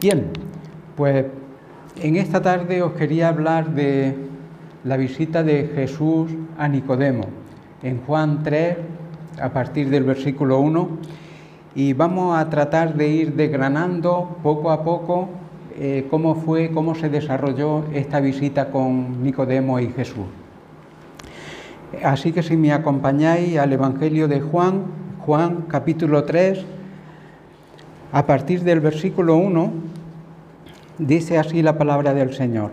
Bien, 0.00 0.28
pues 0.96 1.26
en 2.00 2.14
esta 2.14 2.40
tarde 2.40 2.82
os 2.82 2.92
quería 2.92 3.30
hablar 3.30 3.74
de 3.74 4.14
la 4.84 4.96
visita 4.96 5.42
de 5.42 5.72
Jesús 5.74 6.30
a 6.56 6.68
Nicodemo 6.68 7.24
en 7.82 8.00
Juan 8.02 8.44
3 8.44 8.76
a 9.42 9.48
partir 9.48 9.90
del 9.90 10.04
versículo 10.04 10.60
1 10.60 10.88
y 11.74 11.94
vamos 11.94 12.38
a 12.38 12.48
tratar 12.48 12.94
de 12.94 13.08
ir 13.08 13.34
desgranando 13.34 14.36
poco 14.40 14.70
a 14.70 14.84
poco 14.84 15.30
eh, 15.76 16.06
cómo 16.08 16.36
fue, 16.36 16.70
cómo 16.70 16.94
se 16.94 17.08
desarrolló 17.08 17.82
esta 17.92 18.20
visita 18.20 18.70
con 18.70 19.20
Nicodemo 19.24 19.80
y 19.80 19.88
Jesús. 19.88 20.26
Así 22.04 22.30
que 22.30 22.44
si 22.44 22.56
me 22.56 22.72
acompañáis 22.72 23.58
al 23.58 23.72
Evangelio 23.72 24.28
de 24.28 24.42
Juan, 24.42 24.82
Juan 25.18 25.64
capítulo 25.68 26.22
3, 26.22 26.77
a 28.12 28.26
partir 28.26 28.62
del 28.62 28.80
versículo 28.80 29.36
1, 29.36 29.70
dice 30.98 31.38
así 31.38 31.62
la 31.62 31.76
palabra 31.76 32.14
del 32.14 32.34
Señor. 32.34 32.70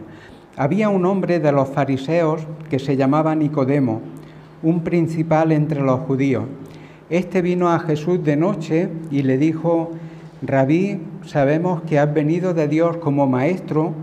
Había 0.57 0.89
un 0.89 1.05
hombre 1.05 1.39
de 1.39 1.51
los 1.51 1.69
fariseos 1.69 2.47
que 2.69 2.79
se 2.79 2.95
llamaba 2.95 3.35
Nicodemo, 3.35 4.01
un 4.63 4.83
principal 4.83 5.51
entre 5.51 5.81
los 5.81 5.99
judíos. 6.01 6.45
Este 7.09 7.41
vino 7.41 7.69
a 7.69 7.79
Jesús 7.79 8.23
de 8.23 8.37
noche 8.37 8.89
y 9.11 9.23
le 9.23 9.37
dijo, 9.37 9.91
Rabí, 10.41 11.01
sabemos 11.25 11.81
que 11.83 11.99
has 11.99 12.13
venido 12.13 12.53
de 12.53 12.67
Dios 12.67 12.97
como 12.97 13.27
maestro, 13.27 13.93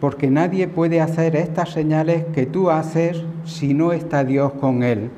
porque 0.00 0.30
nadie 0.30 0.66
puede 0.66 1.00
hacer 1.00 1.36
estas 1.36 1.70
señales 1.70 2.24
que 2.34 2.46
tú 2.46 2.70
haces 2.70 3.22
si 3.44 3.74
no 3.74 3.92
está 3.92 4.24
Dios 4.24 4.52
con 4.54 4.82
él. 4.82 5.10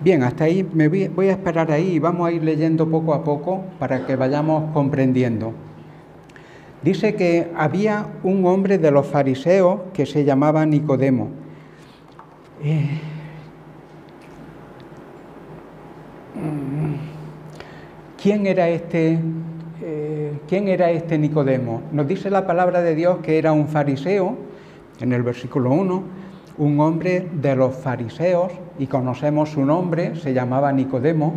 Bien, 0.00 0.22
hasta 0.22 0.44
ahí 0.44 0.68
me 0.74 0.86
voy, 0.86 1.28
a 1.28 1.32
esperar 1.32 1.72
ahí 1.72 1.94
y 1.94 1.98
vamos 1.98 2.28
a 2.28 2.30
ir 2.30 2.44
leyendo 2.44 2.88
poco 2.88 3.14
a 3.14 3.24
poco 3.24 3.64
para 3.80 4.06
que 4.06 4.14
vayamos 4.14 4.72
comprendiendo. 4.72 5.52
Dice 6.82 7.16
que 7.16 7.50
había 7.56 8.06
un 8.22 8.46
hombre 8.46 8.78
de 8.78 8.92
los 8.92 9.08
fariseos 9.08 9.80
que 9.92 10.06
se 10.06 10.24
llamaba 10.24 10.64
Nicodemo. 10.64 11.30
Eh, 12.62 13.00
¿Quién 18.22 18.46
era 18.46 18.68
este? 18.68 19.18
Eh, 19.82 20.32
¿Quién 20.48 20.68
era 20.68 20.92
este 20.92 21.18
Nicodemo? 21.18 21.82
Nos 21.90 22.06
dice 22.06 22.30
la 22.30 22.46
palabra 22.46 22.82
de 22.82 22.94
Dios 22.94 23.18
que 23.18 23.36
era 23.36 23.50
un 23.50 23.66
fariseo, 23.66 24.36
en 25.00 25.12
el 25.12 25.24
versículo 25.24 25.72
1, 25.72 26.02
un 26.58 26.80
hombre 26.80 27.28
de 27.32 27.56
los 27.56 27.74
fariseos, 27.76 28.52
y 28.78 28.86
conocemos 28.86 29.50
su 29.50 29.64
nombre, 29.64 30.16
se 30.16 30.34
llamaba 30.34 30.72
Nicodemo. 30.72 31.34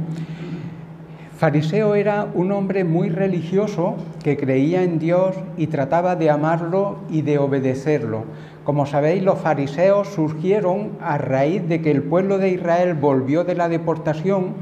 Fariseo 1.37 1.95
era 1.95 2.27
un 2.35 2.51
hombre 2.51 2.83
muy 2.83 3.09
religioso 3.09 3.95
que 4.23 4.37
creía 4.37 4.83
en 4.83 4.99
Dios 4.99 5.35
y 5.57 5.67
trataba 5.67 6.15
de 6.15 6.29
amarlo 6.29 6.97
y 7.09 7.23
de 7.23 7.39
obedecerlo. 7.39 8.25
Como 8.63 8.85
sabéis, 8.85 9.23
los 9.23 9.39
fariseos 9.39 10.07
surgieron 10.09 10.91
a 11.01 11.17
raíz 11.17 11.67
de 11.67 11.81
que 11.81 11.89
el 11.89 12.03
pueblo 12.03 12.37
de 12.37 12.49
Israel 12.49 12.93
volvió 12.93 13.43
de 13.43 13.55
la 13.55 13.69
deportación, 13.69 14.53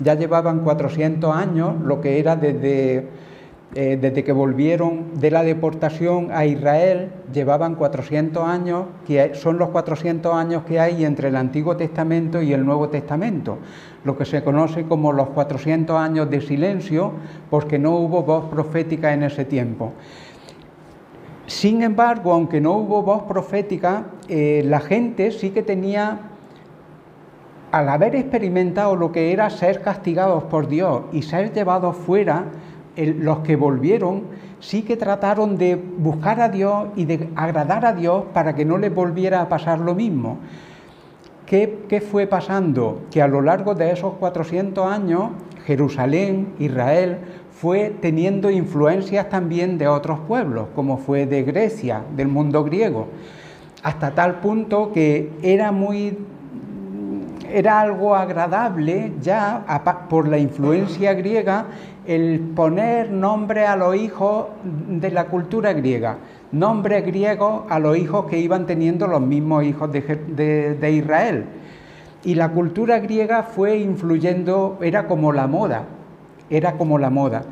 ya 0.00 0.14
llevaban 0.14 0.60
400 0.60 1.34
años, 1.34 1.74
lo 1.82 2.02
que 2.02 2.18
era 2.18 2.36
desde 2.36 3.08
eh, 3.78 3.98
desde 4.00 4.24
que 4.24 4.32
volvieron 4.32 5.20
de 5.20 5.30
la 5.30 5.42
deportación 5.42 6.30
a 6.32 6.46
Israel, 6.46 7.10
llevaban 7.30 7.74
400 7.74 8.42
años, 8.42 8.86
que 9.06 9.34
son 9.34 9.58
los 9.58 9.68
400 9.68 10.34
años 10.34 10.62
que 10.62 10.80
hay 10.80 11.04
entre 11.04 11.28
el 11.28 11.36
Antiguo 11.36 11.76
Testamento 11.76 12.40
y 12.40 12.54
el 12.54 12.64
Nuevo 12.64 12.88
Testamento, 12.88 13.58
lo 14.02 14.16
que 14.16 14.24
se 14.24 14.42
conoce 14.42 14.84
como 14.84 15.12
los 15.12 15.28
400 15.28 15.94
años 15.94 16.30
de 16.30 16.40
silencio, 16.40 17.12
porque 17.50 17.78
no 17.78 17.98
hubo 17.98 18.22
voz 18.22 18.46
profética 18.46 19.12
en 19.12 19.24
ese 19.24 19.44
tiempo. 19.44 19.92
Sin 21.46 21.82
embargo, 21.82 22.32
aunque 22.32 22.62
no 22.62 22.78
hubo 22.78 23.02
voz 23.02 23.24
profética, 23.24 24.04
eh, 24.30 24.62
la 24.64 24.80
gente 24.80 25.30
sí 25.32 25.50
que 25.50 25.62
tenía, 25.62 26.20
al 27.72 27.90
haber 27.90 28.16
experimentado 28.16 28.96
lo 28.96 29.12
que 29.12 29.34
era 29.34 29.50
ser 29.50 29.82
castigados 29.82 30.44
por 30.44 30.66
Dios 30.66 31.02
y 31.12 31.20
ser 31.20 31.52
llevados 31.52 31.94
fuera, 31.94 32.46
los 32.96 33.40
que 33.40 33.56
volvieron 33.56 34.24
sí 34.60 34.82
que 34.82 34.96
trataron 34.96 35.58
de 35.58 35.76
buscar 35.76 36.40
a 36.40 36.48
Dios 36.48 36.88
y 36.96 37.04
de 37.04 37.28
agradar 37.36 37.84
a 37.84 37.92
Dios 37.92 38.24
para 38.32 38.54
que 38.54 38.64
no 38.64 38.78
les 38.78 38.94
volviera 38.94 39.40
a 39.42 39.48
pasar 39.48 39.78
lo 39.80 39.94
mismo. 39.94 40.38
¿Qué, 41.44 41.84
¿Qué, 41.88 42.00
fue 42.00 42.26
pasando? 42.26 43.02
Que 43.10 43.22
a 43.22 43.28
lo 43.28 43.40
largo 43.40 43.74
de 43.74 43.92
esos 43.92 44.14
400 44.14 44.84
años, 44.90 45.30
Jerusalén, 45.64 46.54
Israel, 46.58 47.18
fue 47.52 47.94
teniendo 48.00 48.50
influencias 48.50 49.28
también 49.28 49.78
de 49.78 49.88
otros 49.88 50.18
pueblos, 50.26 50.66
como 50.74 50.98
fue 50.98 51.26
de 51.26 51.42
Grecia, 51.42 52.02
del 52.16 52.28
mundo 52.28 52.64
griego, 52.64 53.08
hasta 53.82 54.10
tal 54.10 54.40
punto 54.40 54.92
que 54.92 55.30
era 55.42 55.72
muy 55.72 56.18
era 57.52 57.80
algo 57.80 58.14
agradable 58.14 59.12
ya 59.20 59.64
por 60.08 60.28
la 60.28 60.36
influencia 60.36 61.14
griega 61.14 61.66
el 62.06 62.40
poner 62.54 63.10
nombre 63.10 63.66
a 63.66 63.76
los 63.76 63.96
hijos 63.96 64.46
de 64.64 65.10
la 65.10 65.26
cultura 65.26 65.72
griega, 65.72 66.18
nombre 66.52 67.00
griego 67.00 67.66
a 67.68 67.78
los 67.78 67.96
hijos 67.96 68.26
que 68.26 68.38
iban 68.38 68.66
teniendo 68.66 69.06
los 69.06 69.20
mismos 69.20 69.64
hijos 69.64 69.90
de, 69.92 70.92
Israel. 70.92 71.44
Y 72.24 72.34
la 72.34 72.50
cultura 72.50 72.98
griega 72.98 73.42
fue 73.42 73.78
influyendo, 73.78 74.78
era 74.80 75.06
como 75.06 75.32
la 75.32 75.46
moda, 75.46 75.84
era 76.50 76.72
como 76.72 76.98
la 76.98 77.10
moda. 77.10 77.42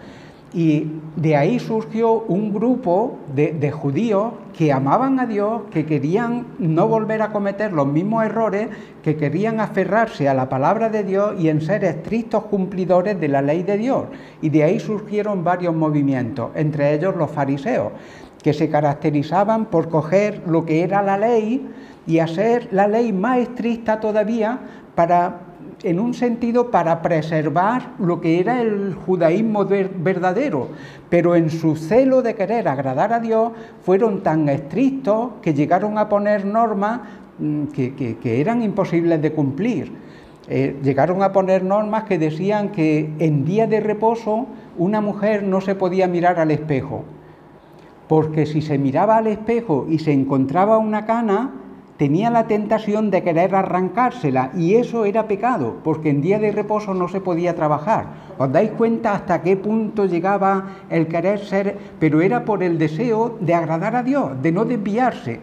Y 0.54 0.86
de 1.16 1.36
ahí 1.36 1.58
surgió 1.58 2.12
un 2.12 2.54
grupo 2.54 3.18
de, 3.34 3.72
judíos 3.72 4.34
que 4.56 4.72
amaban 4.72 5.18
a 5.18 5.26
Dios, 5.26 5.62
que 5.72 5.84
querían 5.84 6.46
no 6.60 6.86
volver 6.86 7.22
a 7.22 7.32
cometer 7.32 7.72
los 7.72 7.88
mismos 7.88 8.24
errores, 8.24 8.68
que 9.02 9.16
querían 9.16 9.58
aferrarse 9.58 10.28
a 10.28 10.34
la 10.34 10.48
palabra 10.48 10.90
de 10.90 11.02
Dios 11.02 11.34
y 11.40 11.48
en 11.48 11.60
ser 11.60 11.82
estrictos 11.82 12.44
cumplidores 12.44 13.18
de 13.18 13.26
la 13.26 13.42
ley 13.42 13.64
de 13.64 13.76
Dios. 13.76 14.04
Y 14.42 14.48
de 14.50 14.62
ahí 14.62 14.78
surgieron 14.78 15.42
varios 15.42 15.74
movimientos, 15.74 16.52
entre 16.54 16.94
ellos 16.94 17.16
los 17.16 17.32
fariseos, 17.32 17.90
que 18.40 18.52
se 18.52 18.70
caracterizaban 18.70 19.66
por 19.66 19.88
coger 19.88 20.40
lo 20.46 20.64
que 20.64 20.82
era 20.82 21.02
la 21.02 21.18
ley 21.18 21.68
y 22.06 22.20
hacer 22.20 22.68
la 22.70 22.86
ley 22.86 23.12
más 23.12 23.38
estricta 23.38 23.98
todavía 23.98 24.60
para 24.94 25.40
en 25.84 26.00
un 26.00 26.14
sentido 26.14 26.70
para 26.70 27.02
preservar 27.02 27.90
lo 27.98 28.20
que 28.20 28.40
era 28.40 28.60
el 28.62 28.94
judaísmo 28.94 29.66
verdadero, 29.66 30.70
pero 31.10 31.36
en 31.36 31.50
su 31.50 31.76
celo 31.76 32.22
de 32.22 32.34
querer 32.34 32.66
agradar 32.68 33.12
a 33.12 33.20
Dios 33.20 33.52
fueron 33.82 34.22
tan 34.22 34.48
estrictos 34.48 35.32
que 35.42 35.52
llegaron 35.52 35.98
a 35.98 36.08
poner 36.08 36.46
normas 36.46 37.00
mm, 37.38 37.64
que, 37.66 38.40
eran 38.40 38.62
imposibles 38.62 39.20
de 39.20 39.32
cumplir. 39.32 39.92
Eh, 40.48 40.76
llegaron 40.82 41.22
a 41.22 41.32
poner 41.32 41.62
normas 41.62 42.04
que 42.04 42.18
decían 42.18 42.70
que 42.70 43.12
en 43.18 43.44
día 43.44 43.66
de 43.66 43.80
reposo 43.80 44.46
una 44.78 45.00
mujer 45.00 45.42
no 45.42 45.60
se 45.60 45.74
podía 45.74 46.08
mirar 46.08 46.40
al 46.40 46.50
espejo, 46.50 47.04
porque 48.08 48.46
si 48.46 48.62
se 48.62 48.78
miraba 48.78 49.18
al 49.18 49.26
espejo 49.26 49.86
y 49.88 49.98
se 49.98 50.12
encontraba 50.12 50.78
una 50.78 51.04
cana, 51.04 51.63
tenía 52.04 52.28
la 52.28 52.46
tentación 52.46 53.10
de 53.10 53.22
querer 53.22 53.54
arrancársela 53.54 54.50
y 54.54 54.74
eso 54.74 55.06
era 55.06 55.26
pecado, 55.26 55.76
porque 55.82 56.10
en 56.10 56.20
día 56.20 56.38
de 56.38 56.52
reposo 56.52 56.92
no 56.92 57.08
se 57.08 57.22
podía 57.22 57.54
trabajar. 57.54 58.08
¿Os 58.36 58.52
dais 58.52 58.72
cuenta 58.72 59.14
hasta 59.14 59.40
qué 59.40 59.56
punto 59.56 60.04
llegaba 60.04 60.84
el 60.90 61.08
querer 61.08 61.38
ser? 61.38 61.78
Pero 61.98 62.20
era 62.20 62.44
por 62.44 62.62
el 62.62 62.76
deseo 62.76 63.38
de 63.40 63.54
agradar 63.54 63.96
a 63.96 64.02
Dios, 64.02 64.32
de 64.42 64.52
no 64.52 64.66
desviarse. 64.66 65.40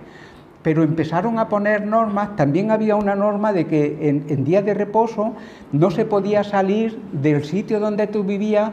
Pero 0.61 0.83
empezaron 0.83 1.39
a 1.39 1.49
poner 1.49 1.83
normas, 1.83 2.35
también 2.35 2.69
había 2.69 2.95
una 2.95 3.15
norma 3.15 3.53
de 3.53 3.65
que 3.65 3.97
en, 4.07 4.43
día 4.43 4.61
de 4.61 4.75
reposo 4.75 5.33
no 5.71 5.89
se 5.89 6.05
podía 6.05 6.43
salir 6.43 6.95
del 7.11 7.43
sitio 7.43 7.79
donde 7.79 8.05
tú 8.05 8.23
vivías 8.23 8.69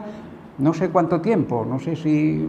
no 0.59 0.75
sé 0.75 0.89
cuánto 0.89 1.21
tiempo, 1.21 1.65
no 1.67 1.79
sé 1.79 1.95
si 1.95 2.47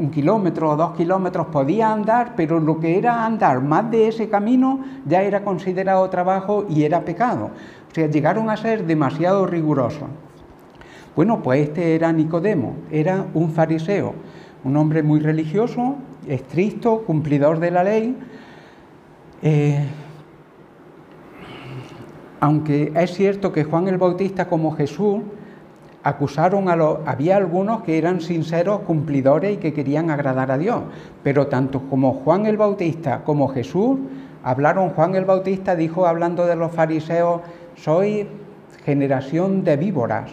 un 0.00 0.10
kilómetro 0.10 0.70
o 0.70 0.76
dos 0.76 0.96
kilómetros 0.96 1.48
podía 1.48 1.92
andar, 1.92 2.32
pero 2.34 2.58
lo 2.58 2.80
que 2.80 2.96
era 2.96 3.26
andar 3.26 3.60
más 3.60 3.90
de 3.90 4.08
ese 4.08 4.30
camino 4.30 4.80
ya 5.06 5.22
era 5.22 5.44
considerado 5.44 6.08
trabajo 6.08 6.64
y 6.70 6.84
era 6.84 7.04
pecado. 7.04 7.50
O 7.90 7.94
sea, 7.94 8.06
llegaron 8.06 8.48
a 8.48 8.56
ser 8.56 8.86
demasiado 8.86 9.46
rigurosos. 9.46 10.08
Bueno, 11.14 11.42
pues 11.42 11.68
este 11.68 11.94
era 11.94 12.12
Nicodemo, 12.12 12.76
era 12.90 13.26
un 13.34 13.50
fariseo, 13.50 14.14
un 14.64 14.76
hombre 14.78 15.02
muy 15.02 15.20
religioso, 15.20 15.96
estricto, 16.26 17.02
cumplidor 17.02 17.58
de 17.58 17.70
la 17.70 17.84
ley. 17.84 18.16
Eh, 19.42 19.86
aunque 22.40 22.90
es 22.94 23.12
cierto 23.12 23.52
que 23.52 23.64
Juan 23.64 23.86
el 23.88 23.98
Bautista 23.98 24.48
como 24.48 24.72
Jesús 24.72 25.20
acusaron 26.02 26.68
a 26.68 26.76
los... 26.76 26.98
Había 27.06 27.36
algunos 27.36 27.82
que 27.82 27.98
eran 27.98 28.20
sinceros, 28.20 28.80
cumplidores 28.80 29.54
y 29.54 29.56
que 29.58 29.72
querían 29.72 30.10
agradar 30.10 30.50
a 30.50 30.58
Dios, 30.58 30.82
pero 31.22 31.46
tanto 31.48 31.82
como 31.90 32.12
Juan 32.14 32.46
el 32.46 32.56
Bautista 32.56 33.22
como 33.24 33.48
Jesús 33.48 33.98
hablaron, 34.42 34.90
Juan 34.90 35.14
el 35.14 35.24
Bautista 35.24 35.76
dijo 35.76 36.06
hablando 36.06 36.46
de 36.46 36.56
los 36.56 36.72
fariseos, 36.72 37.42
soy 37.76 38.26
generación 38.84 39.64
de 39.64 39.76
víboras, 39.76 40.30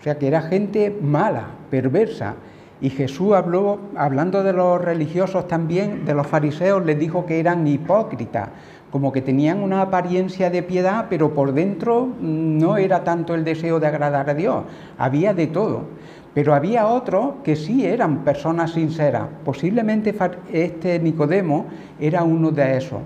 o 0.00 0.02
sea 0.02 0.18
que 0.18 0.26
era 0.26 0.42
gente 0.42 0.96
mala, 1.00 1.46
perversa, 1.70 2.34
Y 2.80 2.90
Jesús 2.90 3.32
habló, 3.32 3.78
hablando 3.96 4.42
de 4.42 4.52
los 4.52 4.82
religiosos 4.82 5.48
también, 5.48 6.04
de 6.04 6.12
los 6.12 6.26
fariseos, 6.26 6.84
les 6.84 6.98
dijo 6.98 7.24
que 7.24 7.40
eran 7.40 7.66
hipócritas, 7.66 8.48
como 8.94 9.10
que 9.10 9.22
tenían 9.22 9.60
una 9.60 9.82
apariencia 9.82 10.50
de 10.50 10.62
piedad, 10.62 11.06
pero 11.10 11.34
por 11.34 11.52
dentro 11.52 12.10
no 12.20 12.76
era 12.76 13.02
tanto 13.02 13.34
el 13.34 13.42
deseo 13.42 13.80
de 13.80 13.88
agradar 13.88 14.30
a 14.30 14.34
Dios, 14.34 14.62
había 14.96 15.34
de 15.34 15.48
todo. 15.48 15.86
Pero 16.32 16.54
había 16.54 16.86
otros 16.86 17.32
que 17.42 17.56
sí 17.56 17.84
eran 17.84 18.22
personas 18.22 18.70
sinceras. 18.70 19.24
Posiblemente 19.44 20.14
este 20.52 21.00
Nicodemo 21.00 21.66
era 21.98 22.22
uno 22.22 22.52
de 22.52 22.76
esos. 22.76 23.00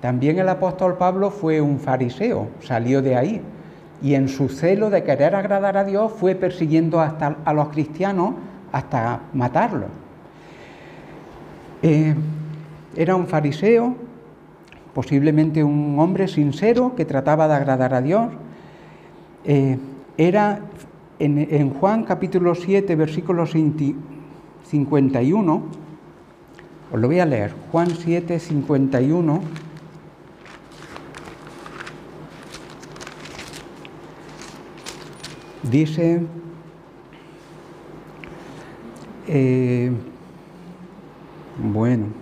También 0.00 0.38
el 0.38 0.48
apóstol 0.48 0.96
Pablo 0.96 1.32
fue 1.32 1.60
un 1.60 1.80
fariseo, 1.80 2.46
salió 2.60 3.02
de 3.02 3.16
ahí. 3.16 3.42
Y 4.00 4.14
en 4.14 4.28
su 4.28 4.48
celo 4.48 4.90
de 4.90 5.02
querer 5.02 5.34
agradar 5.34 5.76
a 5.76 5.82
Dios 5.82 6.12
fue 6.12 6.36
persiguiendo 6.36 7.00
hasta 7.00 7.38
a 7.44 7.52
los 7.52 7.70
cristianos 7.70 8.34
hasta 8.70 9.22
matarlo. 9.32 9.86
Eh, 11.82 12.14
era 12.94 13.16
un 13.16 13.26
fariseo, 13.26 13.96
posiblemente 14.94 15.64
un 15.64 15.98
hombre 15.98 16.28
sincero 16.28 16.94
que 16.96 17.04
trataba 17.04 17.48
de 17.48 17.54
agradar 17.54 17.94
a 17.94 18.02
Dios. 18.02 18.28
Eh, 19.44 19.76
era 20.16 20.60
en, 21.18 21.70
Juan 21.70 22.04
capítulo 22.04 22.54
7, 22.54 22.94
versículo 22.96 23.46
51, 23.46 25.62
os 26.92 27.00
lo 27.00 27.06
voy 27.06 27.20
a 27.20 27.26
leer, 27.26 27.54
Juan 27.70 27.90
7, 27.90 28.38
51. 28.38 29.40
Dice, 35.62 36.20
eh, 39.28 39.92
bueno, 41.56 42.21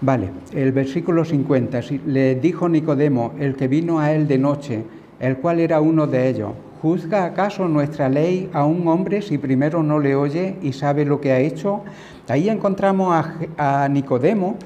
vale, 0.00 0.30
el 0.52 0.72
versículo 0.72 1.24
50, 1.24 1.80
le 2.06 2.34
dijo 2.36 2.68
Nicodemo, 2.68 3.34
el 3.38 3.56
que 3.56 3.68
vino 3.68 3.98
a 3.98 4.12
él 4.12 4.26
de 4.28 4.38
noche, 4.38 4.84
el 5.20 5.38
cual 5.38 5.60
era 5.60 5.80
uno 5.80 6.06
de 6.06 6.28
ellos, 6.28 6.52
¿juzga 6.82 7.24
acaso 7.24 7.68
nuestra 7.68 8.08
ley 8.08 8.50
a 8.52 8.64
un 8.64 8.86
hombre 8.88 9.22
si 9.22 9.38
primero 9.38 9.82
no 9.82 9.98
le 9.98 10.14
oye 10.14 10.56
y 10.62 10.72
sabe 10.72 11.04
lo 11.04 11.20
que 11.20 11.32
ha 11.32 11.38
hecho? 11.38 11.82
Ahí 12.28 12.48
encontramos 12.48 13.26
a, 13.56 13.88
Nicodemo 13.88 14.56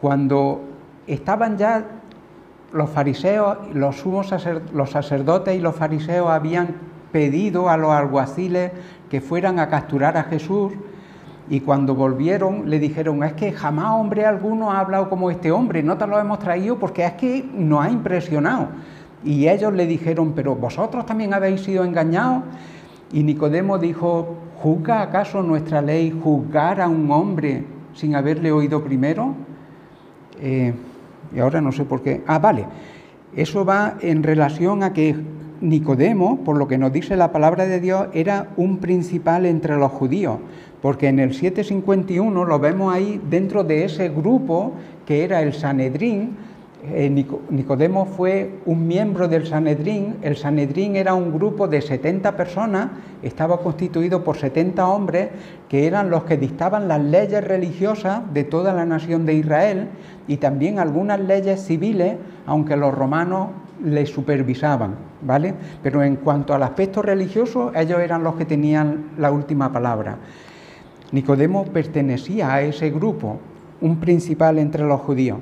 cuando 0.00 0.62
estaban 1.06 1.58
ya 1.58 1.86
los 2.72 2.88
fariseos, 2.90 3.58
los 3.74 3.96
sumos 3.96 4.34
los 4.72 4.90
sacerdotes 4.90 5.54
y 5.56 5.60
los 5.60 5.76
fariseos 5.76 6.30
habían 6.30 6.76
pedido 7.12 7.68
a 7.68 7.76
los 7.76 7.90
alguaciles 7.90 8.72
que 9.10 9.20
fueran 9.20 9.58
a 9.58 9.68
capturar 9.68 10.16
a 10.16 10.24
Jesús 10.24 10.72
y 11.52 11.60
cuando 11.60 11.94
volvieron 11.94 12.70
le 12.70 12.78
dijeron, 12.78 13.22
es 13.22 13.34
que 13.34 13.52
jamás 13.52 13.90
hombre 14.00 14.24
alguno 14.24 14.72
ha 14.72 14.80
hablado 14.80 15.10
como 15.10 15.30
este 15.30 15.52
hombre, 15.52 15.82
no 15.82 15.98
te 15.98 16.06
lo 16.06 16.18
hemos 16.18 16.38
traído 16.38 16.78
porque 16.78 17.04
es 17.04 17.12
que 17.12 17.46
nos 17.54 17.84
ha 17.84 17.90
impresionado. 17.90 18.68
Y 19.22 19.46
ellos 19.46 19.70
le 19.74 19.86
dijeron, 19.86 20.32
pero 20.34 20.56
vosotros 20.56 21.04
también 21.04 21.34
habéis 21.34 21.60
sido 21.60 21.84
engañados. 21.84 22.44
Y 23.12 23.22
Nicodemo 23.22 23.76
dijo, 23.76 24.34
¿juzga 24.62 25.02
acaso 25.02 25.42
nuestra 25.42 25.82
ley 25.82 26.18
juzgar 26.24 26.80
a 26.80 26.88
un 26.88 27.10
hombre 27.10 27.66
sin 27.92 28.14
haberle 28.14 28.50
oído 28.50 28.82
primero? 28.82 29.34
Eh, 30.40 30.72
y 31.34 31.38
ahora 31.38 31.60
no 31.60 31.70
sé 31.70 31.84
por 31.84 32.00
qué. 32.00 32.22
Ah, 32.26 32.38
vale. 32.38 32.64
Eso 33.36 33.66
va 33.66 33.98
en 34.00 34.22
relación 34.22 34.82
a 34.82 34.94
que 34.94 35.16
Nicodemo, 35.60 36.38
por 36.44 36.56
lo 36.56 36.66
que 36.66 36.78
nos 36.78 36.94
dice 36.94 37.14
la 37.14 37.30
palabra 37.30 37.66
de 37.66 37.78
Dios, 37.78 38.06
era 38.14 38.48
un 38.56 38.78
principal 38.78 39.44
entre 39.44 39.76
los 39.76 39.92
judíos, 39.92 40.38
porque 40.82 41.06
en 41.08 41.20
el 41.20 41.32
751 41.32 42.44
lo 42.44 42.58
vemos 42.58 42.92
ahí 42.92 43.20
dentro 43.30 43.62
de 43.62 43.84
ese 43.84 44.08
grupo 44.08 44.72
que 45.06 45.22
era 45.22 45.40
el 45.40 45.54
Sanedrín. 45.54 46.36
Eh, 46.84 47.08
Nicodemo 47.48 48.06
fue 48.06 48.58
un 48.66 48.88
miembro 48.88 49.28
del 49.28 49.46
Sanedrín. 49.46 50.16
El 50.22 50.36
Sanedrín 50.36 50.96
era 50.96 51.14
un 51.14 51.32
grupo 51.32 51.68
de 51.68 51.80
70 51.80 52.36
personas, 52.36 52.88
estaba 53.22 53.58
constituido 53.58 54.24
por 54.24 54.36
70 54.36 54.84
hombres 54.88 55.28
que 55.68 55.86
eran 55.86 56.10
los 56.10 56.24
que 56.24 56.36
dictaban 56.36 56.88
las 56.88 57.00
leyes 57.00 57.44
religiosas 57.44 58.22
de 58.34 58.42
toda 58.42 58.74
la 58.74 58.84
nación 58.84 59.24
de 59.24 59.34
Israel 59.34 59.88
y 60.26 60.38
también 60.38 60.80
algunas 60.80 61.20
leyes 61.20 61.64
civiles, 61.64 62.16
aunque 62.44 62.76
los 62.76 62.92
romanos 62.92 63.50
les 63.84 64.10
supervisaban, 64.10 64.96
¿vale? 65.22 65.54
Pero 65.80 66.02
en 66.02 66.16
cuanto 66.16 66.54
al 66.54 66.64
aspecto 66.64 67.02
religioso, 67.02 67.70
ellos 67.76 68.00
eran 68.00 68.24
los 68.24 68.34
que 68.34 68.44
tenían 68.44 69.10
la 69.18 69.30
última 69.30 69.72
palabra. 69.72 70.18
Nicodemo 71.12 71.66
pertenecía 71.66 72.54
a 72.54 72.62
ese 72.62 72.90
grupo, 72.90 73.38
un 73.82 73.98
principal 73.98 74.58
entre 74.58 74.84
los 74.84 75.00
judíos. 75.00 75.38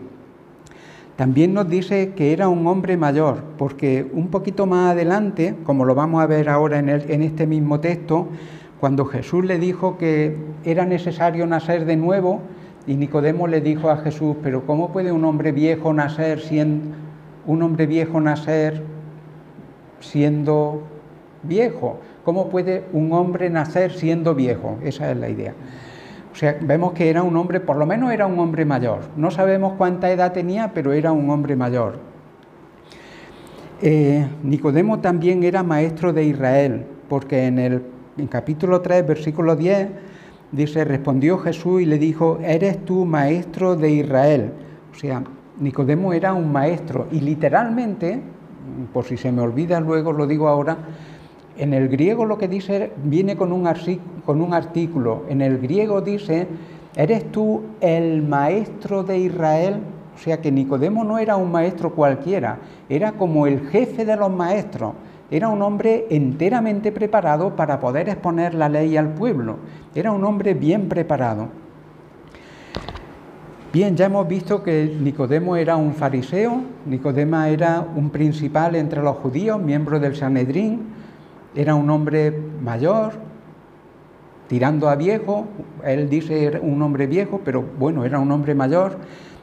También 1.14 1.54
nos 1.54 1.68
dice 1.68 2.12
que 2.14 2.32
era 2.32 2.48
un 2.48 2.66
hombre 2.66 2.96
mayor, 2.96 3.44
porque 3.56 4.10
un 4.12 4.28
poquito 4.28 4.66
más 4.66 4.92
adelante, 4.92 5.54
como 5.64 5.84
lo 5.84 5.94
vamos 5.94 6.22
a 6.22 6.26
ver 6.26 6.48
ahora 6.48 6.78
en, 6.78 7.22
este 7.22 7.46
mismo 7.46 7.78
texto, 7.78 8.28
cuando 8.80 9.04
Jesús 9.04 9.44
le 9.44 9.58
dijo 9.58 9.96
que 9.96 10.36
era 10.64 10.86
necesario 10.86 11.46
nacer 11.46 11.84
de 11.84 11.96
nuevo, 11.96 12.40
y 12.86 12.94
Nicodemo 12.94 13.46
le 13.46 13.60
dijo 13.60 13.90
a 13.90 13.98
Jesús, 13.98 14.36
pero 14.42 14.66
¿cómo 14.66 14.90
puede 14.92 15.12
un 15.12 15.24
hombre 15.24 15.52
viejo 15.52 15.92
nacer 15.92 16.40
siendo 16.40 16.96
un 17.46 17.62
hombre 17.62 17.86
viejo 17.86 18.20
nacer 18.20 18.82
siendo 20.00 20.82
viejo? 21.42 21.98
¿Cómo 22.24 22.48
puede 22.48 22.84
un 22.92 23.12
hombre 23.12 23.50
nacer 23.50 23.92
siendo 23.92 24.34
viejo? 24.34 24.78
Esa 24.82 25.10
es 25.10 25.16
la 25.16 25.28
idea. 25.28 25.54
O 26.32 26.36
sea, 26.36 26.56
vemos 26.60 26.92
que 26.92 27.10
era 27.10 27.22
un 27.22 27.36
hombre, 27.36 27.60
por 27.60 27.76
lo 27.76 27.86
menos 27.86 28.12
era 28.12 28.26
un 28.26 28.38
hombre 28.38 28.64
mayor. 28.64 29.00
No 29.16 29.30
sabemos 29.30 29.74
cuánta 29.76 30.10
edad 30.10 30.32
tenía, 30.32 30.72
pero 30.72 30.92
era 30.92 31.12
un 31.12 31.28
hombre 31.30 31.56
mayor. 31.56 31.98
Eh, 33.82 34.26
Nicodemo 34.42 35.00
también 35.00 35.42
era 35.42 35.62
maestro 35.62 36.12
de 36.12 36.24
Israel, 36.24 36.84
porque 37.08 37.46
en 37.46 37.58
el 37.58 37.82
capítulo 38.28 38.80
3, 38.80 39.06
versículo 39.06 39.56
10, 39.56 39.88
dice, 40.52 40.84
respondió 40.84 41.38
Jesús 41.38 41.82
y 41.82 41.86
le 41.86 41.98
dijo, 41.98 42.38
¿eres 42.42 42.84
tú 42.84 43.06
maestro 43.06 43.76
de 43.76 43.90
Israel? 43.90 44.52
O 44.92 44.94
sea, 44.94 45.22
Nicodemo 45.58 46.12
era 46.12 46.32
un 46.32 46.52
maestro 46.52 47.06
y 47.10 47.20
literalmente, 47.20 48.20
por 48.92 49.04
si 49.04 49.16
se 49.16 49.32
me 49.32 49.42
olvida 49.42 49.80
luego 49.80 50.12
lo 50.12 50.26
digo 50.26 50.48
ahora, 50.48 50.76
en 51.60 51.74
el 51.74 51.88
griego 51.88 52.24
lo 52.24 52.38
que 52.38 52.48
dice 52.48 52.90
viene 53.04 53.36
con 53.36 53.52
un, 53.52 53.66
artículo, 53.66 55.24
en 55.28 55.42
el 55.42 55.58
griego 55.58 56.00
dice, 56.00 56.48
¿eres 56.96 57.30
tú 57.30 57.62
el 57.80 58.22
maestro 58.22 59.02
de 59.02 59.18
Israel? 59.18 59.80
O 60.14 60.18
sea 60.18 60.40
que 60.40 60.50
Nicodemo 60.50 61.04
no 61.04 61.18
era 61.18 61.36
un 61.36 61.52
maestro 61.52 61.94
cualquiera, 61.94 62.58
era 62.88 63.12
como 63.12 63.46
el 63.46 63.68
jefe 63.68 64.06
de 64.06 64.16
los 64.16 64.30
maestros, 64.30 64.94
era 65.30 65.48
un 65.48 65.60
hombre 65.60 66.06
enteramente 66.08 66.92
preparado 66.92 67.54
para 67.54 67.78
poder 67.78 68.08
exponer 68.08 68.54
la 68.54 68.70
ley 68.70 68.96
al 68.96 69.12
pueblo, 69.12 69.58
era 69.94 70.12
un 70.12 70.24
hombre 70.24 70.54
bien 70.54 70.88
preparado. 70.88 71.48
Bien, 73.72 73.94
ya 73.96 74.06
hemos 74.06 74.26
visto 74.26 74.62
que 74.64 74.96
Nicodemo 75.00 75.56
era 75.56 75.76
un 75.76 75.94
fariseo, 75.94 76.62
Nicodemo 76.86 77.42
era 77.42 77.86
un 77.94 78.10
principal 78.10 78.74
entre 78.74 79.02
los 79.02 79.16
judíos, 79.18 79.62
miembro 79.62 80.00
del 80.00 80.16
Sanedrín, 80.16 81.00
era 81.54 81.74
un 81.74 81.90
hombre 81.90 82.32
mayor, 82.62 83.12
tirando 84.48 84.88
a 84.88 84.96
viejo, 84.96 85.46
él 85.84 86.08
dice 86.08 86.44
era 86.44 86.60
un 86.60 86.80
hombre 86.82 87.06
viejo, 87.06 87.40
pero 87.44 87.64
bueno, 87.78 88.04
era 88.04 88.18
un 88.18 88.30
hombre 88.32 88.54
mayor, 88.54 88.98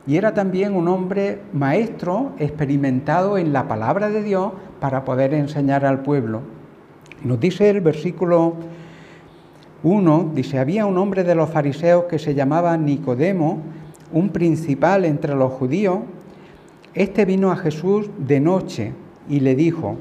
y 0.05 0.15
era 0.15 0.33
también 0.33 0.73
un 0.73 0.87
hombre 0.87 1.41
maestro, 1.53 2.31
experimentado 2.39 3.37
en 3.37 3.51
la 3.51 3.67
palabra 3.67 4.09
de 4.09 4.23
Dios 4.23 4.53
para 4.79 5.03
poder 5.03 5.33
enseñar 5.33 5.85
al 5.85 6.01
pueblo. 6.01 6.41
Nos 7.23 7.39
dice 7.39 7.69
el 7.69 7.81
versículo 7.81 8.55
1, 9.83 10.31
dice, 10.33 10.59
había 10.59 10.85
un 10.85 10.97
hombre 10.97 11.23
de 11.23 11.35
los 11.35 11.49
fariseos 11.49 12.05
que 12.05 12.19
se 12.19 12.35
llamaba 12.35 12.77
Nicodemo, 12.77 13.61
un 14.11 14.29
principal 14.29 15.03
entre 15.03 15.35
los 15.35 15.51
judíos, 15.53 15.99
este 16.93 17.25
vino 17.25 17.51
a 17.51 17.57
Jesús 17.57 18.09
de 18.17 18.39
noche 18.39 18.93
y 19.29 19.41
le 19.41 19.55
dijo, 19.55 19.97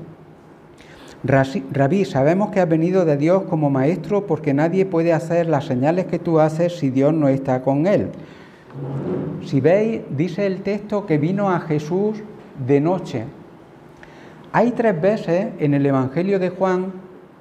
Rabí, 1.24 2.04
sabemos 2.04 2.50
que 2.50 2.60
has 2.60 2.68
venido 2.68 3.04
de 3.04 3.16
Dios 3.16 3.44
como 3.44 3.70
maestro 3.70 4.26
porque 4.26 4.54
nadie 4.54 4.86
puede 4.86 5.12
hacer 5.12 5.48
las 5.48 5.64
señales 5.64 6.06
que 6.06 6.18
tú 6.18 6.38
haces 6.40 6.78
si 6.78 6.90
Dios 6.90 7.12
no 7.12 7.28
está 7.28 7.62
con 7.62 7.86
él. 7.86 8.08
Si 9.44 9.60
veis, 9.60 10.02
dice 10.10 10.46
el 10.46 10.62
texto 10.62 11.06
que 11.06 11.18
vino 11.18 11.50
a 11.50 11.60
Jesús 11.60 12.22
de 12.66 12.80
noche. 12.80 13.24
Hay 14.52 14.72
tres 14.72 15.00
veces 15.00 15.48
en 15.58 15.74
el 15.74 15.84
Evangelio 15.86 16.38
de 16.38 16.50
Juan, 16.50 16.92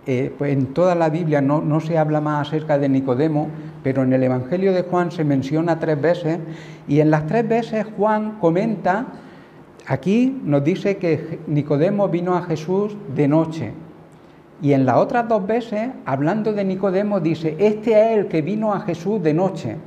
eh, 0.06 0.34
pues 0.38 0.54
en 0.54 0.68
toda 0.68 0.96
la 0.96 1.10
Biblia 1.10 1.42
no, 1.42 1.62
no 1.62 1.80
se 1.80 1.98
habla 1.98 2.22
más 2.22 2.48
acerca 2.48 2.78
de 2.78 2.90
Nicodemo, 2.90 3.50
pero 3.84 4.04
en 4.04 4.14
el 4.14 4.24
Evangelio 4.24 4.74
de 4.74 4.84
Juan 4.84 5.12
se 5.12 5.24
menciona 5.24 5.80
tres 5.80 6.00
veces 6.00 6.40
y 6.88 7.00
en 7.00 7.12
las 7.12 7.26
tres 7.28 7.48
veces 7.48 7.86
Juan 7.98 8.38
comenta, 8.40 9.06
aquí 9.88 10.42
nos 10.44 10.64
dice 10.64 10.98
que 10.98 11.40
Nicodemo 11.48 12.10
vino 12.10 12.36
a 12.36 12.44
Jesús 12.44 12.96
de 13.16 13.28
noche. 13.28 13.74
Y 14.62 14.74
en 14.74 14.86
las 14.86 14.98
otras 14.98 15.28
dos 15.28 15.46
veces, 15.46 15.90
hablando 16.06 16.54
de 16.54 16.64
Nicodemo, 16.64 17.20
dice, 17.20 17.56
este 17.60 17.92
es 17.92 18.18
el 18.18 18.28
que 18.28 18.42
vino 18.42 18.74
a 18.74 18.80
Jesús 18.82 19.22
de 19.22 19.34
noche. 19.34 19.78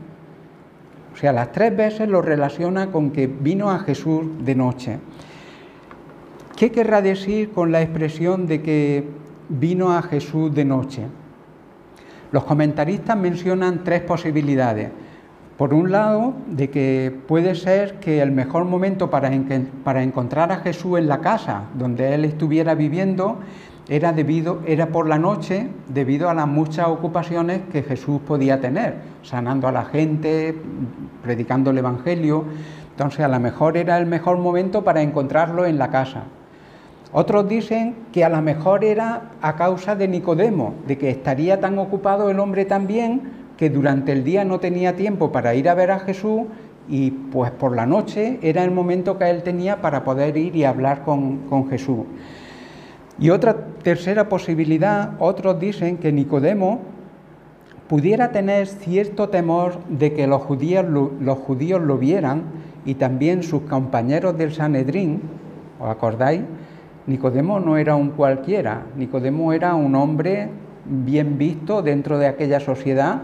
O 1.15 1.17
sea, 1.17 1.33
las 1.33 1.53
tres 1.53 1.77
veces 1.77 2.09
lo 2.09 2.23
relaciona 2.23 2.93
con 2.93 3.11
que 3.11 3.27
vino 3.27 3.71
a 3.71 3.81
Jesús 3.81 4.27
de 4.45 4.55
noche. 4.55 4.99
¿Qué 6.57 6.71
querrá 6.71 7.03
decir 7.03 7.51
con 7.51 7.73
la 7.73 7.83
expresión 7.83 8.47
de 8.47 8.63
que 8.63 9.05
vino 9.49 9.93
a 9.97 10.03
Jesús 10.03 10.55
de 10.55 10.65
noche? 10.65 11.03
Los 12.31 12.45
comentaristas 12.45 13.17
mencionan 13.17 13.85
tres 13.85 14.03
posibilidades. 14.03 14.91
Por 15.59 15.75
un 15.75 15.91
lado, 15.91 16.35
de 16.47 16.71
que 16.71 17.13
puede 17.27 17.57
ser 17.57 17.95
que 17.99 18.23
el 18.23 18.31
mejor 18.31 18.65
momento 18.65 19.11
para, 19.11 19.29
para 19.83 20.05
encontrar 20.05 20.53
a 20.53 20.59
Jesús 20.59 21.01
en 21.01 21.09
la 21.09 21.19
casa 21.19 21.65
donde 21.75 22.15
él 22.15 22.25
estuviera 22.25 22.77
viviendo 22.77 23.39
era, 23.89 24.13
debido, 24.13 24.61
era 24.67 24.87
por 24.87 25.09
la 25.09 25.19
noche 25.19 25.67
debido 25.89 26.31
a 26.31 26.35
las 26.35 26.47
muchas 26.47 26.87
ocupaciones 26.87 27.63
que 27.73 27.83
Jesús 27.83 28.21
podía 28.21 28.61
tener, 28.61 28.99
sanando 29.25 29.67
a 29.67 29.73
la 29.73 29.85
gente, 29.85 30.55
predicando 31.25 31.73
el 31.73 31.79
Evangelio. 31.79 32.45
Entonces 32.93 33.21
a 33.21 33.29
lo 33.29 33.41
mejor 33.41 33.77
era 33.77 33.99
el 33.99 34.07
mejor 34.07 34.39
momento 34.39 34.85
para 34.85 35.03
encontrarlo 35.03 35.67
en 35.67 35.77
la 35.77 35.91
casa. 35.91 36.23
Otros 37.11 37.49
dicen 37.49 37.97
que 38.13 38.25
a 38.25 38.29
lo 38.29 38.41
mejor 38.43 38.85
era 38.85 39.31
a 39.43 39.57
causa 39.57 39.97
de 39.97 40.07
Nicodemo, 40.07 40.75
de 40.87 40.99
que 40.99 41.11
estaría 41.11 41.59
tan 41.59 41.81
ocupado 41.81 42.31
el 42.31 42.39
hombre 42.39 42.65
también 42.65 43.48
que 43.59 43.69
durante 43.69 44.13
el 44.13 44.25
día 44.25 44.45
no 44.45 44.61
tenía 44.61 44.97
tiempo 44.97 45.33
para 45.33 45.55
ir 45.55 45.69
a 45.69 45.75
ver 45.75 45.91
a 45.91 45.99
Jesús 45.99 46.43
y 46.89 47.11
pues 47.11 47.51
por 47.51 47.77
la 47.77 47.85
noche 47.85 48.39
era 48.41 48.65
el 48.65 48.71
momento 48.71 49.19
que 49.19 49.29
él 49.29 49.43
tenía 49.43 49.83
para 49.83 50.05
poder 50.05 50.37
ir 50.39 50.57
y 50.57 50.65
hablar 50.65 51.03
con, 51.03 51.39
con 51.49 51.69
Jesús. 51.69 52.07
Y 53.19 53.31
otra 53.31 53.57
tercera 53.83 54.29
posibilidad, 54.29 55.15
otros 55.19 55.59
dicen 55.59 55.99
que 55.99 56.13
Nicodemo 56.13 56.81
pudiera 57.89 58.31
tener 58.31 58.69
cierto 58.69 59.29
temor 59.29 59.81
de 59.89 60.13
que 60.13 60.29
los 60.29 60.43
judíos 60.43 60.85
lo, 60.87 61.11
los 61.21 61.39
judíos 61.39 61.83
lo 61.83 61.99
vieran 61.99 62.45
y 62.85 62.95
también 62.95 63.43
sus 63.43 63.63
compañeros 63.63 64.39
del 64.39 64.53
Sanedrín, 64.53 65.21
¿os 65.81 65.91
acordáis? 65.91 66.43
Nicodemo 67.07 67.59
no 67.59 67.77
era 67.77 67.97
un 67.97 68.11
cualquiera, 68.11 68.83
Nicodemo 68.97 69.53
era 69.53 69.75
un 69.75 69.97
hombre 69.97 70.51
bien 70.85 71.39
visto 71.39 71.83
dentro 71.83 72.19
de 72.19 72.27
aquella 72.27 72.61
sociedad, 72.61 73.23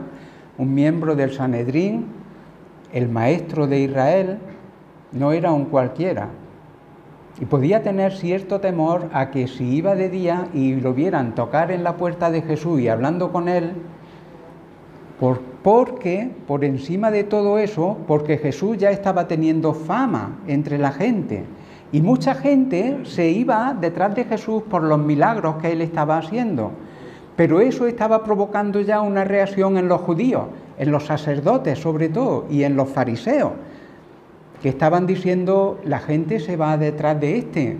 un 0.58 0.74
miembro 0.74 1.16
del 1.16 1.32
Sanedrín, 1.32 2.06
el 2.92 3.08
maestro 3.08 3.66
de 3.66 3.80
Israel, 3.80 4.38
no 5.12 5.32
era 5.32 5.52
un 5.52 5.66
cualquiera, 5.66 6.28
y 7.40 7.46
podía 7.46 7.82
tener 7.82 8.12
cierto 8.12 8.60
temor 8.60 9.08
a 9.12 9.30
que 9.30 9.48
si 9.48 9.64
iba 9.76 9.96
de 9.96 10.08
día 10.08 10.48
y 10.54 10.76
lo 10.76 10.94
vieran 10.94 11.34
tocar 11.34 11.72
en 11.72 11.82
la 11.82 11.96
puerta 11.96 12.30
de 12.30 12.42
Jesús 12.42 12.80
y 12.80 12.88
hablando 12.88 13.32
con 13.32 13.48
él, 13.48 13.72
por, 15.18 15.40
porque 15.62 16.30
por 16.46 16.64
encima 16.64 17.10
de 17.10 17.24
todo 17.24 17.58
eso, 17.58 17.96
porque 18.06 18.38
Jesús 18.38 18.78
ya 18.78 18.90
estaba 18.90 19.26
teniendo 19.26 19.74
fama 19.74 20.38
entre 20.46 20.78
la 20.78 20.92
gente. 20.92 21.44
Y 21.90 22.02
mucha 22.02 22.34
gente 22.34 23.00
se 23.04 23.30
iba 23.30 23.76
detrás 23.80 24.14
de 24.14 24.24
Jesús 24.24 24.62
por 24.62 24.82
los 24.82 24.98
milagros 24.98 25.56
que 25.56 25.72
él 25.72 25.80
estaba 25.80 26.18
haciendo. 26.18 26.72
Pero 27.36 27.60
eso 27.60 27.86
estaba 27.86 28.22
provocando 28.22 28.80
ya 28.80 29.00
una 29.00 29.24
reacción 29.24 29.76
en 29.76 29.88
los 29.88 30.00
judíos, 30.00 30.44
en 30.78 30.90
los 30.90 31.04
sacerdotes 31.04 31.78
sobre 31.78 32.08
todo, 32.08 32.46
y 32.48 32.62
en 32.62 32.76
los 32.76 32.88
fariseos 32.88 33.52
que 34.64 34.70
estaban 34.70 35.06
diciendo 35.06 35.78
la 35.84 35.98
gente 35.98 36.40
se 36.40 36.56
va 36.56 36.78
detrás 36.78 37.20
de 37.20 37.36
este, 37.36 37.76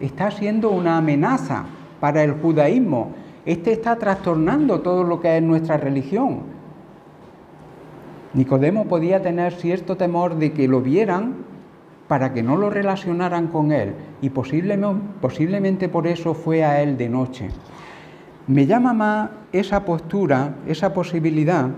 está 0.00 0.30
siendo 0.30 0.70
una 0.70 0.98
amenaza 0.98 1.64
para 1.98 2.22
el 2.22 2.34
judaísmo, 2.34 3.10
este 3.44 3.72
está 3.72 3.96
trastornando 3.96 4.80
todo 4.80 5.02
lo 5.02 5.20
que 5.20 5.36
es 5.36 5.42
nuestra 5.42 5.78
religión. 5.78 6.42
Nicodemo 8.34 8.84
podía 8.84 9.20
tener 9.20 9.52
cierto 9.54 9.96
temor 9.96 10.36
de 10.36 10.52
que 10.52 10.68
lo 10.68 10.80
vieran 10.80 11.34
para 12.06 12.32
que 12.32 12.44
no 12.44 12.56
lo 12.56 12.70
relacionaran 12.70 13.48
con 13.48 13.72
él 13.72 13.94
y 14.22 14.30
posiblemente, 14.30 15.02
posiblemente 15.20 15.88
por 15.88 16.06
eso 16.06 16.34
fue 16.34 16.62
a 16.62 16.80
él 16.82 16.96
de 16.96 17.08
noche. 17.08 17.48
Me 18.48 18.64
llama 18.64 18.94
más 18.94 19.30
esa 19.52 19.84
postura, 19.84 20.54
esa 20.66 20.94
posibilidad, 20.94 21.68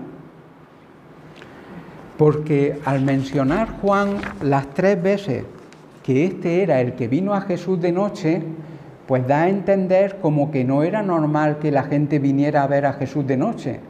porque 2.17 2.79
al 2.85 3.01
mencionar 3.01 3.67
Juan 3.81 4.15
las 4.41 4.67
tres 4.73 5.01
veces 5.03 5.43
que 6.01 6.23
este 6.23 6.63
era 6.63 6.79
el 6.79 6.93
que 6.93 7.09
vino 7.09 7.33
a 7.33 7.41
Jesús 7.41 7.81
de 7.81 7.91
noche, 7.91 8.41
pues 9.05 9.27
da 9.27 9.43
a 9.43 9.49
entender 9.49 10.19
como 10.21 10.49
que 10.49 10.63
no 10.63 10.83
era 10.83 11.03
normal 11.03 11.59
que 11.59 11.71
la 11.71 11.83
gente 11.83 12.19
viniera 12.19 12.63
a 12.63 12.67
ver 12.67 12.85
a 12.85 12.93
Jesús 12.93 13.27
de 13.27 13.35
noche. 13.35 13.81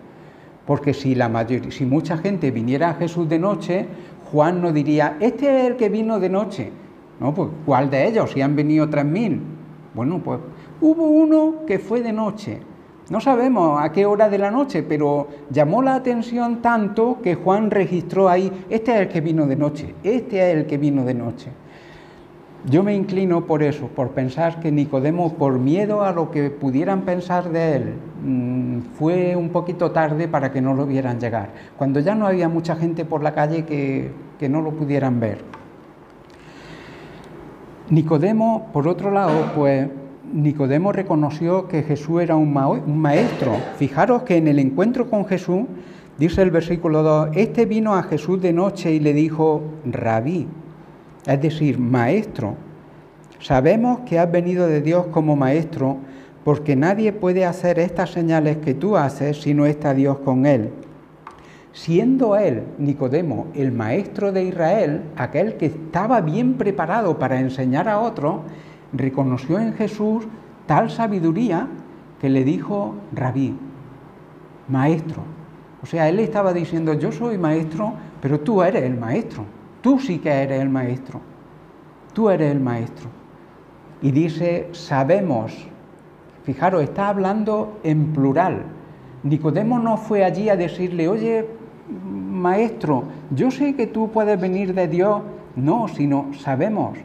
Porque 0.65 0.95
si, 0.95 1.13
la 1.13 1.29
mayoría, 1.29 1.69
si 1.69 1.85
mucha 1.85 2.17
gente 2.17 2.49
viniera 2.49 2.89
a 2.89 2.93
Jesús 2.95 3.29
de 3.29 3.37
noche, 3.37 3.85
Juan 4.31 4.59
no 4.59 4.71
diría, 4.71 5.17
este 5.19 5.59
es 5.59 5.67
el 5.67 5.75
que 5.75 5.89
vino 5.89 6.19
de 6.19 6.29
noche. 6.29 6.71
No, 7.19 7.31
pues 7.31 7.49
¿cuál 7.63 7.91
de 7.91 8.07
ellos? 8.07 8.31
Si 8.31 8.41
han 8.41 8.55
venido 8.55 8.89
tres 8.89 9.05
mil. 9.05 9.39
Bueno, 9.93 10.19
pues 10.23 10.39
hubo 10.79 11.03
uno 11.03 11.65
que 11.67 11.77
fue 11.77 12.01
de 12.01 12.11
noche. 12.11 12.70
No 13.11 13.19
sabemos 13.19 13.77
a 13.83 13.91
qué 13.91 14.05
hora 14.05 14.29
de 14.29 14.37
la 14.37 14.51
noche, 14.51 14.83
pero 14.83 15.27
llamó 15.49 15.81
la 15.81 15.95
atención 15.95 16.61
tanto 16.61 17.17
que 17.21 17.35
Juan 17.35 17.69
registró 17.69 18.29
ahí, 18.29 18.49
este 18.69 18.93
es 18.93 19.01
el 19.01 19.09
que 19.09 19.19
vino 19.19 19.47
de 19.47 19.57
noche, 19.57 19.93
este 20.01 20.37
es 20.37 20.55
el 20.55 20.65
que 20.65 20.77
vino 20.77 21.03
de 21.03 21.13
noche. 21.13 21.51
Yo 22.69 22.83
me 22.83 22.95
inclino 22.95 23.45
por 23.45 23.63
eso, 23.63 23.87
por 23.87 24.11
pensar 24.11 24.61
que 24.61 24.71
Nicodemo, 24.71 25.33
por 25.33 25.59
miedo 25.59 26.05
a 26.05 26.13
lo 26.13 26.31
que 26.31 26.51
pudieran 26.51 27.01
pensar 27.01 27.49
de 27.49 27.75
él, 27.75 27.95
mm, 28.23 28.79
fue 28.97 29.35
un 29.35 29.49
poquito 29.49 29.91
tarde 29.91 30.29
para 30.29 30.53
que 30.53 30.61
no 30.61 30.73
lo 30.73 30.85
vieran 30.85 31.19
llegar, 31.19 31.49
cuando 31.77 31.99
ya 31.99 32.15
no 32.15 32.27
había 32.27 32.47
mucha 32.47 32.77
gente 32.77 33.03
por 33.03 33.23
la 33.23 33.33
calle 33.33 33.65
que, 33.65 34.09
que 34.39 34.47
no 34.47 34.61
lo 34.61 34.71
pudieran 34.71 35.19
ver. 35.19 35.39
Nicodemo, 37.89 38.69
por 38.71 38.87
otro 38.87 39.11
lado, 39.11 39.51
pues 39.53 39.89
Nicodemo 40.33 40.91
reconoció 40.91 41.67
que 41.67 41.83
Jesús 41.83 42.21
era 42.21 42.35
un, 42.35 42.53
maestro. 42.53 43.57
Fijaros 43.77 44.23
que 44.23 44.37
en 44.37 44.47
el 44.47 44.59
encuentro 44.59 45.09
con 45.09 45.25
Jesús, 45.25 45.65
dice 46.17 46.41
el 46.41 46.51
versículo 46.51 47.03
2, 47.03 47.29
este 47.35 47.65
vino 47.65 47.95
a 47.95 48.03
Jesús 48.03 48.41
de 48.41 48.53
noche 48.53 48.91
y 48.91 48.99
le 48.99 49.13
dijo, 49.13 49.61
rabí, 49.85 50.47
es 51.25 51.41
decir, 51.41 51.79
maestro. 51.79 52.55
Sabemos 53.39 54.01
que 54.01 54.19
has 54.19 54.31
venido 54.31 54.67
de 54.67 54.81
Dios 54.81 55.07
como 55.07 55.35
maestro, 55.35 55.97
porque 56.43 56.75
nadie 56.75 57.11
puede 57.11 57.45
hacer 57.45 57.79
estas 57.79 58.11
señales 58.11 58.57
que 58.57 58.73
tú 58.73 58.97
haces 58.97 59.41
si 59.41 59.53
no 59.53 59.65
está 59.65 59.93
Dios 59.93 60.19
con 60.19 60.45
él. 60.45 60.69
Siendo 61.73 62.35
él, 62.35 62.63
Nicodemo, 62.79 63.47
el 63.55 63.71
maestro 63.71 64.31
de 64.31 64.43
Israel, 64.43 65.03
aquel 65.15 65.55
que 65.55 65.67
estaba 65.67 66.19
bien 66.21 66.55
preparado 66.55 67.17
para 67.17 67.39
enseñar 67.39 67.87
a 67.87 67.99
otros, 67.99 68.41
reconoció 68.93 69.59
en 69.59 69.73
Jesús 69.73 70.25
tal 70.65 70.89
sabiduría 70.89 71.67
que 72.19 72.29
le 72.29 72.43
dijo 72.43 72.95
rabí, 73.13 73.55
maestro. 74.67 75.23
O 75.81 75.85
sea, 75.85 76.07
él 76.07 76.19
estaba 76.19 76.53
diciendo, 76.53 76.93
yo 76.93 77.11
soy 77.11 77.37
maestro, 77.37 77.93
pero 78.21 78.39
tú 78.39 78.61
eres 78.61 78.83
el 78.83 78.97
maestro. 78.97 79.43
Tú 79.81 79.99
sí 79.99 80.19
que 80.19 80.29
eres 80.29 80.61
el 80.61 80.69
maestro. 80.69 81.19
Tú 82.13 82.29
eres 82.29 82.51
el 82.51 82.59
maestro. 82.59 83.09
Y 84.01 84.11
dice, 84.11 84.69
sabemos. 84.73 85.67
Fijaros, 86.43 86.83
está 86.83 87.07
hablando 87.07 87.79
en 87.83 88.13
plural. 88.13 88.63
Nicodemo 89.23 89.79
no 89.79 89.97
fue 89.97 90.23
allí 90.23 90.49
a 90.49 90.55
decirle, 90.55 91.07
oye, 91.07 91.47
maestro, 92.05 93.03
yo 93.31 93.49
sé 93.49 93.75
que 93.75 93.87
tú 93.87 94.11
puedes 94.11 94.39
venir 94.39 94.73
de 94.75 94.87
Dios. 94.87 95.21
No, 95.55 95.87
sino 95.87 96.31
sabemos 96.39 96.97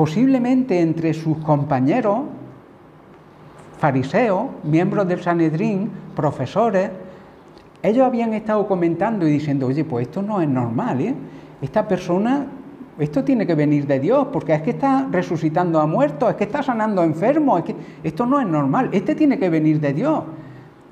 posiblemente 0.00 0.80
entre 0.80 1.12
sus 1.12 1.36
compañeros, 1.44 2.20
fariseos, 3.76 4.46
miembros 4.64 5.06
del 5.06 5.20
Sanedrín, 5.20 5.90
profesores, 6.16 6.90
ellos 7.82 8.06
habían 8.06 8.32
estado 8.32 8.66
comentando 8.66 9.28
y 9.28 9.32
diciendo, 9.32 9.66
oye, 9.66 9.84
pues 9.84 10.06
esto 10.06 10.22
no 10.22 10.40
es 10.40 10.48
normal, 10.48 11.02
¿eh? 11.02 11.14
Esta 11.60 11.86
persona, 11.86 12.46
esto 12.98 13.24
tiene 13.24 13.46
que 13.46 13.54
venir 13.54 13.86
de 13.86 14.00
Dios, 14.00 14.28
porque 14.32 14.54
es 14.54 14.62
que 14.62 14.70
está 14.70 15.06
resucitando 15.10 15.78
a 15.78 15.86
muertos, 15.86 16.30
es 16.30 16.36
que 16.36 16.44
está 16.44 16.62
sanando 16.62 17.02
a 17.02 17.04
enfermos, 17.04 17.58
es 17.58 17.64
que 17.66 17.76
esto 18.02 18.24
no 18.24 18.40
es 18.40 18.46
normal, 18.46 18.88
este 18.92 19.14
tiene 19.14 19.38
que 19.38 19.50
venir 19.50 19.80
de 19.80 19.92
Dios. 19.92 20.24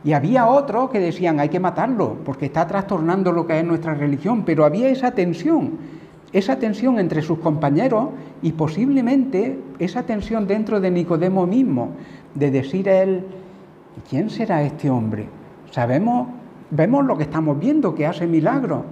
Y 0.05 0.13
había 0.13 0.47
otros 0.47 0.91
que 0.91 1.01
decían, 1.01 1.41
hay 1.41 1.49
que 1.49 1.61
matarlo, 1.61 2.19
porque 2.27 2.45
está 2.45 2.67
trastornando 2.67 3.33
lo 3.33 3.47
que 3.47 3.59
es 3.59 3.65
nuestra 3.65 3.95
religión, 3.95 4.43
pero 4.45 4.67
había 4.67 4.91
esa 4.91 5.13
tensión 5.13 5.98
esa 6.33 6.59
tensión 6.59 6.99
entre 6.99 7.23
sus 7.23 7.39
compañeros 7.39 8.09
y 8.43 8.53
posiblemente 8.53 9.59
esa 9.79 10.03
tensión 10.03 10.47
dentro 10.47 10.81
de 10.81 10.91
Nicodemo 10.91 11.47
mismo, 11.47 11.91
de 12.35 12.51
decir 12.51 12.89
a 12.89 13.03
él, 13.03 13.25
¿quién 14.09 14.29
será 14.31 14.63
este 14.63 14.91
hombre? 14.91 15.27
Sabemos, 15.71 16.29
vemos 16.71 17.05
lo 17.05 17.17
que 17.17 17.25
estamos 17.25 17.59
viendo, 17.59 17.95
que 17.95 18.07
hace 18.07 18.27
milagros. 18.27 18.83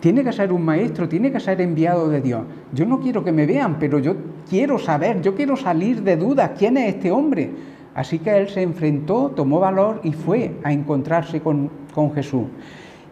Tiene 0.00 0.22
que 0.22 0.32
ser 0.32 0.52
un 0.52 0.64
maestro, 0.64 1.08
tiene 1.08 1.32
que 1.32 1.40
ser 1.40 1.60
enviado 1.60 2.08
de 2.08 2.20
Dios. 2.20 2.42
Yo 2.72 2.86
no 2.86 3.00
quiero 3.00 3.24
que 3.24 3.32
me 3.32 3.46
vean, 3.46 3.78
pero 3.80 3.98
yo 3.98 4.14
quiero 4.48 4.78
saber, 4.78 5.22
yo 5.22 5.34
quiero 5.34 5.56
salir 5.56 6.02
de 6.02 6.16
dudas, 6.16 6.52
¿quién 6.56 6.76
es 6.76 6.94
este 6.94 7.10
hombre? 7.10 7.50
Así 7.94 8.20
que 8.20 8.36
él 8.36 8.48
se 8.48 8.62
enfrentó, 8.62 9.30
tomó 9.30 9.58
valor 9.58 10.00
y 10.04 10.12
fue 10.12 10.54
a 10.62 10.72
encontrarse 10.72 11.40
con, 11.40 11.68
con 11.92 12.12
Jesús. 12.12 12.44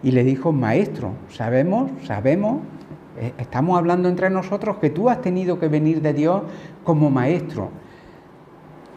Y 0.03 0.11
le 0.13 0.25
dijo, 0.25 0.53
maestro, 0.53 1.13
sabemos, 1.29 1.91
sabemos, 2.05 2.61
eh, 3.19 3.33
estamos 3.39 3.79
hablando 3.79 4.09
entre 4.09 4.29
nosotros 4.31 4.77
que 4.77 4.91
tú 4.91 5.09
has 5.09 5.23
tenido 5.23 5.59
que 5.59 5.69
venir 5.69 6.03
de 6.03 6.13
Dios 6.13 6.43
como 6.85 7.11
maestro. 7.11 7.71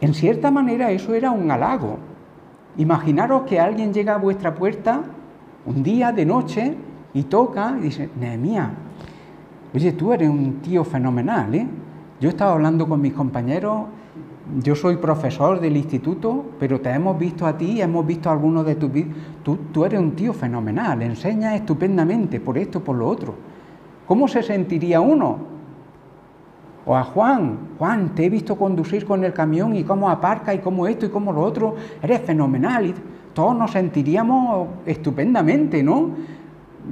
En 0.02 0.14
cierta 0.14 0.52
manera 0.52 0.92
eso 0.92 1.14
era 1.14 1.32
un 1.32 1.50
halago. 1.52 1.98
Imaginaros 2.78 3.44
que 3.44 3.60
alguien 3.60 3.94
llega 3.94 4.16
a 4.16 4.18
vuestra 4.18 4.56
puerta 4.56 5.04
un 5.66 5.84
día 5.84 6.12
de 6.12 6.26
noche 6.26 6.76
y 7.14 7.24
toca 7.24 7.76
y 7.80 7.84
dice, 7.84 8.10
Nehemías, 8.20 8.70
oye, 9.74 9.92
tú 9.94 10.14
eres 10.14 10.30
un 10.30 10.62
tío 10.62 10.84
fenomenal, 10.84 11.54
¿eh? 11.56 11.68
Yo 12.20 12.28
he 12.30 12.32
estado 12.32 12.54
hablando 12.54 12.88
con 12.88 13.02
mis 13.02 13.14
compañeros, 13.14 13.86
yo 14.58 14.76
soy 14.76 14.98
profesor 14.98 15.60
del 15.60 15.78
instituto, 15.78 16.44
pero 16.60 16.82
te 16.82 16.90
hemos 16.90 17.18
visto 17.18 17.46
a 17.46 17.58
ti, 17.58 17.82
hemos 17.82 18.06
visto 18.06 18.30
algunos 18.30 18.66
de 18.66 18.76
tus 18.76 18.92
vídeos, 18.92 19.16
tú, 19.44 19.86
eres 19.86 20.00
un 20.00 20.12
tío 20.12 20.34
fenomenal, 20.34 21.02
enseñas 21.02 21.56
estupendamente 21.56 22.40
por 22.40 22.58
esto, 22.58 22.84
por 22.84 22.96
lo 22.96 23.08
otro. 23.08 23.36
¿Cómo 24.08 24.28
se 24.28 24.42
sentiría 24.42 25.02
uno? 25.02 25.38
O 26.86 26.96
a 26.96 27.04
Juan, 27.04 27.58
Juan, 27.78 28.16
te 28.16 28.26
he 28.26 28.30
visto 28.30 28.56
conducir 28.56 29.06
con 29.06 29.24
el 29.24 29.34
camión 29.34 29.76
y 29.76 29.84
cómo 29.84 30.10
aparca 30.10 30.54
y 30.54 30.60
cómo 30.60 30.88
esto 30.88 31.06
y 31.06 31.10
cómo 31.10 31.32
lo 31.32 31.42
otro, 31.42 31.76
eres 32.02 32.22
fenomenal. 32.22 32.94
Todos 33.34 33.56
nos 33.56 33.72
sentiríamos 33.72 34.68
estupendamente, 34.86 35.84
¿no? 35.84 36.10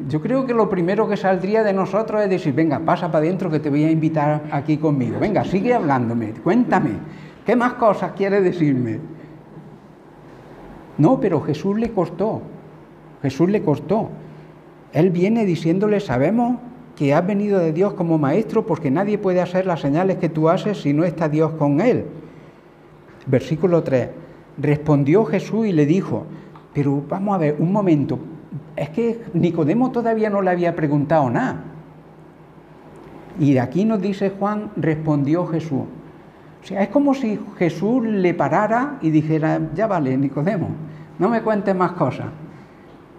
Yo 0.08 0.22
creo 0.22 0.46
que 0.46 0.54
lo 0.54 0.70
primero 0.70 1.08
que 1.08 1.18
saldría 1.18 1.64
de 1.64 1.74
nosotros 1.74 2.22
es 2.22 2.30
decir, 2.30 2.54
venga, 2.54 2.80
pasa 2.80 3.08
para 3.08 3.26
adentro 3.26 3.50
que 3.50 3.60
te 3.60 3.72
voy 3.72 3.84
a 3.86 3.90
invitar 3.90 4.44
aquí 4.52 4.78
conmigo. 4.78 5.18
Venga, 5.20 5.44
sigue 5.44 5.74
hablándome, 5.74 6.34
cuéntame, 6.44 6.92
¿qué 7.48 7.56
más 7.56 7.74
cosas 7.74 8.12
quieres 8.12 8.44
decirme? 8.44 9.00
No, 10.98 11.20
pero 11.22 11.42
Jesús 11.42 11.80
le 11.80 11.92
costó, 11.92 12.42
Jesús 13.22 13.50
le 13.50 13.62
costó. 13.62 14.10
Él 14.92 15.12
viene 15.12 15.46
diciéndole, 15.46 16.02
sabemos 16.02 16.58
que 16.98 17.14
has 17.14 17.26
venido 17.26 17.60
de 17.60 17.72
Dios 17.72 17.94
como 17.94 18.18
maestro 18.18 18.66
porque 18.66 18.92
nadie 18.92 19.18
puede 19.18 19.40
hacer 19.40 19.66
las 19.66 19.80
señales 19.80 20.18
que 20.18 20.28
tú 20.28 20.50
haces 20.50 20.82
si 20.82 20.92
no 20.94 21.06
está 21.06 21.30
Dios 21.30 21.54
con 21.54 21.80
él. 21.80 22.06
Versículo 23.28 23.82
3. 23.82 24.10
Respondió 24.58 25.24
Jesús 25.24 25.68
y 25.68 25.72
le 25.72 25.86
dijo, 25.86 26.26
pero 26.74 27.02
vamos 27.08 27.36
a 27.36 27.38
ver, 27.38 27.56
un 27.60 27.72
momento, 27.72 28.20
es 28.76 28.90
que 28.90 29.22
Nicodemo 29.34 29.92
todavía 29.92 30.30
no 30.30 30.42
le 30.42 30.52
había 30.52 30.76
preguntado 30.76 31.30
nada. 31.30 31.64
Y 33.40 33.54
de 33.54 33.60
aquí 33.62 33.86
nos 33.86 34.02
dice 34.02 34.32
Juan, 34.32 34.72
respondió 34.76 35.46
Jesús. 35.48 35.84
Es 36.70 36.90
como 36.90 37.14
si 37.14 37.40
Jesús 37.58 38.04
le 38.04 38.34
parara 38.34 38.98
y 39.02 39.10
dijera, 39.10 39.60
ya 39.74 39.88
vale, 39.88 40.18
Nicodemo, 40.18 40.70
no 41.20 41.30
me 41.30 41.42
cuentes 41.42 41.76
más 41.76 41.94
cosas. 41.94 42.28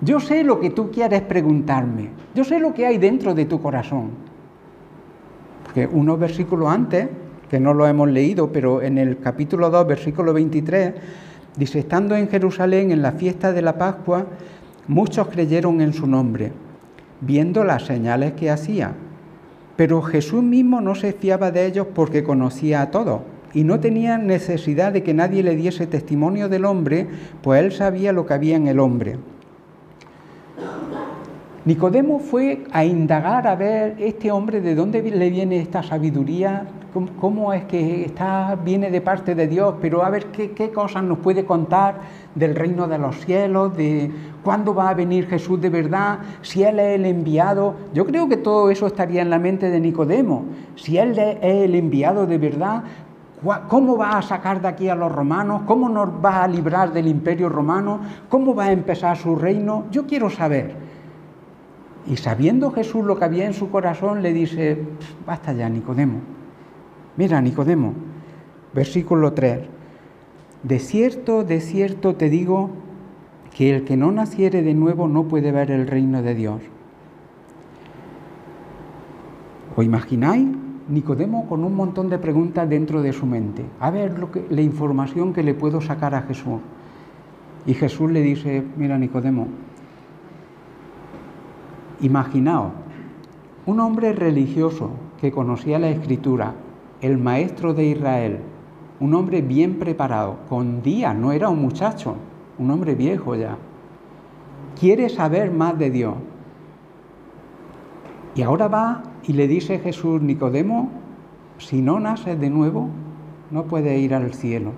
Yo 0.00 0.20
sé 0.20 0.44
lo 0.44 0.60
que 0.60 0.70
tú 0.70 0.90
quieres 0.90 1.22
preguntarme, 1.22 2.10
yo 2.34 2.44
sé 2.44 2.60
lo 2.60 2.72
que 2.74 2.86
hay 2.86 2.98
dentro 2.98 3.34
de 3.34 3.46
tu 3.46 3.60
corazón. 3.60 4.10
Porque 5.64 5.86
unos 5.86 6.18
versículos 6.18 6.68
antes, 6.68 7.08
que 7.48 7.58
no 7.58 7.74
lo 7.74 7.86
hemos 7.86 8.08
leído, 8.08 8.52
pero 8.52 8.82
en 8.82 8.98
el 8.98 9.18
capítulo 9.18 9.70
2, 9.70 9.86
versículo 9.86 10.32
23, 10.32 10.94
dice, 11.56 11.78
estando 11.80 12.14
en 12.14 12.28
Jerusalén 12.28 12.90
en 12.90 13.02
la 13.02 13.12
fiesta 13.12 13.52
de 13.52 13.62
la 13.62 13.78
Pascua, 13.78 14.26
Muchos 14.88 15.28
creyeron 15.28 15.82
en 15.82 15.92
su 15.92 16.06
nombre, 16.06 16.50
viendo 17.20 17.62
las 17.62 17.84
señales 17.84 18.32
que 18.32 18.50
hacía. 18.50 18.94
Pero 19.76 20.00
Jesús 20.00 20.42
mismo 20.42 20.80
no 20.80 20.94
se 20.94 21.12
fiaba 21.12 21.50
de 21.50 21.66
ellos 21.66 21.86
porque 21.94 22.24
conocía 22.24 22.80
a 22.80 22.90
todos 22.90 23.20
y 23.54 23.64
no 23.64 23.80
tenía 23.80 24.18
necesidad 24.18 24.92
de 24.92 25.02
que 25.02 25.14
nadie 25.14 25.42
le 25.42 25.56
diese 25.56 25.86
testimonio 25.86 26.48
del 26.48 26.64
hombre, 26.64 27.06
pues 27.42 27.62
él 27.62 27.72
sabía 27.72 28.12
lo 28.12 28.26
que 28.26 28.34
había 28.34 28.56
en 28.56 28.68
el 28.68 28.80
hombre. 28.80 29.18
Nicodemo 31.64 32.18
fue 32.18 32.64
a 32.72 32.84
indagar 32.84 33.46
a 33.46 33.54
ver 33.54 33.96
este 33.98 34.30
hombre 34.30 34.60
de 34.60 34.74
dónde 34.74 35.02
le 35.02 35.28
viene 35.28 35.60
esta 35.60 35.82
sabiduría, 35.82 36.66
cómo, 37.20 37.52
es 37.52 37.64
que 37.64 38.06
está, 38.06 38.56
viene 38.64 38.90
de 38.90 39.00
parte 39.00 39.34
de 39.34 39.46
Dios, 39.46 39.74
pero 39.80 40.02
a 40.02 40.10
ver 40.10 40.26
qué, 40.26 40.52
qué 40.52 40.70
cosas 40.70 41.02
nos 41.04 41.18
puede 41.18 41.44
contar 41.44 41.96
del 42.34 42.54
reino 42.54 42.88
de 42.88 42.98
los 42.98 43.16
cielos, 43.24 43.76
de 43.76 44.10
cuándo 44.42 44.74
va 44.74 44.88
a 44.88 44.94
venir 44.94 45.26
Jesús 45.26 45.60
de 45.60 45.68
verdad, 45.68 46.20
si 46.40 46.62
Él 46.62 46.78
es 46.78 46.98
el 46.98 47.04
enviado. 47.04 47.74
Yo 47.92 48.06
creo 48.06 48.28
que 48.28 48.38
todo 48.38 48.70
eso 48.70 48.86
estaría 48.86 49.20
en 49.20 49.30
la 49.30 49.38
mente 49.38 49.70
de 49.70 49.78
Nicodemo. 49.78 50.46
Si 50.76 50.96
Él 50.96 51.18
es 51.18 51.36
el 51.42 51.74
enviado 51.74 52.26
de 52.26 52.38
verdad, 52.38 52.84
¿Cómo 53.68 53.96
va 53.96 54.18
a 54.18 54.22
sacar 54.22 54.60
de 54.60 54.68
aquí 54.68 54.88
a 54.88 54.94
los 54.94 55.12
romanos? 55.12 55.62
¿Cómo 55.66 55.88
nos 55.88 56.08
va 56.24 56.42
a 56.42 56.48
librar 56.48 56.92
del 56.92 57.06
imperio 57.06 57.48
romano? 57.48 58.00
¿Cómo 58.28 58.54
va 58.54 58.64
a 58.64 58.72
empezar 58.72 59.16
su 59.16 59.36
reino? 59.36 59.84
Yo 59.90 60.06
quiero 60.06 60.28
saber. 60.28 60.74
Y 62.06 62.16
sabiendo 62.16 62.70
Jesús 62.72 63.04
lo 63.04 63.16
que 63.18 63.24
había 63.24 63.46
en 63.46 63.54
su 63.54 63.70
corazón, 63.70 64.22
le 64.22 64.32
dice, 64.32 64.82
basta 65.26 65.52
ya, 65.52 65.68
Nicodemo. 65.68 66.20
Mira, 67.16 67.40
Nicodemo, 67.40 67.92
versículo 68.72 69.32
3. 69.32 69.60
De 70.62 70.78
cierto, 70.78 71.44
de 71.44 71.60
cierto 71.60 72.16
te 72.16 72.28
digo 72.28 72.70
que 73.54 73.74
el 73.74 73.84
que 73.84 73.96
no 73.96 74.10
naciere 74.10 74.62
de 74.62 74.74
nuevo 74.74 75.06
no 75.06 75.24
puede 75.24 75.52
ver 75.52 75.70
el 75.70 75.86
reino 75.86 76.22
de 76.22 76.34
Dios. 76.34 76.62
¿Os 79.76 79.84
imagináis? 79.84 80.48
Nicodemo 80.88 81.46
con 81.46 81.64
un 81.64 81.74
montón 81.74 82.08
de 82.08 82.18
preguntas 82.18 82.68
dentro 82.68 83.02
de 83.02 83.12
su 83.12 83.26
mente. 83.26 83.64
A 83.78 83.90
ver 83.90 84.18
lo 84.18 84.32
que, 84.32 84.46
la 84.48 84.62
información 84.62 85.32
que 85.32 85.42
le 85.42 85.54
puedo 85.54 85.80
sacar 85.80 86.14
a 86.14 86.22
Jesús. 86.22 86.60
Y 87.66 87.74
Jesús 87.74 88.10
le 88.10 88.22
dice, 88.22 88.64
mira 88.76 88.96
Nicodemo, 88.96 89.48
imaginaos, 92.00 92.72
un 93.66 93.80
hombre 93.80 94.14
religioso 94.14 94.90
que 95.20 95.30
conocía 95.30 95.78
la 95.78 95.90
escritura, 95.90 96.54
el 97.02 97.18
maestro 97.18 97.74
de 97.74 97.84
Israel, 97.84 98.38
un 99.00 99.14
hombre 99.14 99.42
bien 99.42 99.78
preparado, 99.78 100.38
con 100.48 100.82
día, 100.82 101.12
no 101.12 101.32
era 101.32 101.50
un 101.50 101.60
muchacho, 101.60 102.16
un 102.58 102.70
hombre 102.70 102.94
viejo 102.94 103.34
ya, 103.34 103.58
quiere 104.78 105.08
saber 105.08 105.50
más 105.50 105.78
de 105.78 105.90
Dios. 105.90 106.14
Y 108.34 108.42
ahora 108.42 108.68
va 108.68 109.02
y 109.26 109.32
le 109.32 109.48
dice 109.48 109.78
Jesús, 109.78 110.22
Nicodemo, 110.22 110.90
si 111.58 111.80
no 111.80 112.00
naces 112.00 112.38
de 112.40 112.50
nuevo, 112.50 112.88
no 113.50 113.64
puedes 113.64 113.98
ir 114.00 114.14
al 114.14 114.32
cielo, 114.32 114.72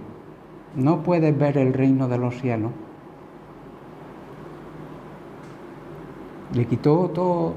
no 0.77 1.03
puedes 1.03 1.37
ver 1.37 1.59
el 1.59 1.73
reino 1.73 2.09
de 2.09 2.19
los 2.19 2.41
cielos. 2.41 2.73
Le 6.55 6.65
quitó 6.67 7.11
todo, 7.11 7.55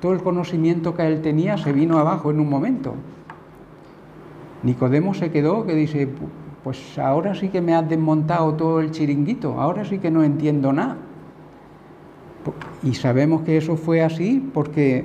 todo 0.00 0.12
el 0.12 0.22
conocimiento 0.22 0.94
que 0.94 1.06
él 1.06 1.22
tenía, 1.22 1.56
se 1.56 1.72
vino 1.72 1.98
abajo 1.98 2.30
en 2.30 2.40
un 2.40 2.48
momento. 2.48 2.94
Nicodemo 4.62 5.14
se 5.14 5.30
quedó 5.30 5.66
que 5.66 5.74
dice, 5.74 6.08
pues 6.62 6.98
ahora 6.98 7.34
sí 7.34 7.48
que 7.48 7.60
me 7.60 7.74
has 7.74 7.88
desmontado 7.88 8.54
todo 8.54 8.80
el 8.80 8.90
chiringuito, 8.90 9.60
ahora 9.60 9.84
sí 9.84 9.98
que 9.98 10.10
no 10.10 10.24
entiendo 10.24 10.72
nada. 10.72 10.96
Y 12.82 12.94
sabemos 12.94 13.42
que 13.42 13.56
eso 13.56 13.76
fue 13.76 14.02
así 14.02 14.50
porque 14.52 15.04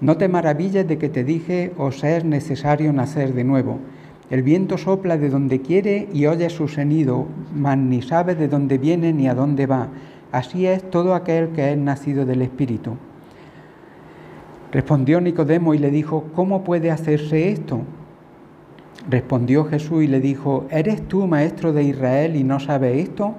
No 0.00 0.16
te 0.16 0.28
maravilles 0.28 0.88
de 0.88 0.96
que 0.96 1.10
te 1.10 1.24
dije, 1.24 1.72
os 1.76 2.02
es 2.04 2.24
necesario 2.24 2.92
nacer 2.92 3.34
de 3.34 3.44
nuevo. 3.44 3.78
El 4.30 4.42
viento 4.42 4.78
sopla 4.78 5.18
de 5.18 5.28
donde 5.28 5.60
quiere 5.60 6.08
y 6.12 6.26
oye 6.26 6.48
su 6.48 6.68
sonido, 6.68 7.26
mas 7.54 7.76
ni 7.76 8.00
sabe 8.00 8.34
de 8.34 8.48
dónde 8.48 8.78
viene 8.78 9.12
ni 9.12 9.28
a 9.28 9.34
dónde 9.34 9.66
va. 9.66 9.88
Así 10.32 10.66
es 10.66 10.88
todo 10.88 11.14
aquel 11.14 11.48
que 11.50 11.72
es 11.72 11.76
nacido 11.76 12.24
del 12.24 12.40
Espíritu. 12.40 12.96
Respondió 14.72 15.20
Nicodemo 15.20 15.74
y 15.74 15.78
le 15.78 15.90
dijo, 15.90 16.26
¿cómo 16.34 16.62
puede 16.62 16.90
hacerse 16.90 17.50
esto? 17.50 17.80
Respondió 19.08 19.64
Jesús 19.64 20.04
y 20.04 20.06
le 20.06 20.20
dijo, 20.20 20.66
¿eres 20.70 21.06
tú 21.08 21.26
maestro 21.26 21.72
de 21.72 21.82
Israel 21.82 22.36
y 22.36 22.44
no 22.44 22.60
sabes 22.60 23.08
esto? 23.08 23.34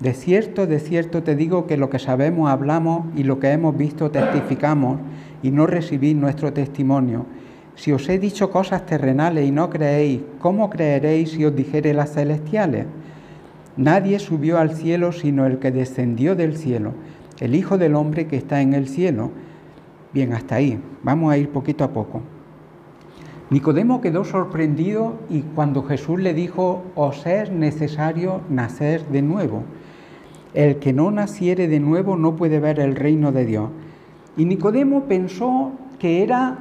De 0.00 0.12
cierto, 0.12 0.66
de 0.66 0.80
cierto 0.80 1.22
te 1.22 1.36
digo 1.36 1.66
que 1.66 1.76
lo 1.76 1.88
que 1.88 1.98
sabemos 1.98 2.50
hablamos 2.50 3.06
y 3.16 3.22
lo 3.22 3.38
que 3.38 3.52
hemos 3.52 3.76
visto 3.76 4.10
testificamos 4.10 4.98
y 5.42 5.50
no 5.50 5.66
recibís 5.66 6.16
nuestro 6.16 6.52
testimonio. 6.52 7.26
Si 7.74 7.92
os 7.92 8.08
he 8.08 8.18
dicho 8.18 8.50
cosas 8.50 8.86
terrenales 8.86 9.46
y 9.46 9.50
no 9.50 9.68
creéis, 9.68 10.22
¿cómo 10.40 10.70
creeréis 10.70 11.32
si 11.32 11.44
os 11.44 11.54
dijere 11.54 11.92
las 11.92 12.12
celestiales? 12.12 12.86
Nadie 13.76 14.18
subió 14.18 14.58
al 14.58 14.74
cielo 14.74 15.12
sino 15.12 15.44
el 15.44 15.58
que 15.58 15.70
descendió 15.70 16.34
del 16.34 16.56
cielo, 16.56 16.94
el 17.38 17.54
Hijo 17.54 17.76
del 17.76 17.94
Hombre 17.94 18.26
que 18.26 18.36
está 18.36 18.62
en 18.62 18.72
el 18.72 18.88
cielo. 18.88 19.30
Bien, 20.14 20.32
hasta 20.32 20.54
ahí. 20.54 20.80
Vamos 21.02 21.30
a 21.30 21.36
ir 21.36 21.50
poquito 21.50 21.84
a 21.84 21.90
poco. 21.90 22.22
Nicodemo 23.50 24.00
quedó 24.00 24.24
sorprendido 24.24 25.14
y 25.28 25.42
cuando 25.42 25.82
Jesús 25.82 26.18
le 26.18 26.34
dijo, 26.34 26.82
os 26.94 27.26
es 27.26 27.52
necesario 27.52 28.40
nacer 28.48 29.06
de 29.08 29.22
nuevo. 29.22 29.62
El 30.54 30.78
que 30.78 30.94
no 30.94 31.10
naciere 31.10 31.68
de 31.68 31.78
nuevo 31.78 32.16
no 32.16 32.34
puede 32.34 32.58
ver 32.58 32.80
el 32.80 32.96
reino 32.96 33.30
de 33.30 33.44
Dios. 33.44 33.68
Y 34.36 34.44
Nicodemo 34.44 35.04
pensó 35.04 35.72
que 35.98 36.22
era 36.22 36.58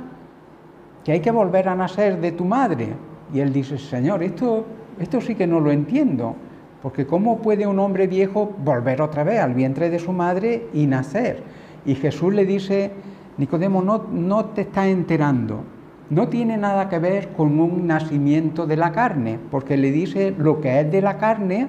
que 1.03 1.11
hay 1.11 1.19
que 1.19 1.31
volver 1.31 1.69
a 1.69 1.75
nacer 1.75 2.19
de 2.19 2.31
tu 2.31 2.45
madre. 2.45 2.89
Y 3.33 3.39
él 3.39 3.53
dice, 3.53 3.77
Señor, 3.77 4.23
esto, 4.23 4.65
esto 4.99 5.21
sí 5.21 5.35
que 5.35 5.45
no 5.45 5.59
lo 5.59 5.71
entiendo. 5.71 6.35
Porque 6.81 7.05
¿cómo 7.05 7.39
puede 7.39 7.67
un 7.67 7.79
hombre 7.79 8.07
viejo 8.07 8.53
volver 8.63 9.01
otra 9.01 9.23
vez 9.23 9.39
al 9.39 9.53
vientre 9.53 9.89
de 9.89 9.99
su 9.99 10.11
madre 10.11 10.67
y 10.73 10.85
nacer? 10.87 11.43
Y 11.85 11.95
Jesús 11.95 12.33
le 12.33 12.45
dice, 12.45 12.91
Nicodemo, 13.37 13.81
no, 13.81 14.05
no 14.11 14.45
te 14.45 14.61
está 14.61 14.87
enterando. 14.87 15.63
No 16.09 16.27
tiene 16.27 16.57
nada 16.57 16.87
que 16.87 16.99
ver 16.99 17.29
con 17.29 17.59
un 17.59 17.87
nacimiento 17.87 18.67
de 18.67 18.77
la 18.77 18.91
carne, 18.91 19.39
porque 19.49 19.77
le 19.77 19.91
dice 19.91 20.33
lo 20.37 20.61
que 20.61 20.79
es 20.79 20.91
de 20.91 21.01
la 21.01 21.17
carne, 21.17 21.67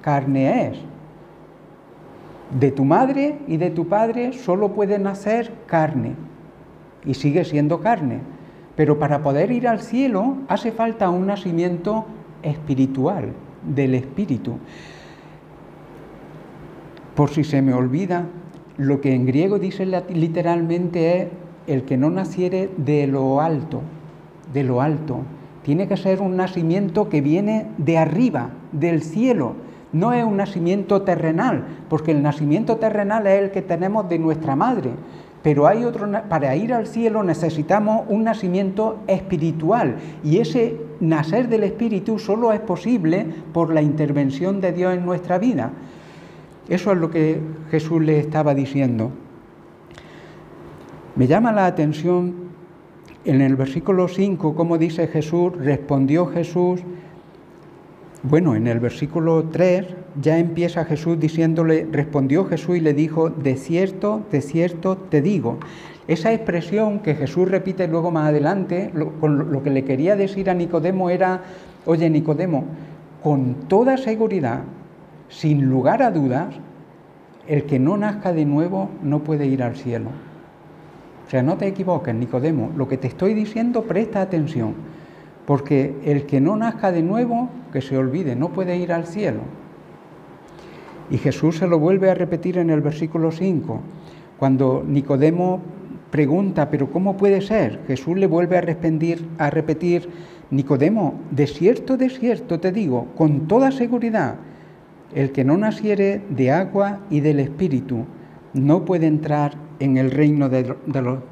carne 0.00 0.68
es. 0.68 0.78
De 2.58 2.70
tu 2.70 2.84
madre 2.84 3.38
y 3.46 3.56
de 3.56 3.70
tu 3.70 3.88
padre 3.88 4.32
solo 4.32 4.72
puede 4.72 4.98
nacer 4.98 5.52
carne 5.66 6.14
y 7.04 7.14
sigue 7.14 7.44
siendo 7.44 7.80
carne. 7.80 8.20
Pero 8.76 8.98
para 8.98 9.22
poder 9.22 9.50
ir 9.50 9.68
al 9.68 9.80
cielo 9.80 10.36
hace 10.48 10.72
falta 10.72 11.10
un 11.10 11.26
nacimiento 11.26 12.06
espiritual 12.42 13.32
del 13.62 13.94
Espíritu. 13.94 14.58
Por 17.14 17.30
si 17.30 17.44
se 17.44 17.60
me 17.62 17.74
olvida, 17.74 18.26
lo 18.78 19.00
que 19.00 19.14
en 19.14 19.26
griego 19.26 19.58
dice 19.58 19.86
literalmente 20.10 21.20
es 21.20 21.28
el 21.66 21.84
que 21.84 21.96
no 21.96 22.10
naciere 22.10 22.70
de 22.76 23.06
lo 23.06 23.40
alto, 23.40 23.82
de 24.52 24.64
lo 24.64 24.80
alto. 24.80 25.20
Tiene 25.62 25.86
que 25.86 25.96
ser 25.96 26.20
un 26.20 26.36
nacimiento 26.36 27.08
que 27.08 27.20
viene 27.20 27.66
de 27.78 27.98
arriba, 27.98 28.50
del 28.72 29.02
cielo. 29.02 29.54
No 29.92 30.12
es 30.12 30.24
un 30.24 30.36
nacimiento 30.36 31.02
terrenal, 31.02 31.64
porque 31.88 32.12
el 32.12 32.22
nacimiento 32.22 32.76
terrenal 32.76 33.26
es 33.26 33.42
el 33.42 33.50
que 33.50 33.62
tenemos 33.62 34.08
de 34.08 34.18
nuestra 34.18 34.56
madre. 34.56 34.90
Pero 35.42 35.66
hay 35.66 35.84
otro, 35.84 36.08
para 36.28 36.54
ir 36.54 36.72
al 36.72 36.86
cielo 36.86 37.22
necesitamos 37.24 38.04
un 38.08 38.24
nacimiento 38.24 39.00
espiritual 39.08 39.96
y 40.22 40.38
ese 40.38 40.76
nacer 41.00 41.48
del 41.48 41.64
Espíritu 41.64 42.18
solo 42.20 42.52
es 42.52 42.60
posible 42.60 43.26
por 43.52 43.74
la 43.74 43.82
intervención 43.82 44.60
de 44.60 44.72
Dios 44.72 44.94
en 44.94 45.04
nuestra 45.04 45.38
vida. 45.38 45.72
Eso 46.68 46.92
es 46.92 46.98
lo 46.98 47.10
que 47.10 47.40
Jesús 47.70 48.00
le 48.02 48.20
estaba 48.20 48.54
diciendo. 48.54 49.10
Me 51.16 51.26
llama 51.26 51.52
la 51.52 51.66
atención 51.66 52.34
en 53.24 53.40
el 53.40 53.56
versículo 53.56 54.08
5, 54.08 54.54
como 54.54 54.78
dice 54.78 55.08
Jesús, 55.08 55.52
respondió 55.58 56.26
Jesús, 56.26 56.82
bueno, 58.22 58.54
en 58.54 58.68
el 58.68 58.78
versículo 58.78 59.44
3 59.50 59.86
ya 60.20 60.38
empieza 60.38 60.84
Jesús 60.84 61.18
diciéndole, 61.18 61.88
respondió 61.90 62.44
Jesús 62.44 62.76
y 62.76 62.80
le 62.80 62.94
dijo, 62.94 63.30
de 63.30 63.56
cierto, 63.56 64.22
de 64.30 64.42
cierto 64.42 64.96
te 64.96 65.20
digo. 65.20 65.58
Esa 66.06 66.32
expresión 66.32 67.00
que 67.00 67.16
Jesús 67.16 67.50
repite 67.50 67.88
luego 67.88 68.12
más 68.12 68.28
adelante, 68.28 68.92
lo, 68.94 69.12
lo 69.28 69.62
que 69.62 69.70
le 69.70 69.84
quería 69.84 70.14
decir 70.14 70.50
a 70.50 70.54
Nicodemo 70.54 71.10
era, 71.10 71.42
oye 71.84 72.08
Nicodemo, 72.10 72.64
con 73.24 73.54
toda 73.68 73.96
seguridad, 73.96 74.60
sin 75.28 75.68
lugar 75.68 76.02
a 76.02 76.12
dudas, 76.12 76.54
el 77.48 77.64
que 77.64 77.80
no 77.80 77.96
nazca 77.96 78.32
de 78.32 78.44
nuevo 78.44 78.90
no 79.02 79.20
puede 79.20 79.46
ir 79.46 79.64
al 79.64 79.74
cielo. 79.74 80.10
O 81.26 81.30
sea, 81.30 81.42
no 81.42 81.56
te 81.56 81.66
equivoques, 81.66 82.14
Nicodemo, 82.14 82.70
lo 82.76 82.86
que 82.86 82.98
te 82.98 83.08
estoy 83.08 83.34
diciendo 83.34 83.82
presta 83.82 84.20
atención 84.20 84.91
porque 85.46 85.94
el 86.04 86.26
que 86.26 86.40
no 86.40 86.56
nazca 86.56 86.92
de 86.92 87.02
nuevo, 87.02 87.48
que 87.72 87.80
se 87.80 87.96
olvide, 87.96 88.36
no 88.36 88.50
puede 88.50 88.76
ir 88.76 88.92
al 88.92 89.06
cielo. 89.06 89.40
Y 91.10 91.18
Jesús 91.18 91.58
se 91.58 91.66
lo 91.66 91.78
vuelve 91.78 92.10
a 92.10 92.14
repetir 92.14 92.58
en 92.58 92.70
el 92.70 92.80
versículo 92.80 93.32
5, 93.32 93.80
cuando 94.38 94.84
Nicodemo 94.86 95.60
pregunta, 96.10 96.70
pero 96.70 96.90
¿cómo 96.90 97.16
puede 97.16 97.40
ser? 97.40 97.80
Jesús 97.86 98.16
le 98.16 98.26
vuelve 98.26 98.56
a 98.56 98.60
a 99.38 99.50
repetir 99.50 100.08
Nicodemo, 100.50 101.14
de 101.30 101.46
cierto, 101.46 101.96
de 101.96 102.10
cierto 102.10 102.60
te 102.60 102.72
digo, 102.72 103.08
con 103.16 103.48
toda 103.48 103.72
seguridad, 103.72 104.36
el 105.14 105.32
que 105.32 105.44
no 105.44 105.56
naciere 105.56 106.20
de 106.28 106.50
agua 106.50 107.00
y 107.10 107.20
del 107.20 107.40
Espíritu 107.40 108.04
no 108.52 108.84
puede 108.84 109.06
entrar 109.06 109.54
en 109.78 109.96
el 109.96 110.10
reino 110.10 110.48
de, 110.48 110.74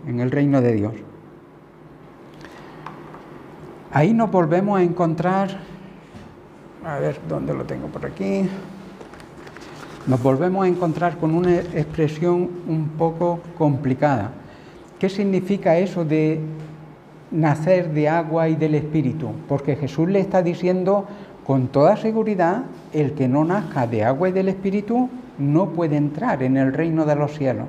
en 0.07 0.21
el 0.21 0.31
reino 0.31 0.61
de 0.61 0.73
Dios. 0.73 0.95
Ahí 3.93 4.15
nos 4.15 4.31
volvemos 4.31 4.79
a 4.79 4.85
encontrar, 4.85 5.49
a 6.85 7.01
ver 7.01 7.19
dónde 7.29 7.53
lo 7.53 7.65
tengo 7.65 7.89
por 7.89 8.07
aquí, 8.07 8.49
nos 10.07 10.23
volvemos 10.23 10.65
a 10.65 10.69
encontrar 10.69 11.17
con 11.17 11.35
una 11.35 11.57
expresión 11.57 12.49
un 12.69 12.91
poco 12.97 13.41
complicada. 13.59 14.31
¿Qué 15.01 15.09
significa 15.09 15.77
eso 15.77 16.05
de 16.05 16.39
nacer 17.33 17.91
de 17.93 18.09
agua 18.09 18.49
y 18.49 18.55
del 18.55 18.77
Espíritu? 18.77 19.33
Porque 19.49 19.75
Jesús 19.75 20.09
le 20.09 20.21
está 20.21 20.41
diciendo 20.41 21.07
con 21.45 21.67
toda 21.67 21.97
seguridad, 21.97 22.63
el 22.93 23.15
que 23.15 23.27
no 23.27 23.45
nazca 23.45 23.89
de 23.89 24.05
agua 24.05 24.29
y 24.29 24.33
del 24.33 24.51
Espíritu 24.51 25.09
no 25.37 25.71
puede 25.71 25.97
entrar 25.97 26.45
en 26.45 26.57
el 26.57 26.73
reino 26.73 27.07
de 27.07 27.17
los 27.17 27.33
cielos. 27.33 27.67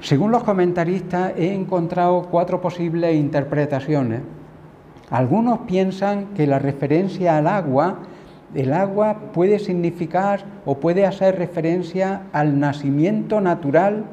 Según 0.00 0.30
los 0.30 0.44
comentaristas, 0.44 1.32
he 1.36 1.52
encontrado 1.52 2.28
cuatro 2.30 2.60
posibles 2.60 3.16
interpretaciones. 3.16 4.20
Algunos 5.10 5.60
piensan 5.60 6.26
que 6.36 6.46
la 6.46 6.60
referencia 6.60 7.36
al 7.36 7.48
agua, 7.48 7.98
el 8.54 8.72
agua 8.72 9.16
puede 9.32 9.58
significar 9.58 10.44
o 10.64 10.76
puede 10.76 11.04
hacer 11.04 11.36
referencia 11.36 12.22
al 12.32 12.60
nacimiento 12.60 13.40
natural 13.40 14.04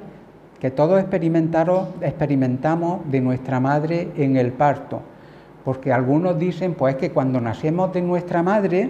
que 0.60 0.71
todos 0.71 0.99
experimentamos 0.99 2.99
de 3.12 3.21
nuestra 3.21 3.60
madre 3.60 4.12
en 4.17 4.38
el 4.38 4.53
parto. 4.53 5.01
Porque 5.63 5.93
algunos 5.93 6.39
dicen 6.39 6.73
pues 6.73 6.95
que 6.95 7.12
cuando 7.12 7.39
nacemos 7.39 7.93
de 7.93 8.01
nuestra 8.01 8.41
madre, 8.41 8.89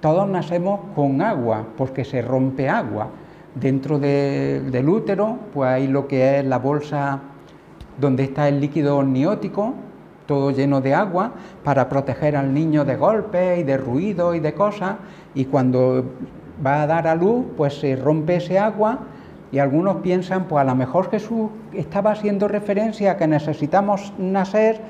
todos 0.00 0.28
nacemos 0.28 0.80
con 0.94 1.20
agua, 1.20 1.66
porque 1.76 2.04
se 2.04 2.22
rompe 2.22 2.68
agua. 2.68 3.08
Dentro 3.54 3.98
del 3.98 4.88
útero, 4.88 5.36
pues 5.52 5.68
hay 5.68 5.86
lo 5.86 6.08
que 6.08 6.38
es 6.38 6.46
la 6.46 6.58
bolsa 6.58 7.20
donde 8.00 8.24
está 8.24 8.48
el 8.48 8.60
líquido 8.60 9.00
amniótico, 9.00 9.74
todo 10.26 10.50
lleno 10.50 10.80
de 10.80 10.94
agua 10.94 11.32
para 11.64 11.88
proteger 11.88 12.36
al 12.36 12.52
niño 12.52 12.84
de 12.84 12.96
golpes 12.96 13.58
y 13.58 13.62
de 13.62 13.76
ruido 13.76 14.34
y 14.34 14.40
de 14.40 14.54
cosas, 14.54 14.96
y 15.34 15.46
cuando 15.46 16.04
va 16.64 16.82
a 16.82 16.86
dar 16.86 17.06
a 17.06 17.14
luz, 17.14 17.46
pues 17.56 17.74
se 17.80 17.96
rompe 17.96 18.36
ese 18.36 18.58
agua 18.58 19.00
y 19.50 19.58
algunos 19.58 19.96
piensan, 19.96 20.44
pues 20.44 20.62
a 20.62 20.64
lo 20.64 20.74
mejor 20.74 21.10
Jesús 21.10 21.50
estaba 21.74 22.12
haciendo 22.12 22.48
referencia 22.48 23.12
a 23.12 23.16
que 23.16 23.26
necesitamos 23.26 24.12
nacer 24.18 24.80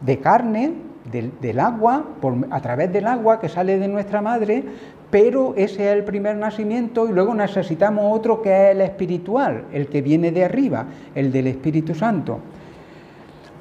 de 0.00 0.18
carne, 0.20 0.72
del, 1.10 1.60
agua, 1.60 2.04
a 2.50 2.60
través 2.60 2.92
del 2.92 3.06
agua 3.06 3.38
que 3.40 3.48
sale 3.48 3.78
de 3.78 3.88
nuestra 3.88 4.20
madre, 4.20 4.64
pero 5.10 5.54
ese 5.56 5.90
es 5.90 5.96
el 5.96 6.04
primer 6.04 6.36
nacimiento 6.36 7.08
y 7.08 7.12
luego 7.12 7.34
necesitamos 7.34 8.04
otro 8.16 8.42
que 8.42 8.50
es 8.50 8.74
el 8.74 8.80
espiritual, 8.80 9.64
el 9.72 9.86
que 9.86 10.02
viene 10.02 10.32
de 10.32 10.44
arriba, 10.44 10.86
el 11.14 11.30
del 11.30 11.46
Espíritu 11.46 11.94
Santo. 11.94 12.40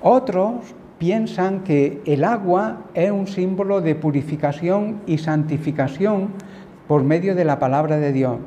Otros 0.08 0.76
piensan 1.00 1.62
que 1.64 2.00
el 2.06 2.26
agua 2.26 2.84
es 2.94 3.10
un 3.10 3.26
símbolo 3.26 3.82
de 3.82 3.96
purificación 3.96 5.02
y 5.08 5.18
santificación 5.18 6.28
por 6.88 7.04
medio 7.04 7.34
de 7.34 7.44
la 7.44 7.58
palabra 7.58 7.98
de 7.98 8.12
Dios. 8.12 8.38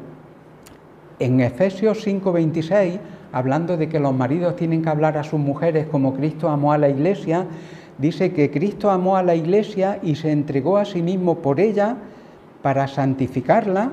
En 1.19 1.41
Efesios 1.41 2.07
5:26, 2.07 3.01
hablando 3.33 3.77
de 3.77 3.89
que 3.89 3.99
los 3.99 4.15
maridos 4.15 4.55
tienen 4.55 4.83
que 4.83 4.89
hablar 4.89 5.19
a 5.19 5.25
sus 5.25 5.41
mujeres 5.41 5.89
como 5.89 6.15
Cristo 6.15 6.49
amó 6.49 6.73
a 6.73 6.79
la 6.79 6.91
iglesia, 6.91 7.47
dice 7.99 8.33
que 8.33 8.53
Cristo 8.53 8.93
amó 8.93 9.17
a 9.17 9.25
la 9.25 9.35
iglesia 9.35 9.99
y 10.01 10.15
se 10.15 10.31
entregó 10.31 10.77
a 10.77 10.85
sí 10.85 11.03
mismo 11.03 11.39
por 11.39 11.59
ella 11.59 11.97
para 12.63 12.87
santificarla, 12.87 13.91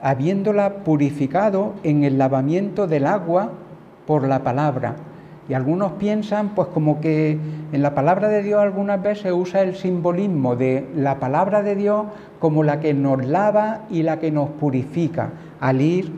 habiéndola 0.00 0.76
purificado 0.76 1.74
en 1.82 2.04
el 2.04 2.16
lavamiento 2.16 2.86
del 2.86 3.04
agua 3.04 3.52
por 4.06 4.26
la 4.26 4.42
palabra 4.42 5.11
y 5.48 5.54
algunos 5.54 5.92
piensan, 5.92 6.50
pues 6.50 6.68
como 6.68 7.00
que 7.00 7.38
en 7.72 7.82
la 7.82 7.94
palabra 7.94 8.28
de 8.28 8.42
Dios 8.42 8.60
algunas 8.60 9.02
veces 9.02 9.32
usa 9.32 9.62
el 9.62 9.74
simbolismo 9.74 10.54
de 10.54 10.86
la 10.94 11.18
palabra 11.18 11.62
de 11.62 11.74
Dios 11.74 12.06
como 12.38 12.62
la 12.62 12.78
que 12.80 12.94
nos 12.94 13.24
lava 13.24 13.80
y 13.90 14.02
la 14.02 14.20
que 14.20 14.30
nos 14.30 14.50
purifica. 14.50 15.30
Al 15.60 15.80
ir 15.80 16.12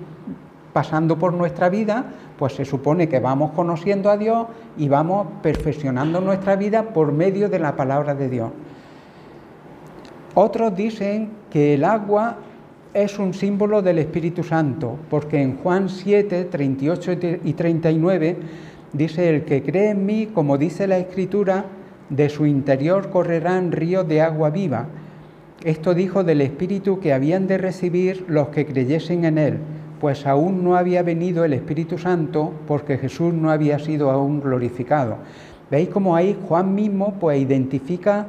pasando 0.74 1.18
por 1.18 1.32
nuestra 1.32 1.70
vida, 1.70 2.04
pues 2.38 2.54
se 2.54 2.64
supone 2.64 3.08
que 3.08 3.20
vamos 3.20 3.52
conociendo 3.52 4.10
a 4.10 4.18
Dios 4.18 4.46
y 4.76 4.88
vamos 4.88 5.26
perfeccionando 5.42 6.20
nuestra 6.20 6.56
vida 6.56 6.82
por 6.82 7.12
medio 7.12 7.48
de 7.48 7.58
la 7.58 7.76
palabra 7.76 8.14
de 8.14 8.28
Dios. 8.28 8.50
Otros 10.34 10.76
dicen 10.76 11.30
que 11.48 11.74
el 11.74 11.84
agua 11.84 12.37
es 12.92 13.18
un 13.18 13.34
símbolo 13.34 13.82
del 13.82 13.98
Espíritu 13.98 14.42
Santo, 14.42 14.98
porque 15.08 15.40
en 15.40 15.56
Juan 15.58 15.88
7, 15.88 16.44
38 16.44 17.12
y 17.44 17.52
39 17.52 18.37
dice, 18.94 19.28
el 19.28 19.44
que 19.44 19.62
cree 19.62 19.90
en 19.90 20.07
mí, 20.07 20.28
como 20.33 20.57
dice 20.57 20.87
la 20.87 20.98
Escritura, 20.98 21.66
de 22.09 22.28
su 22.28 22.46
interior 22.46 23.11
correrán 23.11 23.72
ríos 23.72 24.07
de 24.09 24.22
agua 24.22 24.50
viva. 24.50 24.87
Esto 25.64 25.94
dijo 25.94 26.24
del 26.24 26.40
Espíritu 26.40 27.00
que 27.00 27.12
habían 27.12 27.46
de 27.46 27.59
recibir 27.59 28.24
los 28.28 28.48
que 28.48 28.66
creyesen 28.66 29.24
en 29.24 29.38
Él, 29.38 29.59
pues 30.00 30.26
aún 30.26 30.62
no 30.62 30.76
había 30.76 31.02
venido 31.02 31.44
el 31.44 31.54
Espíritu 31.54 31.98
Santo 31.98 32.52
porque 32.66 32.98
Jesús 32.98 33.33
no 33.33 33.50
había 33.50 33.78
sido 33.78 34.11
aún 34.11 34.40
glorificado. 34.40 35.16
¿Veis 35.70 35.88
cómo 35.88 36.14
ahí 36.14 36.37
Juan 36.46 36.74
mismo 36.74 37.14
pues 37.18 37.40
identifica 37.40 38.26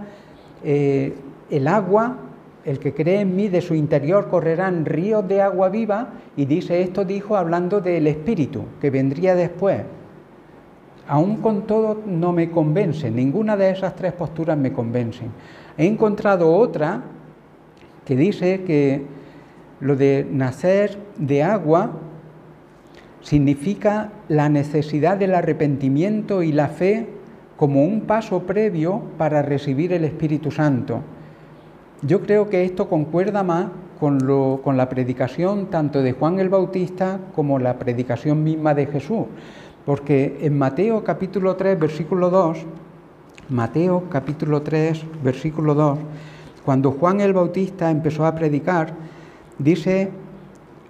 eh, 0.64 1.14
el 1.50 1.68
agua, 1.68 2.18
el 2.64 2.80
que 2.80 2.94
cree 2.94 3.20
en 3.20 3.36
mí, 3.36 3.50
de 3.50 3.62
su 3.62 3.76
interior 3.76 4.30
correrán 4.30 4.86
ríos 4.86 5.28
de 5.28 5.42
agua 5.42 5.70
viva, 5.70 6.14
y 6.38 6.46
dice 6.46 6.82
esto 6.82 7.06
dijo 7.06 7.36
hablando 7.36 7.82
del 7.82 8.08
Espíritu, 8.08 8.64
que 8.80 8.90
vendría 8.90 9.36
después. 9.36 9.82
Aún 11.08 11.38
con 11.38 11.68
todo 11.68 12.02
no 12.06 12.34
me 12.34 12.50
convence, 12.50 13.12
ninguna 13.12 13.56
de 13.56 13.70
esas 13.70 13.96
tres 13.96 14.14
posturas 14.14 14.58
me 14.58 14.74
convencen. 14.74 15.30
He 15.78 15.86
encontrado 15.86 16.54
otra 16.56 17.04
que 18.06 18.16
dice 18.16 18.64
que 18.64 19.06
lo 19.80 19.96
de 19.96 20.28
nacer 20.30 20.98
de 21.18 21.44
agua 21.44 21.92
significa 23.22 24.12
la 24.30 24.50
necesidad 24.50 25.18
del 25.18 25.36
arrepentimiento 25.36 26.44
y 26.44 26.52
la 26.52 26.70
fe 26.70 27.08
como 27.58 27.84
un 27.84 28.02
paso 28.02 28.44
previo 28.44 29.02
para 29.18 29.42
recibir 29.42 29.94
el 29.94 30.06
Espíritu 30.06 30.52
Santo. 30.52 31.02
Yo 32.02 32.22
creo 32.22 32.50
que 32.50 32.64
esto 32.64 32.88
concuerda 32.88 33.44
más 33.44 33.68
con, 34.00 34.20
con, 34.64 34.78
la 34.78 34.90
predicación 34.90 35.68
tanto 35.68 36.02
de 36.02 36.12
Juan 36.12 36.40
el 36.40 36.50
Bautista 36.50 37.20
como 37.34 37.58
la 37.58 37.80
predicación 37.80 38.44
misma 38.44 38.74
de 38.74 38.86
Jesús. 38.88 39.26
Porque 39.86 40.40
en 40.42 40.58
Mateo 40.58 41.04
capítulo 41.04 41.56
3, 41.56 41.80
versículo 41.80 42.30
2, 42.32 42.58
Mateo 43.50 44.06
capítulo 44.10 44.64
3, 44.64 45.04
versículo 45.24 45.76
2, 45.76 46.00
cuando 46.66 46.92
Juan 46.92 47.22
el 47.22 47.34
Bautista 47.34 47.92
empezó 47.92 48.26
a 48.26 48.34
predicar, 48.34 48.96
dice, 49.60 50.10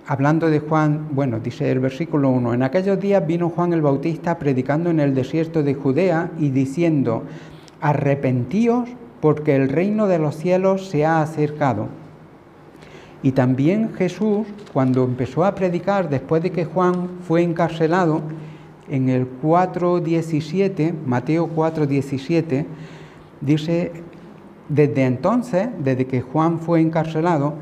hablando 0.07 0.49
de 0.49 0.59
Juan, 0.59 1.09
bueno, 1.11 1.41
dice 1.41 1.69
el 1.69 1.79
versículo 1.79 2.29
1, 2.29 2.53
en 2.53 2.63
aquellos 2.63 2.97
días 2.97 3.27
vino 3.27 3.49
Juan 3.49 3.73
el 3.73 3.81
Bautista 3.81 4.39
predicando 4.39 4.89
en 4.89 5.01
el 5.01 5.13
desierto 5.13 5.61
de 5.61 5.73
Judea 5.73 6.31
y 6.39 6.51
diciendo, 6.51 7.23
arrepentíos 7.81 8.87
porque 9.19 9.57
el 9.57 9.67
reino 9.67 10.07
de 10.07 10.19
los 10.19 10.37
cielos 10.37 10.87
se 10.87 11.05
ha 11.05 11.21
acercado. 11.21 11.87
Y 13.23 13.33
también 13.33 13.93
Jesús, 13.95 14.47
cuando 14.71 15.03
empezó 15.03 15.43
a 15.43 15.55
predicar, 15.55 16.09
después 16.09 16.43
de 16.43 16.51
que 16.51 16.63
Juan 16.63 17.09
fue 17.27 17.41
encarcelado, 17.41 18.21
en 18.89 19.09
el 19.09 19.27
4.17, 19.41 20.93
Mateo 21.05 21.49
4.17, 21.53 22.65
dice, 23.41 23.91
desde 24.69 25.05
entonces, 25.05 25.69
desde 25.79 26.05
que 26.05 26.21
Juan 26.21 26.59
fue 26.59 26.81
encarcelado, 26.81 27.55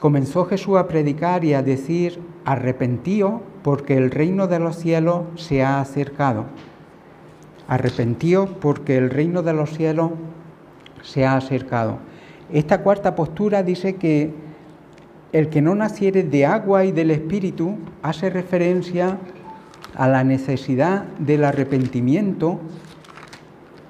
comenzó 0.00 0.44
Jesús 0.46 0.76
a 0.78 0.88
predicar 0.88 1.44
y 1.44 1.54
a 1.54 1.62
decir, 1.62 2.20
arrepentío 2.44 3.42
porque 3.62 3.96
el 3.96 4.10
reino 4.10 4.46
de 4.46 4.58
los 4.58 4.76
cielos 4.76 5.22
se 5.36 5.62
ha 5.62 5.80
acercado. 5.80 6.46
Arrepentío 7.68 8.46
porque 8.60 8.96
el 8.96 9.10
reino 9.10 9.42
de 9.42 9.52
los 9.52 9.70
cielos 9.70 10.12
se 11.02 11.24
ha 11.24 11.36
acercado. 11.36 11.98
Esta 12.52 12.82
cuarta 12.82 13.14
postura 13.14 13.62
dice 13.62 13.96
que 13.96 14.32
el 15.32 15.48
que 15.48 15.62
no 15.62 15.74
naciere 15.74 16.24
de 16.24 16.46
agua 16.46 16.84
y 16.84 16.90
del 16.90 17.12
Espíritu 17.12 17.76
hace 18.02 18.30
referencia 18.30 19.18
la 19.98 20.24
necesidad 20.24 21.04
del 21.18 21.44
arrepentimiento 21.44 22.60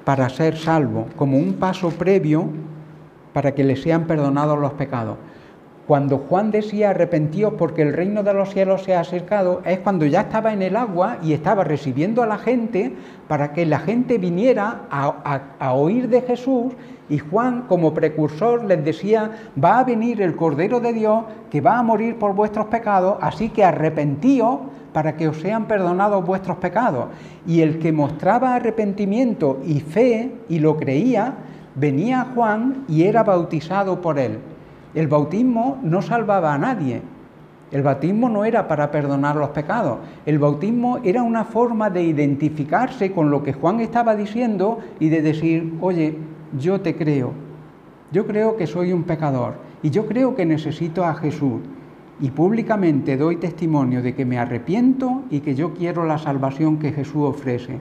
para 0.05 0.29
ser 0.29 0.57
salvo, 0.57 1.07
como 1.17 1.39
un 1.39 1.55
paso 1.55 1.91
previo 1.91 2.49
para 3.33 3.55
que 3.55 3.65
le 3.65 3.77
sean 3.77 4.07
perdonados 4.07 4.59
los 4.59 4.73
pecados. 4.73 5.19
Cuando 5.87 6.19
Juan 6.19 6.53
decía 6.53 6.91
arrepentíos 6.91 7.55
porque 7.59 7.83
el 7.83 7.93
reino 7.93 8.23
de 8.23 8.33
los 8.33 8.51
cielos 8.51 8.85
se 8.85 8.95
ha 8.95 9.01
acercado, 9.01 9.61
es 9.65 9.81
cuando 9.81 10.07
ya 10.07 10.21
estaba 10.23 10.53
en 10.53 10.63
el 10.63 10.77
agua 10.77 11.19
y 11.23 11.33
estaba 11.33 11.65
recibiendo 11.65 12.23
a 12.23 12.27
la 12.27 12.39
gente 12.39 12.95
para 13.27 13.53
que 13.53 13.67
la 13.67 13.81
gente 13.81 14.19
viniera 14.19 14.83
a, 14.91 15.41
a 15.59 15.73
oír 15.75 16.09
de 16.09 16.23
Jesús 16.23 16.75
y 17.09 17.19
Juan 17.19 17.63
como 17.63 17.93
precursor 17.93 18.65
les 18.65 18.85
decía, 18.85 19.33
va 19.63 19.81
a 19.81 19.85
venir 19.85 20.23
el 20.23 20.37
Cordero 20.37 20.79
de 20.79 20.93
Dios 20.93 21.25
que 21.51 21.61
va 21.61 21.79
a 21.79 21.83
morir 21.83 22.17
por 22.21 22.35
vuestros 22.35 22.67
pecados, 22.67 23.19
así 23.21 23.49
que 23.49 23.65
arrepentíos 23.65 24.61
para 24.93 25.17
que 25.17 25.29
os 25.29 25.39
sean 25.39 25.67
perdonados 25.67 26.25
vuestros 26.25 26.57
pecados. 26.59 27.07
Y 27.47 27.61
el 27.61 27.79
que 27.79 27.93
mostraba 27.93 28.55
arrepentimiento 28.55 29.61
y 29.67 29.81
fe 29.81 30.33
y 30.49 30.59
lo 30.59 30.77
creía, 30.77 31.35
venía 31.75 32.23
a 32.23 32.25
Juan 32.35 32.85
y 32.89 33.05
era 33.05 33.23
bautizado 33.23 34.01
por 34.01 34.19
él. 34.19 34.39
El 34.95 35.09
bautismo 35.09 35.79
no 35.83 36.03
salvaba 36.03 36.53
a 36.53 36.59
nadie. 36.59 37.03
El 37.71 37.83
bautismo 37.83 38.29
no 38.29 38.45
era 38.45 38.67
para 38.67 38.91
perdonar 38.91 39.37
los 39.37 39.51
pecados. 39.51 39.99
El 40.27 40.41
bautismo 40.41 40.99
era 41.05 41.23
una 41.23 41.45
forma 41.45 41.89
de 41.89 42.03
identificarse 42.03 43.13
con 43.13 43.31
lo 43.31 43.45
que 43.45 43.53
Juan 43.53 43.79
estaba 43.79 44.17
diciendo 44.17 44.79
y 44.99 45.09
de 45.09 45.23
decir, 45.23 45.75
oye, 45.81 46.19
yo 46.59 46.81
te 46.81 46.97
creo. 46.97 47.33
Yo 48.11 48.27
creo 48.27 48.57
que 48.57 48.67
soy 48.67 48.93
un 48.93 49.05
pecador 49.05 49.55
y 49.85 49.91
yo 49.91 50.07
creo 50.07 50.35
que 50.35 50.45
necesito 50.45 51.05
a 51.05 51.15
Jesús 51.15 51.61
y 52.21 52.31
públicamente 52.31 53.17
doy 53.17 53.37
testimonio 53.37 54.03
de 54.03 54.15
que 54.15 54.25
me 54.25 54.39
arrepiento 54.39 55.23
y 55.31 55.41
que 55.41 55.55
yo 55.55 55.73
quiero 55.73 56.05
la 56.05 56.19
salvación 56.19 56.79
que 56.79 56.93
Jesús 56.93 57.23
ofrece. 57.23 57.79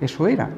Eso 0.00 0.28
era. 0.28 0.50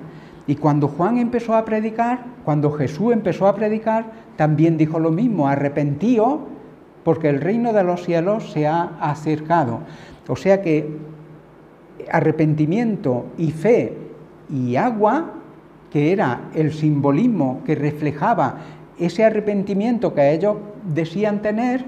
Y 0.47 0.57
cuando 0.57 0.89
Juan 0.89 1.19
empezó 1.19 1.55
a 1.55 1.65
predicar, 1.65 2.25
cuando 2.45 2.71
Jesús 2.73 3.13
empezó 3.13 3.47
a 3.47 3.55
predicar, 3.55 4.13
también 4.37 4.77
dijo 4.77 4.99
lo 4.99 5.11
mismo, 5.11 5.49
arrepentío 5.49 6.41
porque 7.05 7.29
el 7.29 7.41
reino 7.41 7.73
de 7.73 7.85
los 7.85 8.05
cielos 8.05 8.53
se 8.53 8.67
ha 8.67 8.83
acercado. 9.01 9.81
O 10.29 10.37
sea 10.37 10.63
que 10.63 10.99
arrepentimiento 12.11 13.27
y 13.39 13.51
fe 13.51 13.97
y 14.51 14.77
agua, 14.77 15.33
que 15.91 16.13
era 16.13 16.49
el 16.55 16.73
simbolismo 16.73 17.61
que 17.65 17.75
reflejaba 17.75 18.57
ese 18.99 19.25
arrepentimiento 19.25 20.15
que 20.15 20.33
ellos 20.33 20.57
decían 20.93 21.43
tener, 21.43 21.85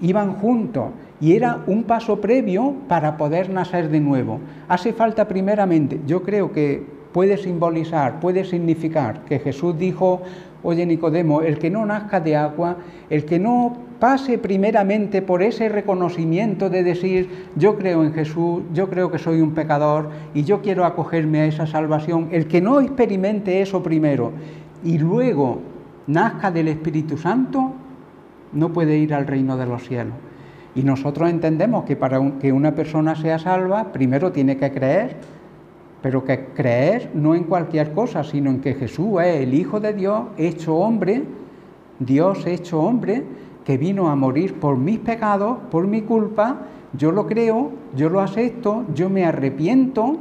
iban 0.00 0.34
juntos 0.34 0.86
y 1.20 1.34
era 1.34 1.60
un 1.66 1.84
paso 1.84 2.20
previo 2.20 2.74
para 2.88 3.16
poder 3.16 3.50
nacer 3.50 3.88
de 3.88 4.00
nuevo. 4.00 4.40
Hace 4.68 4.92
falta 4.92 5.26
primeramente, 5.26 6.00
yo 6.06 6.22
creo 6.22 6.52
que 6.52 6.82
puede 7.12 7.36
simbolizar, 7.36 8.18
puede 8.18 8.44
significar 8.44 9.24
que 9.24 9.38
Jesús 9.38 9.78
dijo, 9.78 10.22
oye 10.64 10.84
Nicodemo, 10.84 11.42
el 11.42 11.58
que 11.58 11.70
no 11.70 11.86
nazca 11.86 12.20
de 12.20 12.34
agua, 12.34 12.78
el 13.08 13.24
que 13.24 13.38
no 13.38 13.76
pase 14.00 14.36
primeramente 14.38 15.22
por 15.22 15.42
ese 15.42 15.68
reconocimiento 15.68 16.68
de 16.68 16.82
decir, 16.82 17.46
yo 17.54 17.76
creo 17.76 18.02
en 18.02 18.12
Jesús, 18.12 18.64
yo 18.72 18.90
creo 18.90 19.12
que 19.12 19.18
soy 19.18 19.40
un 19.40 19.54
pecador 19.54 20.10
y 20.34 20.42
yo 20.42 20.60
quiero 20.60 20.84
acogerme 20.84 21.42
a 21.42 21.46
esa 21.46 21.66
salvación, 21.66 22.28
el 22.32 22.48
que 22.48 22.60
no 22.60 22.80
experimente 22.80 23.62
eso 23.62 23.82
primero 23.82 24.32
y 24.82 24.98
luego 24.98 25.60
nazca 26.08 26.50
del 26.50 26.68
Espíritu 26.68 27.16
Santo, 27.16 27.73
no 28.54 28.72
puede 28.72 28.96
ir 28.98 29.14
al 29.14 29.26
reino 29.26 29.56
de 29.56 29.66
los 29.66 29.84
cielos. 29.84 30.14
Y 30.74 30.82
nosotros 30.82 31.30
entendemos 31.30 31.84
que 31.84 31.96
para 31.96 32.20
que 32.38 32.52
una 32.52 32.74
persona 32.74 33.14
sea 33.14 33.38
salva, 33.38 33.92
primero 33.92 34.32
tiene 34.32 34.56
que 34.56 34.72
creer, 34.72 35.16
pero 36.02 36.24
que 36.24 36.46
creer 36.54 37.10
no 37.14 37.34
en 37.34 37.44
cualquier 37.44 37.92
cosa, 37.92 38.24
sino 38.24 38.50
en 38.50 38.60
que 38.60 38.74
Jesús 38.74 39.20
es 39.22 39.40
el 39.40 39.54
Hijo 39.54 39.80
de 39.80 39.92
Dios, 39.92 40.24
hecho 40.36 40.76
hombre, 40.76 41.22
Dios 41.98 42.46
hecho 42.46 42.80
hombre, 42.80 43.22
que 43.64 43.78
vino 43.78 44.10
a 44.10 44.16
morir 44.16 44.54
por 44.54 44.76
mis 44.76 44.98
pecados, 44.98 45.58
por 45.70 45.86
mi 45.86 46.02
culpa, 46.02 46.62
yo 46.92 47.12
lo 47.12 47.26
creo, 47.26 47.72
yo 47.96 48.08
lo 48.08 48.20
acepto, 48.20 48.84
yo 48.94 49.08
me 49.08 49.24
arrepiento 49.24 50.18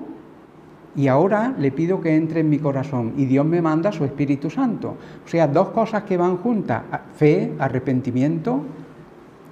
y 0.95 1.07
ahora 1.07 1.55
le 1.57 1.71
pido 1.71 2.01
que 2.01 2.15
entre 2.15 2.41
en 2.41 2.49
mi 2.49 2.59
corazón 2.59 3.13
y 3.17 3.25
Dios 3.25 3.45
me 3.45 3.61
manda 3.61 3.91
su 3.91 4.05
Espíritu 4.05 4.49
Santo. 4.49 4.95
O 5.25 5.27
sea, 5.27 5.47
dos 5.47 5.69
cosas 5.69 6.03
que 6.03 6.17
van 6.17 6.37
juntas, 6.37 6.83
fe, 7.15 7.53
arrepentimiento 7.57 8.61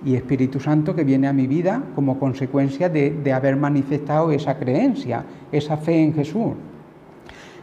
y 0.06 0.16
Espíritu 0.16 0.60
Santo 0.60 0.96
que 0.96 1.04
viene 1.04 1.28
a 1.28 1.34
mi 1.34 1.48
vida 1.48 1.84
como 1.96 2.20
consecuencia 2.20 2.90
de, 2.90 3.34
haber 3.34 3.56
manifestado 3.56 4.32
esa 4.32 4.58
creencia, 4.58 5.24
esa 5.52 5.78
fe 5.78 6.04
en 6.04 6.14
Jesús. 6.14 6.54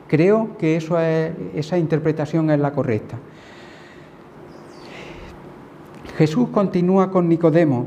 Creo 0.09 0.57
que 0.57 0.77
eso 0.77 0.99
esa 0.99 1.79
interpretación 1.79 2.51
es 2.51 2.59
la 2.59 2.73
correcta. 2.73 3.17
Jesús 6.17 6.49
continúa 6.49 7.11
con 7.13 7.29
Nicodemo 7.29 7.87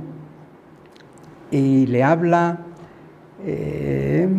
y 1.50 1.86
le 1.88 2.04
habla... 2.04 2.60
Eh, 3.44 4.30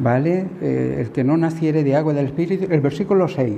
¿vale? 0.00 0.46
Eh, 0.60 0.98
el 1.00 1.10
que 1.10 1.24
no 1.24 1.36
naciere 1.36 1.84
de 1.84 1.96
agua 1.96 2.12
del 2.12 2.26
Espíritu, 2.26 2.66
el 2.70 2.80
versículo 2.80 3.28
6. 3.28 3.54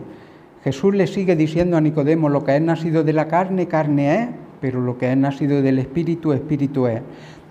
Jesús 0.64 0.94
le 0.94 1.07
sigue 1.07 1.37
diciendo 1.37 1.77
a 1.77 1.81
Nicodemo, 1.81 2.29
lo 2.29 2.44
que 2.44 2.57
es 2.57 2.62
nacido 2.62 3.05
de 3.05 3.12
la 3.12 3.29
carne, 3.29 3.68
carne 3.68 4.22
es, 4.22 4.29
pero 4.61 4.81
lo 4.81 4.99
que 4.99 5.11
es 5.11 5.16
nacido 5.16 5.62
del 5.62 5.79
Espíritu, 5.79 6.33
Espíritu 6.33 6.87
es. 6.87 7.03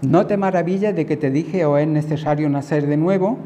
No 0.02 0.26
te 0.28 0.38
maravilles 0.38 0.95
de 0.95 1.06
que 1.06 1.17
te 1.17 1.32
dije 1.32 1.65
o 1.65 1.78
es 1.78 1.88
necesario 1.88 2.50
nacer 2.50 2.88
de 2.88 2.98
nuevo. 2.98 3.38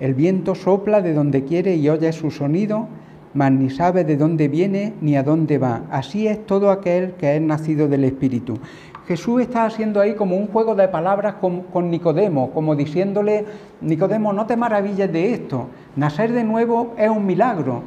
El 0.00 0.14
viento 0.14 0.54
sopla 0.54 1.02
de 1.02 1.12
donde 1.12 1.44
quiere 1.44 1.76
y 1.76 1.88
oye 1.88 2.12
su 2.12 2.30
sonido, 2.30 2.88
mas 3.34 3.52
ni 3.52 3.70
sabe 3.70 4.04
de 4.04 4.16
dónde 4.16 4.48
viene 4.48 4.94
ni 5.00 5.16
a 5.16 5.22
dónde 5.22 5.58
va. 5.58 5.82
Así 5.90 6.26
es 6.26 6.44
todo 6.46 6.70
aquel 6.70 7.12
que 7.12 7.36
es 7.36 7.42
nacido 7.42 7.88
del 7.88 8.04
Espíritu. 8.04 8.58
Jesús 9.06 9.42
está 9.42 9.64
haciendo 9.64 10.00
ahí 10.00 10.14
como 10.14 10.36
un 10.36 10.46
juego 10.46 10.74
de 10.74 10.86
palabras 10.88 11.34
con, 11.34 11.90
Nicodemo, 11.90 12.50
como 12.52 12.76
diciéndole, 12.76 13.44
Nicodemo, 13.80 14.32
no 14.32 14.46
te 14.46 14.56
maravilles 14.56 15.12
de 15.12 15.32
esto. 15.32 15.68
Nacer 15.96 16.32
de 16.32 16.44
nuevo 16.44 16.94
es 16.96 17.10
un 17.10 17.26
milagro. 17.26 17.82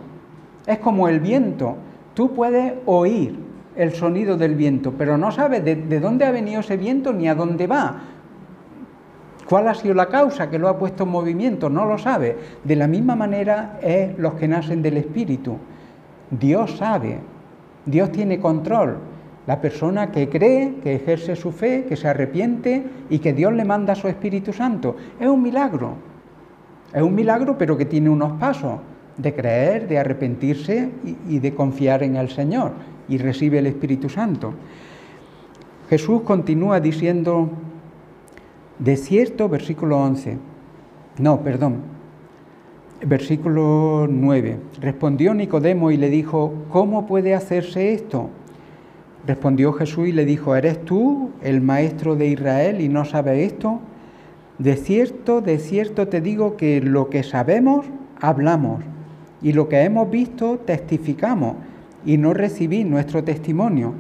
Es 0.68 0.80
como 0.80 1.08
el 1.08 1.22
viento. 1.22 1.78
Tú 2.14 2.34
puedes 2.34 2.74
oír, 2.86 3.40
el 3.76 3.94
sonido 3.94 4.38
del 4.38 4.56
viento, 4.56 4.94
pero 4.98 5.18
no 5.18 5.32
sabe 5.32 5.62
de, 5.62 6.00
dónde 6.00 6.26
ha 6.26 6.32
venido 6.32 6.60
ese 6.60 6.76
viento 6.76 7.14
ni 7.14 7.30
a 7.30 7.36
dónde 7.36 7.68
va. 7.68 8.02
¿Cuál 9.48 9.68
ha 9.68 9.74
sido 9.74 9.94
la 9.94 10.08
causa 10.08 10.50
que 10.50 10.60
lo 10.60 10.68
ha 10.68 10.78
puesto 10.78 11.04
en 11.04 11.10
movimiento? 11.10 11.70
No 11.70 11.86
lo 11.86 11.98
sabe. 11.98 12.38
De 12.64 12.76
la 12.76 12.88
misma 12.88 13.16
manera 13.16 13.80
es 13.82 14.18
los 14.18 14.34
que 14.34 14.48
nacen 14.48 14.82
del 14.82 14.98
Espíritu. 14.98 15.58
Dios 16.32 16.78
sabe, 16.78 17.20
Dios 17.86 18.12
tiene 18.12 18.40
control. 18.40 18.98
La 19.48 19.62
persona 19.62 20.12
que 20.12 20.28
cree, 20.30 20.76
que 20.84 20.96
ejerce 20.96 21.36
su 21.36 21.52
fe, 21.52 21.86
que 21.88 21.96
se 21.96 22.08
arrepiente 22.08 22.84
y 23.10 23.20
que 23.20 23.34
Dios 23.34 23.54
le 23.54 23.64
manda 23.64 23.94
su 23.94 24.08
Espíritu 24.08 24.54
Santo. 24.54 24.96
Es 25.20 25.28
un 25.28 25.42
milagro. 25.42 25.94
Es 26.94 27.02
un 27.02 27.14
milagro, 27.14 27.58
pero 27.58 27.78
que 27.78 27.86
tiene 27.86 28.10
unos 28.10 28.40
pasos 28.40 28.80
de 29.18 29.34
creer, 29.34 29.88
de 29.88 30.00
arrepentirse 30.00 30.90
y 31.30 31.40
de 31.40 31.54
confiar 31.54 32.04
en 32.04 32.16
el 32.16 32.30
Señor 32.30 32.72
y 33.08 33.18
recibe 33.18 33.60
el 33.60 33.68
Espíritu 33.68 34.10
Santo. 34.10 34.54
Jesús 35.90 36.22
continúa 36.22 36.80
diciendo, 36.80 37.50
de 38.80 38.98
cierto, 38.98 39.48
versículo 39.48 40.00
11, 40.00 40.38
no, 41.20 41.42
perdón, 41.42 41.78
versículo 43.06 44.08
9, 44.10 44.58
respondió 44.82 45.34
Nicodemo 45.34 45.92
y 45.92 45.98
le 45.98 46.10
dijo, 46.10 46.54
¿cómo 46.70 47.06
puede 47.06 47.36
hacerse 47.36 47.94
esto? 47.94 48.30
Respondió 49.28 49.74
Jesús 49.74 50.08
y 50.08 50.12
le 50.12 50.26
dijo, 50.26 50.56
¿eres 50.56 50.86
tú 50.86 51.32
el 51.42 51.62
maestro 51.62 52.16
de 52.16 52.28
Israel 52.28 52.80
y 52.82 52.90
no 52.90 53.06
sabes 53.06 53.54
esto? 53.54 53.80
De 54.60 54.76
cierto, 54.76 55.42
de 55.42 55.58
cierto 55.58 56.08
te 56.08 56.22
digo 56.22 56.58
que 56.58 56.80
lo 56.80 57.10
que 57.10 57.24
sabemos, 57.24 57.86
hablamos, 58.22 58.84
y 59.42 59.54
lo 59.54 59.68
que 59.68 59.82
hemos 59.82 60.10
visto, 60.10 60.60
testificamos 60.60 61.56
y 62.06 62.18
no 62.18 62.34
recibís 62.34 62.86
nuestro 62.86 63.24
testimonio. 63.24 63.94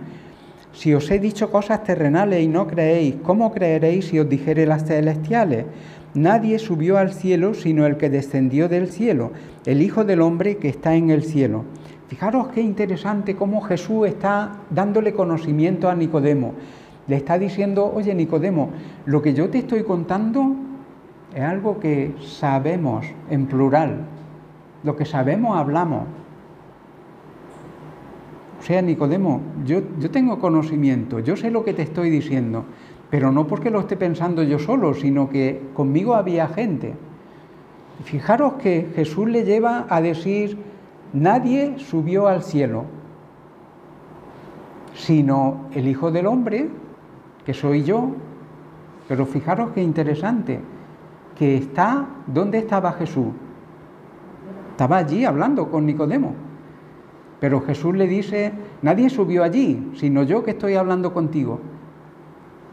Si 0.73 0.93
os 0.93 1.09
he 1.09 1.19
dicho 1.19 1.51
cosas 1.51 1.83
terrenales 1.83 2.43
y 2.43 2.47
no 2.47 2.67
creéis, 2.67 3.15
¿cómo 3.23 3.51
creeréis 3.51 4.05
si 4.05 4.19
os 4.19 4.29
dijere 4.29 4.65
las 4.65 4.85
celestiales? 4.85 5.65
Nadie 6.13 6.59
subió 6.59 6.97
al 6.97 7.13
cielo 7.13 7.53
sino 7.53 7.85
el 7.85 7.97
que 7.97 8.09
descendió 8.09 8.69
del 8.69 8.87
cielo, 8.87 9.31
el 9.65 9.81
Hijo 9.81 10.03
del 10.03 10.21
Hombre 10.21 10.57
que 10.57 10.69
está 10.69 10.95
en 10.95 11.09
el 11.09 11.23
cielo. 11.23 11.65
Fijaros 12.07 12.49
qué 12.49 12.61
interesante 12.61 13.35
cómo 13.35 13.61
Jesús 13.61 14.07
está 14.07 14.57
dándole 14.69 15.13
conocimiento 15.13 15.89
a 15.89 15.95
Nicodemo. 15.95 16.53
Le 17.07 17.15
está 17.15 17.39
diciendo, 17.39 17.91
oye 17.93 18.13
Nicodemo, 18.13 18.69
lo 19.05 19.21
que 19.21 19.33
yo 19.33 19.49
te 19.49 19.59
estoy 19.59 19.83
contando 19.83 20.55
es 21.33 21.41
algo 21.41 21.79
que 21.79 22.15
sabemos 22.21 23.05
en 23.29 23.47
plural. 23.47 24.05
Lo 24.83 24.95
que 24.95 25.05
sabemos 25.05 25.57
hablamos. 25.57 26.03
O 28.59 28.63
sea, 28.63 28.81
Nicodemo, 28.81 29.41
yo, 29.65 29.81
yo 29.99 30.09
tengo 30.09 30.39
conocimiento, 30.39 31.19
yo 31.19 31.35
sé 31.35 31.51
lo 31.51 31.63
que 31.63 31.73
te 31.73 31.83
estoy 31.83 32.09
diciendo, 32.09 32.65
pero 33.09 33.31
no 33.31 33.45
porque 33.45 33.69
lo 33.69 33.79
esté 33.79 33.95
pensando 33.95 34.41
yo 34.43 34.57
solo, 34.57 34.93
sino 34.93 35.29
que 35.29 35.61
conmigo 35.73 36.15
había 36.15 36.47
gente. 36.47 36.93
Fijaros 38.03 38.53
que 38.53 38.89
Jesús 38.95 39.27
le 39.27 39.43
lleva 39.43 39.85
a 39.89 40.01
decir, 40.01 40.57
nadie 41.15 41.79
subió 41.79 42.27
al 42.27 42.43
cielo, 42.43 42.85
sino 44.93 45.65
el 45.73 45.87
Hijo 45.87 46.11
del 46.11 46.27
Hombre, 46.27 46.69
que 47.45 47.53
soy 47.53 47.83
yo. 47.83 48.11
Pero 49.07 49.25
fijaros 49.25 49.71
qué 49.71 49.81
interesante, 49.81 50.59
que 51.37 51.57
está, 51.57 52.07
¿dónde 52.27 52.59
estaba 52.59 52.91
Jesús? 52.93 53.27
Estaba 54.71 54.97
allí 54.97 55.25
hablando 55.25 55.69
con 55.69 55.85
Nicodemo. 55.85 56.33
Pero 57.39 57.61
Jesús 57.61 57.95
le 57.95 58.07
dice, 58.07 58.51
nadie 58.81 59.09
subió 59.09 59.43
allí, 59.43 59.91
sino 59.95 60.23
yo 60.23 60.43
que 60.43 60.51
estoy 60.51 60.75
hablando 60.75 61.13
contigo. 61.13 61.59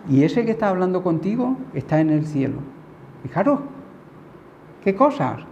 Y 0.09 0.25
ese 0.25 0.45
que 0.45 0.53
está 0.53 0.69
hablando 0.69 1.03
contigo 1.03 1.57
está 1.75 2.01
en 2.01 2.11
el 2.11 2.27
cielo. 2.27 2.57
Fijaros, 3.23 3.61
qué 4.83 4.95
cosas. 4.95 5.52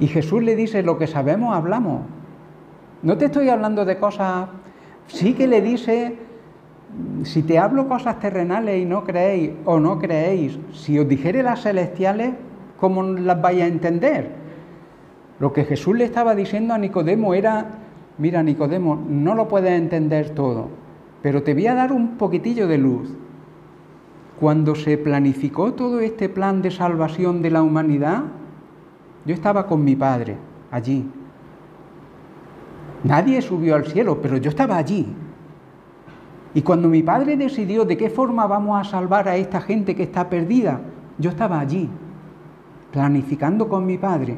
Y 0.00 0.08
Jesús 0.08 0.42
le 0.42 0.56
dice, 0.56 0.82
lo 0.82 0.98
que 0.98 1.06
sabemos 1.06 1.54
hablamos. 1.54 2.02
No 3.02 3.18
te 3.18 3.26
estoy 3.26 3.48
hablando 3.48 3.84
de 3.84 3.98
cosas, 3.98 4.48
sí 5.06 5.34
que 5.34 5.46
le 5.46 5.60
dice, 5.60 6.16
si 7.24 7.42
te 7.42 7.58
hablo 7.58 7.88
cosas 7.88 8.20
terrenales 8.20 8.80
y 8.80 8.84
no 8.84 9.04
creéis 9.04 9.52
o 9.64 9.80
no 9.80 9.98
creéis, 9.98 10.58
si 10.72 10.98
os 10.98 11.08
dijere 11.08 11.42
las 11.42 11.62
celestiales, 11.62 12.34
¿cómo 12.78 13.02
las 13.02 13.40
vais 13.40 13.62
a 13.62 13.66
entender? 13.66 14.30
Lo 15.40 15.52
que 15.52 15.64
Jesús 15.64 15.96
le 15.96 16.04
estaba 16.04 16.34
diciendo 16.34 16.74
a 16.74 16.78
Nicodemo 16.78 17.34
era, 17.34 17.66
mira 18.18 18.42
Nicodemo, 18.42 19.04
no 19.08 19.34
lo 19.34 19.48
puedes 19.48 19.72
entender 19.72 20.30
todo, 20.30 20.68
pero 21.22 21.42
te 21.42 21.54
voy 21.54 21.66
a 21.66 21.74
dar 21.74 21.92
un 21.92 22.16
poquitillo 22.16 22.68
de 22.68 22.78
luz. 22.78 23.12
Cuando 24.38 24.74
se 24.74 24.98
planificó 24.98 25.72
todo 25.72 26.00
este 26.00 26.28
plan 26.28 26.62
de 26.62 26.70
salvación 26.70 27.42
de 27.42 27.50
la 27.50 27.62
humanidad, 27.62 28.22
yo 29.24 29.34
estaba 29.34 29.66
con 29.66 29.84
mi 29.84 29.96
padre 29.96 30.36
allí. 30.70 31.08
Nadie 33.04 33.42
subió 33.42 33.74
al 33.74 33.86
cielo, 33.86 34.20
pero 34.20 34.36
yo 34.36 34.50
estaba 34.50 34.76
allí. 34.76 35.06
Y 36.54 36.62
cuando 36.62 36.88
mi 36.88 37.02
padre 37.02 37.36
decidió 37.36 37.84
de 37.84 37.96
qué 37.96 38.10
forma 38.10 38.46
vamos 38.46 38.80
a 38.80 38.88
salvar 38.88 39.28
a 39.28 39.36
esta 39.36 39.60
gente 39.60 39.94
que 39.96 40.04
está 40.04 40.28
perdida, 40.28 40.80
yo 41.18 41.30
estaba 41.30 41.58
allí, 41.58 41.88
planificando 42.92 43.68
con 43.68 43.86
mi 43.86 43.98
padre. 43.98 44.36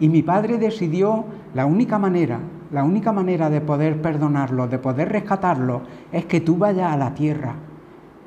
Y 0.00 0.08
mi 0.08 0.22
padre 0.22 0.58
decidió 0.58 1.24
la 1.54 1.66
única 1.66 1.98
manera, 1.98 2.40
la 2.72 2.84
única 2.84 3.12
manera 3.12 3.50
de 3.50 3.60
poder 3.60 4.00
perdonarlo, 4.00 4.68
de 4.68 4.78
poder 4.78 5.10
rescatarlo, 5.10 5.82
es 6.12 6.24
que 6.24 6.40
tú 6.40 6.56
vayas 6.56 6.92
a 6.92 6.96
la 6.96 7.14
tierra, 7.14 7.54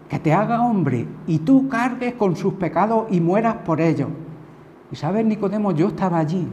que 0.09 0.19
te 0.19 0.33
haga 0.33 0.61
hombre 0.61 1.07
y 1.27 1.39
tú 1.39 1.69
cargues 1.69 2.13
con 2.13 2.35
sus 2.35 2.53
pecados 2.53 3.05
y 3.09 3.19
mueras 3.19 3.55
por 3.65 3.81
ellos. 3.81 4.09
Y 4.91 4.95
sabes, 4.95 5.25
Nicodemo, 5.25 5.71
yo 5.71 5.87
estaba 5.87 6.19
allí. 6.19 6.47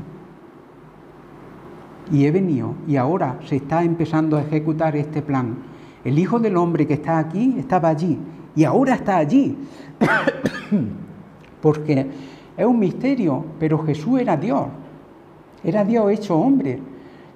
Y 2.10 2.24
he 2.24 2.30
venido 2.30 2.74
y 2.86 2.96
ahora 2.96 3.38
se 3.44 3.56
está 3.56 3.82
empezando 3.82 4.36
a 4.36 4.42
ejecutar 4.42 4.96
este 4.96 5.20
plan. 5.20 5.56
El 6.04 6.18
Hijo 6.18 6.38
del 6.38 6.56
Hombre 6.56 6.86
que 6.86 6.94
está 6.94 7.18
aquí 7.18 7.56
estaba 7.58 7.88
allí 7.88 8.18
y 8.54 8.64
ahora 8.64 8.94
está 8.94 9.16
allí. 9.16 9.56
Porque 11.60 12.06
es 12.56 12.66
un 12.66 12.78
misterio, 12.78 13.44
pero 13.58 13.78
Jesús 13.84 14.20
era 14.20 14.36
Dios. 14.36 14.66
Era 15.62 15.84
Dios 15.84 16.10
hecho 16.12 16.38
hombre. 16.38 16.80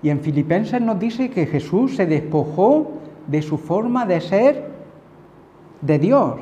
Y 0.03 0.09
en 0.09 0.21
Filipenses 0.21 0.81
nos 0.81 0.99
dice 0.99 1.31
que 1.31 1.47
Jesús 1.47 1.97
se 1.97 2.07
despojó 2.07 2.93
de 3.27 3.43
su 3.43 3.59
forma 3.59 4.07
de 4.07 4.21
ser 4.21 4.71
de 5.81 5.99
Dios, 5.99 6.35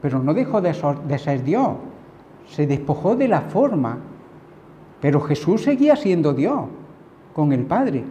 pero 0.00 0.18
no 0.20 0.34
dejó 0.34 0.60
de 0.60 0.72
ser 1.18 1.42
Dios, 1.44 1.70
se 2.46 2.66
despojó 2.66 3.16
de 3.16 3.28
la 3.28 3.42
forma. 3.42 3.98
Pero 5.00 5.20
Jesús 5.20 5.62
seguía 5.62 5.96
siendo 5.96 6.32
Dios 6.32 6.64
con 7.34 7.52
el 7.52 7.64
Padre 7.64 8.04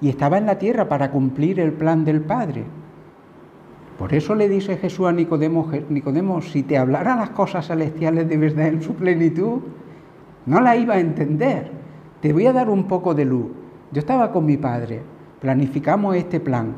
y 0.00 0.08
estaba 0.08 0.38
en 0.38 0.46
la 0.46 0.58
tierra 0.58 0.88
para 0.88 1.10
cumplir 1.10 1.60
el 1.60 1.72
plan 1.72 2.04
del 2.04 2.20
Padre. 2.22 2.64
Por 3.98 4.14
eso 4.14 4.34
le 4.34 4.48
dice 4.48 4.76
Jesús 4.78 5.06
a 5.06 5.12
Nicodemo, 5.12 5.70
Nicodemo, 5.90 6.40
si 6.40 6.62
te 6.62 6.78
hablara 6.78 7.16
las 7.16 7.30
cosas 7.30 7.66
celestiales 7.66 8.28
de 8.28 8.36
verdad 8.38 8.68
en 8.68 8.82
su 8.82 8.94
plenitud, 8.94 9.60
no 10.46 10.60
la 10.60 10.74
iba 10.74 10.94
a 10.94 11.00
entender. 11.00 11.70
Te 12.20 12.32
voy 12.32 12.46
a 12.46 12.52
dar 12.52 12.70
un 12.70 12.84
poco 12.84 13.14
de 13.14 13.26
luz. 13.26 13.46
Yo 13.92 13.98
estaba 13.98 14.32
con 14.32 14.46
mi 14.46 14.56
padre, 14.56 15.02
planificamos 15.40 16.16
este 16.16 16.40
plan. 16.40 16.72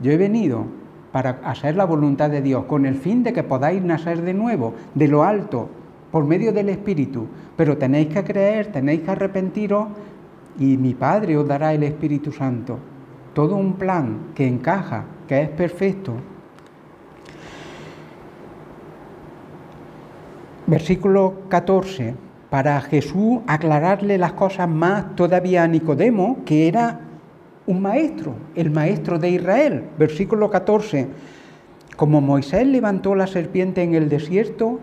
Yo 0.00 0.12
he 0.12 0.16
venido 0.16 0.66
para 1.10 1.40
hacer 1.42 1.74
la 1.74 1.84
voluntad 1.84 2.30
de 2.30 2.42
Dios 2.42 2.64
con 2.66 2.86
el 2.86 2.94
fin 2.94 3.24
de 3.24 3.32
que 3.32 3.42
podáis 3.42 3.82
nacer 3.82 4.22
de 4.22 4.34
nuevo, 4.34 4.74
de 4.94 5.08
lo 5.08 5.24
alto, 5.24 5.68
por 6.10 6.24
medio 6.24 6.52
del 6.52 6.68
Espíritu. 6.68 7.26
Pero 7.56 7.76
tenéis 7.76 8.08
que 8.08 8.24
creer, 8.24 8.72
tenéis 8.72 9.00
que 9.00 9.10
arrepentiros 9.10 9.88
y 10.58 10.76
mi 10.76 10.94
Padre 10.94 11.36
os 11.36 11.46
dará 11.46 11.72
el 11.74 11.82
Espíritu 11.82 12.32
Santo. 12.32 12.78
Todo 13.34 13.56
un 13.56 13.74
plan 13.74 14.30
que 14.34 14.46
encaja, 14.46 15.04
que 15.26 15.42
es 15.42 15.48
perfecto. 15.50 16.14
Versículo 20.66 21.42
14 21.48 22.28
para 22.50 22.80
Jesús 22.80 23.40
aclararle 23.46 24.16
las 24.16 24.32
cosas 24.32 24.68
más 24.68 25.14
todavía 25.16 25.64
a 25.64 25.68
Nicodemo, 25.68 26.38
que 26.44 26.68
era 26.68 27.00
un 27.66 27.82
maestro, 27.82 28.34
el 28.54 28.70
maestro 28.70 29.18
de 29.18 29.30
Israel. 29.30 29.84
Versículo 29.98 30.50
14. 30.50 31.08
Como 31.96 32.20
Moisés 32.20 32.66
levantó 32.66 33.14
la 33.14 33.26
serpiente 33.26 33.82
en 33.82 33.94
el 33.94 34.08
desierto, 34.08 34.80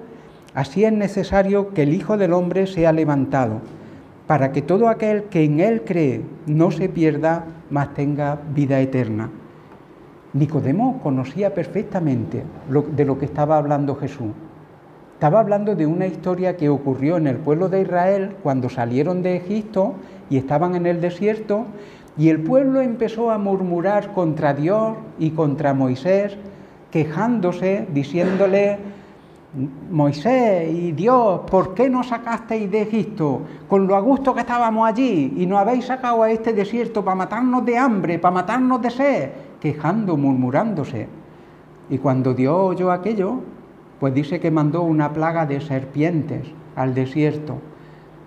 así 0.56 0.86
es 0.86 0.94
necesario 0.94 1.74
que 1.74 1.84
el 1.84 1.94
Hijo 1.94 2.18
del 2.18 2.34
Hombre 2.34 2.66
sea 2.66 2.92
levantado, 2.92 3.62
para 4.26 4.52
que 4.52 4.64
todo 4.64 4.90
aquel 4.90 5.26
que 5.26 5.44
en 5.44 5.60
él 5.60 5.84
cree 5.86 6.22
no 6.48 6.72
se 6.72 6.90
pierda, 6.90 7.46
mas 7.70 7.94
tenga 7.94 8.40
vida 8.56 8.80
eterna. 8.80 9.30
Nicodemo 10.34 11.00
conocía 11.04 11.54
perfectamente 11.54 12.44
de 12.96 13.06
lo 13.06 13.20
que 13.20 13.26
estaba 13.26 13.58
hablando 13.58 13.96
Jesús. 13.96 14.32
Estaba 15.14 15.40
hablando 15.40 15.76
de 15.76 15.86
una 15.86 16.08
historia 16.08 16.58
que 16.58 16.68
ocurrió 16.68 17.16
en 17.16 17.28
el 17.28 17.38
pueblo 17.38 17.70
de 17.70 17.82
Israel 17.82 18.36
cuando 18.44 18.70
salieron 18.70 19.24
de 19.24 19.38
Egipto 19.38 19.94
y 20.30 20.38
estaban 20.38 20.76
en 20.76 20.86
el 20.88 21.00
desierto 21.00 21.66
y 22.18 22.30
el 22.30 22.42
pueblo 22.42 22.82
empezó 22.82 23.32
a 23.32 23.38
murmurar 23.38 24.12
contra 24.14 24.54
Dios 24.54 24.96
y 25.20 25.32
contra 25.32 25.74
Moisés, 25.74 26.36
quejándose, 26.92 27.88
diciéndole, 27.94 28.78
Moisés 29.90 30.70
y 30.70 30.92
Dios, 30.92 31.42
¿por 31.50 31.74
qué 31.74 31.90
nos 31.90 32.08
sacasteis 32.08 32.70
de 32.70 32.82
Egipto 32.82 33.42
con 33.70 33.88
lo 33.88 33.96
a 33.96 34.02
gusto 34.02 34.34
que 34.34 34.42
estábamos 34.42 34.88
allí 34.88 35.34
y 35.38 35.46
nos 35.46 35.60
habéis 35.60 35.86
sacado 35.86 36.24
a 36.24 36.32
este 36.32 36.52
desierto 36.52 37.06
para 37.06 37.16
matarnos 37.16 37.66
de 37.66 37.78
hambre, 37.78 38.20
para 38.20 38.34
matarnos 38.34 38.82
de 38.82 38.90
sed? 38.90 39.30
Quejando, 39.62 40.18
murmurándose. 40.18 41.08
Y 41.90 41.98
cuando 42.00 42.34
Dios 42.34 42.56
oyó 42.56 42.92
aquello, 42.92 43.40
pues 44.00 44.14
dice 44.14 44.40
que 44.42 44.52
mandó 44.52 44.82
una 44.82 45.14
plaga 45.14 45.46
de 45.46 45.62
serpientes 45.62 46.48
al 46.76 46.94
desierto, 46.94 47.56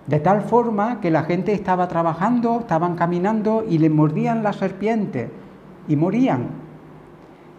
de 0.07 0.19
tal 0.19 0.41
forma 0.41 0.99
que 0.99 1.11
la 1.11 1.23
gente 1.23 1.53
estaba 1.53 1.87
trabajando, 1.87 2.61
estaban 2.61 2.95
caminando 2.95 3.63
y 3.69 3.77
le 3.77 3.91
mordían 3.91 4.41
las 4.41 4.55
serpientes 4.55 5.29
y 5.87 5.95
morían. 5.95 6.58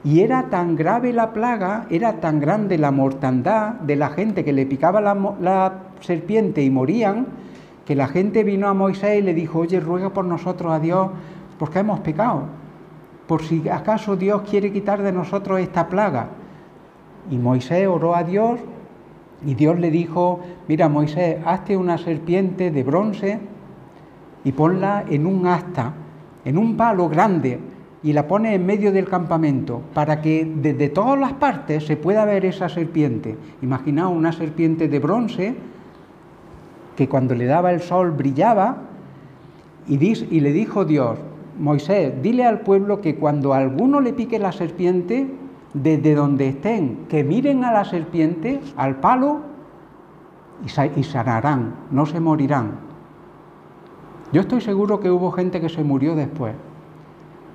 Y 0.02 0.20
era 0.20 0.44
tan 0.44 0.76
grave 0.76 1.12
la 1.12 1.32
plaga, 1.32 1.86
era 1.90 2.20
tan 2.20 2.40
grande 2.40 2.78
la 2.78 2.90
mortandad 2.90 3.74
de 3.74 3.96
la 3.96 4.08
gente 4.08 4.44
que 4.44 4.52
le 4.52 4.64
picaba 4.64 5.00
la, 5.00 5.72
serpiente 6.00 6.62
y 6.62 6.70
morían, 6.70 7.26
que 7.84 7.94
la 7.94 8.08
gente 8.08 8.42
vino 8.42 8.68
a 8.68 8.74
Moisés 8.74 9.18
y 9.18 9.22
le 9.22 9.34
dijo, 9.34 9.58
oye, 9.58 9.78
ruega 9.78 10.10
por 10.10 10.24
nosotros 10.24 10.72
a 10.72 10.80
Dios, 10.80 11.10
porque 11.58 11.80
hemos 11.80 12.00
pecado, 12.00 12.44
por 13.26 13.42
si 13.42 13.68
acaso 13.68 14.16
Dios 14.16 14.42
quiere 14.48 14.72
quitar 14.72 15.02
de 15.02 15.12
nosotros 15.12 15.60
esta 15.60 15.88
plaga. 15.88 16.28
Y 17.30 17.36
Moisés 17.36 17.86
oró 17.86 18.16
a 18.16 18.24
Dios 18.24 18.58
y 19.44 19.54
Dios 19.54 19.78
le 19.78 19.90
dijo, 19.90 20.40
mira 20.68 20.88
Moisés, 20.88 21.36
hazte 21.44 21.76
una 21.76 21.98
serpiente 21.98 22.70
de 22.70 22.82
bronce 22.82 23.38
y 24.44 24.52
ponla 24.52 25.04
en 25.08 25.26
un 25.26 25.46
asta, 25.46 25.92
en 26.46 26.56
un 26.56 26.76
palo 26.78 27.08
grande, 27.10 27.60
y 28.02 28.12
la 28.12 28.26
pone 28.26 28.54
en 28.54 28.64
medio 28.64 28.92
del 28.92 29.08
campamento 29.08 29.82
para 29.92 30.22
que 30.22 30.50
desde 30.56 30.88
todas 30.88 31.18
las 31.18 31.34
partes 31.34 31.84
se 31.84 31.96
pueda 31.96 32.24
ver 32.24 32.44
esa 32.44 32.68
serpiente. 32.68 33.36
Imaginaos 33.62 34.16
una 34.16 34.32
serpiente 34.32 34.88
de 34.88 34.98
bronce 34.98 35.54
que 36.96 37.08
cuando 37.08 37.34
le 37.34 37.46
daba 37.46 37.72
el 37.72 37.80
sol 37.80 38.10
brillaba 38.12 38.78
y, 39.86 39.94
y 39.96 40.40
le 40.40 40.52
dijo 40.52 40.84
Dios, 40.84 41.18
Moisés, 41.58 42.14
dile 42.22 42.46
al 42.46 42.60
pueblo 42.60 43.00
que 43.02 43.16
cuando 43.16 43.52
alguno 43.52 44.00
le 44.00 44.14
pique 44.14 44.38
la 44.38 44.52
serpiente, 44.52 45.28
desde 45.74 46.14
donde 46.14 46.48
estén, 46.48 47.06
que 47.08 47.22
miren 47.22 47.64
a 47.64 47.72
la 47.72 47.84
serpiente, 47.84 48.60
al 48.76 48.96
palo, 48.96 49.42
y 50.96 51.02
sanarán, 51.02 51.74
no 51.90 52.06
se 52.06 52.20
morirán. 52.20 52.72
Yo 54.32 54.42
estoy 54.42 54.60
seguro 54.60 55.00
que 55.00 55.10
hubo 55.10 55.32
gente 55.32 55.60
que 55.60 55.68
se 55.68 55.82
murió 55.82 56.14
después, 56.14 56.54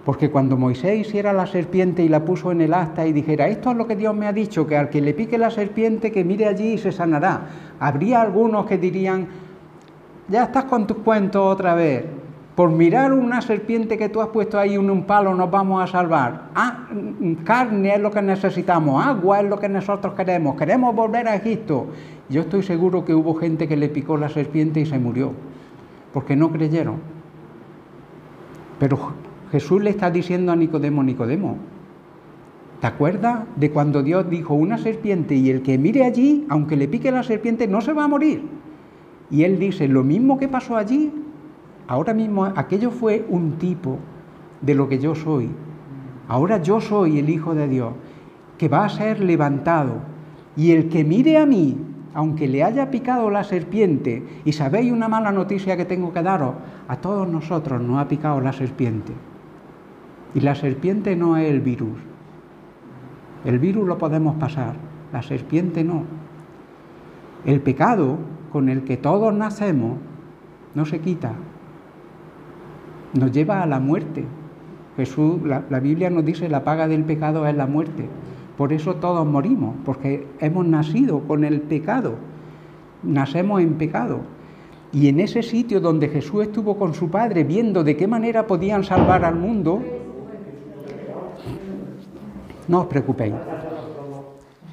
porque 0.06 0.30
cuando 0.30 0.56
Moisés 0.56 1.00
hiciera 1.00 1.34
la 1.34 1.48
serpiente 1.48 2.04
y 2.04 2.10
la 2.10 2.24
puso 2.24 2.52
en 2.52 2.62
el 2.62 2.76
asta 2.76 3.08
y 3.08 3.12
dijera, 3.12 3.48
esto 3.48 3.72
es 3.72 3.78
lo 3.78 3.88
que 3.88 3.96
Dios 3.96 4.16
me 4.16 4.28
ha 4.28 4.34
dicho, 4.34 4.68
que 4.68 4.78
al 4.78 4.90
que 4.90 5.02
le 5.02 5.16
pique 5.16 5.40
la 5.40 5.50
serpiente, 5.50 6.12
que 6.12 6.24
mire 6.24 6.46
allí 6.46 6.74
y 6.74 6.78
se 6.78 6.92
sanará, 6.92 7.48
habría 7.80 8.22
algunos 8.22 8.68
que 8.68 8.78
dirían, 8.78 9.28
ya 10.28 10.44
estás 10.44 10.66
con 10.66 10.86
tus 10.86 10.98
cuentos 10.98 11.42
otra 11.42 11.74
vez, 11.74 12.06
por 12.56 12.70
mirar 12.70 13.14
una 13.14 13.42
serpiente 13.42 13.98
que 13.98 14.08
tú 14.08 14.22
has 14.22 14.28
puesto 14.28 14.60
ahí 14.60 14.76
en 14.76 14.90
un 14.92 15.04
palo 15.04 15.34
nos 15.34 15.50
vamos 15.50 15.84
a 15.84 15.88
salvar. 15.88 16.50
Ah, 16.54 16.88
carne 17.44 17.96
es 17.96 18.00
lo 18.00 18.12
que 18.12 18.22
necesitamos, 18.22 19.04
agua 19.04 19.42
es 19.42 19.50
lo 19.50 19.60
que 19.60 19.68
nosotros 19.68 20.14
queremos, 20.14 20.56
queremos 20.56 20.96
volver 20.96 21.28
a 21.28 21.36
Egipto. 21.36 21.88
Yo 22.30 22.42
estoy 22.42 22.62
seguro 22.62 23.04
que 23.04 23.16
hubo 23.16 23.34
gente 23.34 23.68
que 23.68 23.76
le 23.76 23.90
picó 23.90 24.18
la 24.18 24.30
serpiente 24.30 24.80
y 24.80 24.86
se 24.86 25.00
murió, 25.00 25.32
porque 26.14 26.36
no 26.36 26.52
creyeron. 26.52 26.98
Pero 28.80 28.98
Jesús 29.52 29.82
le 29.82 29.90
está 29.90 30.12
diciendo 30.12 30.52
a 30.52 30.56
Nicodemo, 30.56 31.04
Nicodemo, 31.04 31.58
¿te 32.82 32.88
acuerdas 32.88 33.42
de 33.56 33.72
cuando 33.72 34.04
Dios 34.04 34.30
dijo 34.30 34.54
una 34.54 34.78
serpiente 34.78 35.36
y 35.36 35.50
el 35.50 35.62
que 35.62 35.78
mire 35.78 36.04
allí, 36.04 36.46
aunque 36.50 36.76
le 36.76 36.88
pique 36.88 37.12
la 37.12 37.24
serpiente, 37.24 37.68
no 37.68 37.82
se 37.82 37.94
va 37.94 38.06
a 38.06 38.08
morir? 38.08 38.44
Y 39.30 39.44
él 39.44 39.60
dice, 39.60 39.88
lo 39.88 40.04
mismo 40.04 40.38
que 40.38 40.48
pasó 40.48 40.78
allí, 40.78 41.12
Ahora 41.88 42.16
mismo 42.16 42.46
aquello 42.46 42.90
fue 42.90 43.26
un 43.30 43.54
tipo 43.54 44.00
de 44.62 44.74
lo 44.74 44.90
que 44.90 44.98
yo 44.98 45.14
soy. 45.14 45.50
Ahora 46.28 46.62
yo 46.62 46.82
soy 46.82 47.20
el 47.20 47.30
Hijo 47.30 47.54
de 47.54 47.68
Dios, 47.68 47.94
que 48.58 48.68
va 48.68 48.86
a 48.86 48.90
ser 48.90 49.20
levantado. 49.20 49.98
Y 50.58 50.72
el 50.72 50.90
que 50.90 51.04
mire 51.04 51.38
a 51.38 51.46
mí, 51.46 51.78
aunque 52.16 52.48
le 52.48 52.64
haya 52.64 52.90
picado 52.90 53.30
la 53.30 53.44
serpiente, 53.44 54.26
y 54.46 54.54
sabéis 54.54 54.92
una 54.92 55.08
mala 55.08 55.32
noticia 55.32 55.78
que 55.78 55.86
tengo 55.86 56.12
que 56.12 56.24
daros, 56.24 56.56
a 56.88 56.98
todos 56.98 57.28
nosotros 57.28 57.82
nos 57.82 58.00
ha 58.00 58.08
picado 58.08 58.42
la 58.42 58.54
serpiente. 58.54 59.14
Y 60.36 60.42
la 60.42 60.54
serpiente 60.54 61.16
no 61.16 61.38
es 61.38 61.50
el 61.50 61.62
virus. 61.62 61.98
El 63.46 63.58
virus 63.58 63.88
lo 63.88 63.98
podemos 63.98 64.36
pasar, 64.36 64.76
la 65.14 65.22
serpiente 65.22 65.84
no. 65.84 66.04
El 67.46 67.62
pecado 67.62 68.18
con 68.52 68.70
el 68.70 68.84
que 68.84 68.98
todos 68.98 69.34
nacemos 69.34 69.98
no 70.74 70.86
se 70.86 71.00
quita, 71.00 71.34
nos 73.14 73.32
lleva 73.32 73.64
a 73.64 73.66
la 73.66 73.80
muerte. 73.80 74.26
Jesús, 74.98 75.42
la, 75.44 75.80
Biblia 75.80 76.10
nos 76.10 76.26
dice 76.26 76.50
la 76.50 76.64
paga 76.64 76.88
del 76.88 77.04
pecado 77.04 77.48
es 77.48 77.56
la 77.56 77.68
muerte. 77.68 78.08
Por 78.58 78.74
eso 78.74 78.96
todos 78.96 79.26
morimos, 79.26 79.76
porque 79.86 80.28
hemos 80.40 80.66
nacido 80.66 81.22
con 81.22 81.44
el 81.46 81.62
pecado. 81.62 82.16
Nacemos 83.04 83.62
en 83.62 83.76
pecado. 83.76 84.20
Y 84.92 85.08
en 85.08 85.20
ese 85.20 85.44
sitio 85.44 85.80
donde 85.80 86.10
Jesús 86.10 86.44
estuvo 86.44 86.78
con 86.78 86.94
su 86.94 87.10
Padre 87.10 87.44
viendo 87.44 87.84
de 87.84 87.96
qué 87.96 88.08
manera 88.08 88.48
podían 88.48 88.84
salvar 88.84 89.26
al 89.26 89.36
mundo, 89.36 89.82
no 92.68 92.82
os 92.82 92.88
preocupéis. 92.88 93.36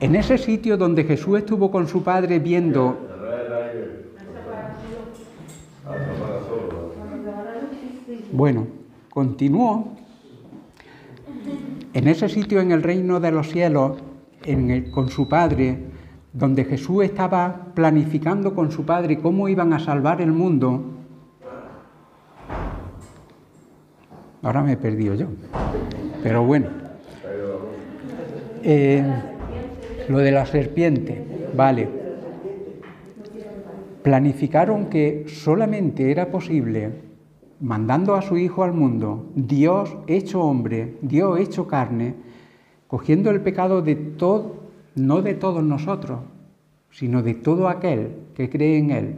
En 0.00 0.16
ese 0.16 0.38
sitio 0.38 0.76
donde 0.76 1.04
Jesús 1.04 1.38
estuvo 1.38 1.70
con 1.70 1.86
su 1.86 2.02
Padre 2.02 2.38
viendo 2.38 3.12
Bueno, 8.32 8.66
continuó 9.10 9.92
en 11.92 12.08
ese 12.08 12.30
sitio 12.30 12.60
en 12.60 12.72
el 12.72 12.82
reino 12.82 13.20
de 13.20 13.30
los 13.30 13.48
cielos, 13.48 13.98
con 14.90 15.10
su 15.10 15.28
Padre, 15.28 15.78
donde 16.32 16.64
Jesús 16.64 17.04
estaba 17.04 17.66
planificando 17.74 18.54
con 18.54 18.72
su 18.72 18.86
Padre 18.86 19.18
cómo 19.18 19.48
iban 19.48 19.74
a 19.74 19.78
salvar 19.78 20.22
el 20.22 20.32
mundo. 20.32 20.82
Ahora 24.42 24.62
me 24.62 24.72
he 24.72 24.76
perdido 24.78 25.14
yo, 25.14 25.26
pero 26.22 26.42
bueno. 26.44 26.81
Eh, 28.62 29.04
lo 30.08 30.18
de 30.18 30.30
la 30.30 30.46
serpiente, 30.46 31.24
vale. 31.54 31.88
Planificaron 34.02 34.86
que 34.86 35.24
solamente 35.28 36.10
era 36.10 36.30
posible 36.30 37.12
mandando 37.62 38.16
a 38.16 38.22
su 38.22 38.36
Hijo 38.36 38.64
al 38.64 38.72
mundo, 38.72 39.30
Dios 39.36 39.96
hecho 40.08 40.42
hombre, 40.42 40.98
Dios 41.00 41.38
hecho 41.38 41.68
carne, 41.68 42.14
cogiendo 42.88 43.30
el 43.30 43.40
pecado 43.40 43.82
de 43.82 43.94
todo, 43.94 44.56
no 44.96 45.22
de 45.22 45.34
todos 45.34 45.62
nosotros, 45.62 46.20
sino 46.90 47.22
de 47.22 47.34
todo 47.34 47.68
aquel 47.68 48.16
que 48.34 48.50
cree 48.50 48.78
en 48.78 48.90
Él, 48.90 49.14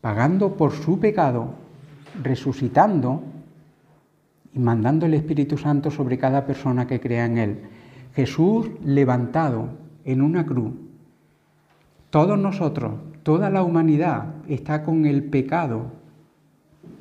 pagando 0.00 0.56
por 0.56 0.72
su 0.72 0.98
pecado, 0.98 1.50
resucitando 2.22 3.22
y 4.54 4.58
mandando 4.58 5.04
el 5.04 5.12
Espíritu 5.12 5.58
Santo 5.58 5.90
sobre 5.90 6.16
cada 6.16 6.46
persona 6.46 6.86
que 6.86 6.98
crea 6.98 7.26
en 7.26 7.38
Él. 7.38 7.58
Jesús 8.18 8.68
levantado 8.84 9.68
en 10.04 10.22
una 10.22 10.44
cruz. 10.44 10.72
Todos 12.10 12.36
nosotros, 12.36 12.94
toda 13.22 13.48
la 13.48 13.62
humanidad 13.62 14.34
está 14.48 14.82
con 14.82 15.06
el 15.06 15.22
pecado 15.22 15.92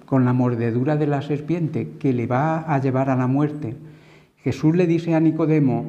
con 0.05 0.25
la 0.25 0.33
mordedura 0.33 0.95
de 0.95 1.07
la 1.07 1.23
serpiente 1.23 1.93
que 1.97 2.13
le 2.13 2.27
va 2.27 2.71
a 2.71 2.79
llevar 2.79 3.09
a 3.09 3.15
la 3.15 3.25
muerte. 3.25 3.75
Jesús 4.43 4.75
le 4.75 4.85
dice 4.85 5.15
a 5.15 5.19
Nicodemo, 5.19 5.85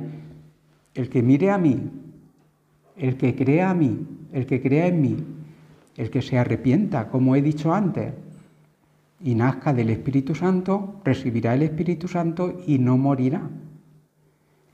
el 0.95 1.11
que 1.11 1.23
mire 1.23 1.51
a 1.51 1.59
mí, 1.59 1.79
el 2.97 3.19
que 3.19 3.35
crea 3.35 3.69
a 3.69 3.75
mí, 3.75 4.07
el 4.33 4.47
que 4.47 4.63
crea 4.63 4.87
en 4.87 5.03
mí, 5.03 5.17
el 5.99 6.09
que 6.09 6.23
se 6.23 6.39
arrepienta, 6.39 7.09
como 7.09 7.37
he 7.37 7.43
dicho 7.43 7.75
antes, 7.75 8.15
y 9.23 9.35
nazca 9.35 9.75
del 9.75 9.91
Espíritu 9.91 10.35
Santo, 10.35 11.03
recibirá 11.05 11.53
el 11.53 11.65
Espíritu 11.65 12.09
Santo 12.09 12.63
y 12.67 12.79
no 12.79 12.97
morirá. 12.97 13.43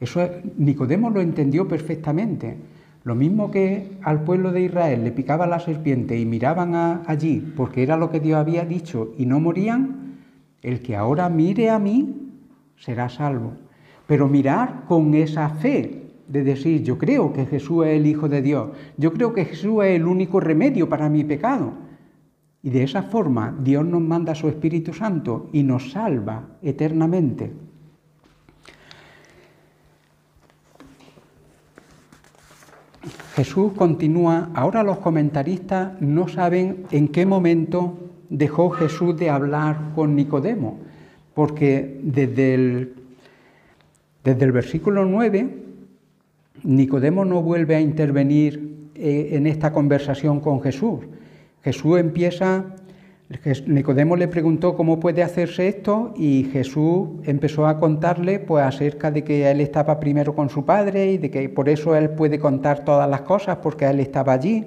Eso 0.04 0.20
Nicodemo 0.58 1.08
lo 1.08 1.22
entendió 1.22 1.66
perfectamente. 1.66 2.58
Lo 3.04 3.14
mismo 3.14 3.50
que 3.50 3.92
al 4.02 4.22
pueblo 4.22 4.52
de 4.52 4.60
Israel 4.60 5.02
le 5.02 5.12
picaba 5.12 5.46
la 5.46 5.60
serpiente 5.60 6.18
y 6.18 6.26
miraban 6.26 7.02
allí 7.06 7.40
porque 7.56 7.82
era 7.82 7.96
lo 7.96 8.10
que 8.10 8.20
Dios 8.20 8.36
había 8.36 8.66
dicho 8.66 9.14
y 9.16 9.24
no 9.24 9.40
morían, 9.40 10.18
el 10.60 10.82
que 10.82 10.94
ahora 10.94 11.30
mire 11.30 11.70
a 11.70 11.78
mí 11.78 12.32
será 12.76 13.08
salvo. 13.08 13.52
Pero 14.06 14.28
mirar 14.28 14.84
con 14.88 15.14
esa 15.14 15.48
fe 15.48 16.02
de 16.28 16.44
decir, 16.44 16.82
yo 16.82 16.98
creo 16.98 17.32
que 17.32 17.46
Jesús 17.46 17.86
es 17.86 17.96
el 17.96 18.06
Hijo 18.06 18.28
de 18.28 18.42
Dios, 18.42 18.72
yo 18.98 19.10
creo 19.14 19.32
que 19.32 19.46
Jesús 19.46 19.84
es 19.84 19.96
el 19.96 20.04
único 20.04 20.38
remedio 20.38 20.86
para 20.86 21.08
mi 21.08 21.24
pecado. 21.24 21.72
Y 22.62 22.68
de 22.68 22.82
esa 22.82 23.04
forma 23.04 23.56
Dios 23.58 23.86
nos 23.86 24.02
manda 24.02 24.34
su 24.34 24.48
Espíritu 24.48 24.92
Santo 24.92 25.48
y 25.50 25.62
nos 25.62 25.92
salva 25.92 26.58
eternamente. 26.60 27.63
Jesús 33.34 33.72
continúa, 33.72 34.50
ahora 34.54 34.82
los 34.82 34.98
comentaristas 34.98 36.00
no 36.00 36.28
saben 36.28 36.84
en 36.90 37.08
qué 37.08 37.26
momento 37.26 37.98
dejó 38.30 38.70
Jesús 38.70 39.16
de 39.16 39.30
hablar 39.30 39.92
con 39.94 40.14
Nicodemo, 40.16 40.78
porque 41.34 42.00
desde 42.02 42.54
el, 42.54 42.94
desde 44.22 44.44
el 44.44 44.52
versículo 44.52 45.04
9, 45.04 45.64
Nicodemo 46.62 47.24
no 47.24 47.42
vuelve 47.42 47.74
a 47.74 47.80
intervenir 47.80 48.88
eh, 48.94 49.30
en 49.32 49.46
esta 49.46 49.72
conversación 49.72 50.40
con 50.40 50.62
Jesús. 50.62 51.00
Jesús 51.62 51.98
empieza 51.98 52.64
Nicodemo 53.66 54.16
le 54.16 54.28
preguntó 54.28 54.76
cómo 54.76 55.00
puede 55.00 55.22
hacerse 55.22 55.66
esto 55.66 56.12
y 56.14 56.50
Jesús 56.52 57.08
empezó 57.24 57.66
a 57.66 57.80
contarle 57.80 58.38
pues 58.38 58.62
acerca 58.64 59.10
de 59.10 59.24
que 59.24 59.50
él 59.50 59.62
estaba 59.62 59.98
primero 59.98 60.34
con 60.34 60.50
su 60.50 60.66
padre 60.66 61.12
y 61.12 61.18
de 61.18 61.30
que 61.30 61.48
por 61.48 61.70
eso 61.70 61.96
él 61.96 62.10
puede 62.10 62.38
contar 62.38 62.84
todas 62.84 63.08
las 63.08 63.22
cosas 63.22 63.58
porque 63.62 63.86
él 63.86 64.00
estaba 64.00 64.34
allí 64.34 64.66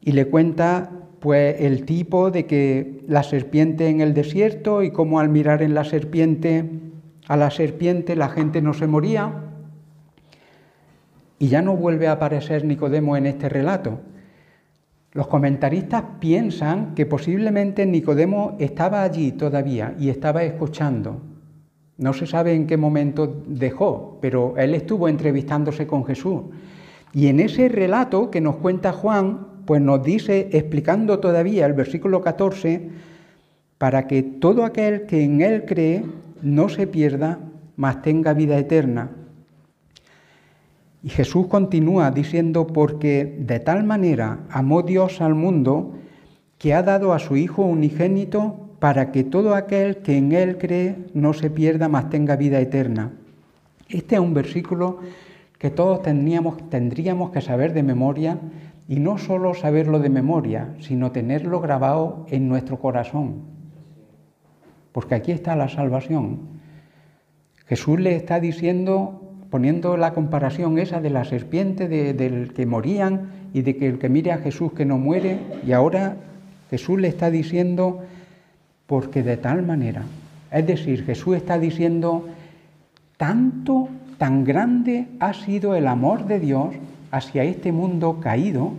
y 0.00 0.12
le 0.12 0.26
cuenta 0.28 0.90
pues 1.20 1.60
el 1.60 1.84
tipo 1.84 2.30
de 2.30 2.46
que 2.46 3.04
la 3.06 3.22
serpiente 3.22 3.88
en 3.88 4.00
el 4.00 4.14
desierto 4.14 4.82
y 4.82 4.90
cómo 4.90 5.20
al 5.20 5.28
mirar 5.28 5.62
en 5.62 5.74
la 5.74 5.84
serpiente 5.84 6.70
a 7.28 7.36
la 7.36 7.50
serpiente 7.50 8.16
la 8.16 8.30
gente 8.30 8.62
no 8.62 8.72
se 8.72 8.86
moría 8.86 9.30
y 11.38 11.48
ya 11.48 11.60
no 11.60 11.76
vuelve 11.76 12.08
a 12.08 12.12
aparecer 12.12 12.64
Nicodemo 12.64 13.16
en 13.16 13.26
este 13.26 13.48
relato. 13.48 14.00
Los 15.14 15.26
comentaristas 15.26 16.02
piensan 16.20 16.94
que 16.94 17.04
posiblemente 17.04 17.84
Nicodemo 17.84 18.56
estaba 18.58 19.02
allí 19.02 19.32
todavía 19.32 19.94
y 19.98 20.08
estaba 20.08 20.42
escuchando. 20.42 21.20
No 21.98 22.14
se 22.14 22.26
sabe 22.26 22.54
en 22.54 22.66
qué 22.66 22.78
momento 22.78 23.42
dejó, 23.46 24.18
pero 24.22 24.54
él 24.56 24.74
estuvo 24.74 25.08
entrevistándose 25.08 25.86
con 25.86 26.06
Jesús. 26.06 26.44
Y 27.12 27.26
en 27.26 27.40
ese 27.40 27.68
relato 27.68 28.30
que 28.30 28.40
nos 28.40 28.56
cuenta 28.56 28.92
Juan, 28.92 29.48
pues 29.66 29.82
nos 29.82 30.02
dice, 30.02 30.48
explicando 30.52 31.18
todavía 31.18 31.66
el 31.66 31.74
versículo 31.74 32.22
14, 32.22 32.88
para 33.76 34.06
que 34.06 34.22
todo 34.22 34.64
aquel 34.64 35.04
que 35.04 35.22
en 35.24 35.42
él 35.42 35.66
cree 35.66 36.04
no 36.40 36.70
se 36.70 36.86
pierda, 36.86 37.38
mas 37.76 38.00
tenga 38.00 38.32
vida 38.32 38.56
eterna. 38.56 39.10
Y 41.02 41.08
Jesús 41.08 41.48
continúa 41.48 42.10
diciendo, 42.12 42.66
porque 42.66 43.36
de 43.38 43.58
tal 43.58 43.84
manera 43.84 44.40
amó 44.50 44.82
Dios 44.82 45.20
al 45.20 45.34
mundo 45.34 45.94
que 46.58 46.74
ha 46.74 46.82
dado 46.82 47.12
a 47.12 47.18
su 47.18 47.36
Hijo 47.36 47.62
unigénito 47.62 48.68
para 48.78 49.10
que 49.10 49.24
todo 49.24 49.54
aquel 49.54 49.98
que 49.98 50.16
en 50.16 50.32
Él 50.32 50.58
cree 50.58 50.96
no 51.12 51.32
se 51.32 51.50
pierda, 51.50 51.88
mas 51.88 52.08
tenga 52.08 52.36
vida 52.36 52.60
eterna. 52.60 53.12
Este 53.88 54.14
es 54.14 54.20
un 54.20 54.32
versículo 54.32 55.00
que 55.58 55.70
todos 55.70 56.02
tendríamos, 56.02 57.30
que 57.30 57.40
saber 57.40 57.72
de 57.72 57.82
memoria 57.82 58.38
y 58.88 58.98
no 58.98 59.18
solo 59.18 59.54
saberlo 59.54 60.00
de 60.00 60.08
memoria, 60.08 60.74
sino 60.80 61.12
tenerlo 61.12 61.60
grabado 61.60 62.26
en 62.30 62.48
nuestro 62.48 62.80
corazón. 62.80 63.42
Porque 64.90 65.14
aquí 65.14 65.30
está 65.30 65.54
la 65.54 65.68
salvación. 65.68 66.40
Jesús 67.66 68.00
le 68.00 68.16
está 68.16 68.40
diciendo 68.40 69.21
poniendo 69.52 69.98
la 69.98 70.14
comparación 70.14 70.78
esa 70.78 71.02
de 71.02 71.10
la 71.10 71.26
serpiente, 71.26 71.86
del 71.86 72.54
que 72.54 72.64
morían 72.64 73.28
y 73.52 73.60
de 73.60 73.76
que 73.76 73.86
el 73.86 73.98
que 73.98 74.08
mire 74.08 74.32
a 74.32 74.38
Jesús 74.38 74.72
que 74.72 74.86
no 74.86 74.96
muere, 74.96 75.40
y 75.66 75.72
ahora 75.72 76.16
Jesús 76.70 76.98
le 76.98 77.08
está 77.08 77.30
diciendo, 77.30 78.00
porque 78.86 79.22
de 79.22 79.36
tal 79.36 79.62
manera, 79.62 80.04
es 80.50 80.66
decir, 80.66 81.04
Jesús 81.04 81.36
está 81.36 81.58
diciendo, 81.58 82.30
tanto, 83.18 83.90
tan 84.16 84.42
grande 84.44 85.08
ha 85.20 85.34
sido 85.34 85.74
el 85.74 85.86
amor 85.86 86.24
de 86.24 86.40
Dios 86.40 86.74
hacia 87.10 87.44
este 87.44 87.72
mundo 87.72 88.20
caído, 88.20 88.72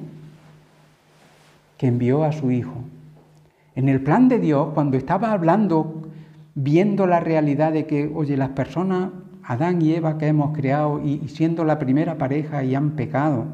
que 1.78 1.86
envió 1.86 2.24
a 2.24 2.32
su 2.32 2.50
Hijo. 2.50 2.82
En 3.76 3.90
el 3.90 4.02
plan 4.02 4.28
de 4.28 4.40
Dios, 4.40 4.70
cuando 4.74 4.98
estaba 4.98 5.34
hablando, 5.34 6.10
viendo 6.56 7.06
la 7.06 7.20
realidad 7.20 7.74
de 7.74 7.86
que, 7.86 8.12
oye, 8.12 8.38
las 8.38 8.50
personas 8.50 9.10
Adán 9.46 9.82
y 9.82 9.94
Eva 9.94 10.18
que 10.18 10.28
hemos 10.28 10.56
creado 10.56 11.02
y 11.04 11.28
siendo 11.28 11.66
la 11.66 11.80
primera 11.80 12.18
pareja 12.18 12.64
y 12.64 12.76
han 12.76 12.92
pecado. 12.92 13.46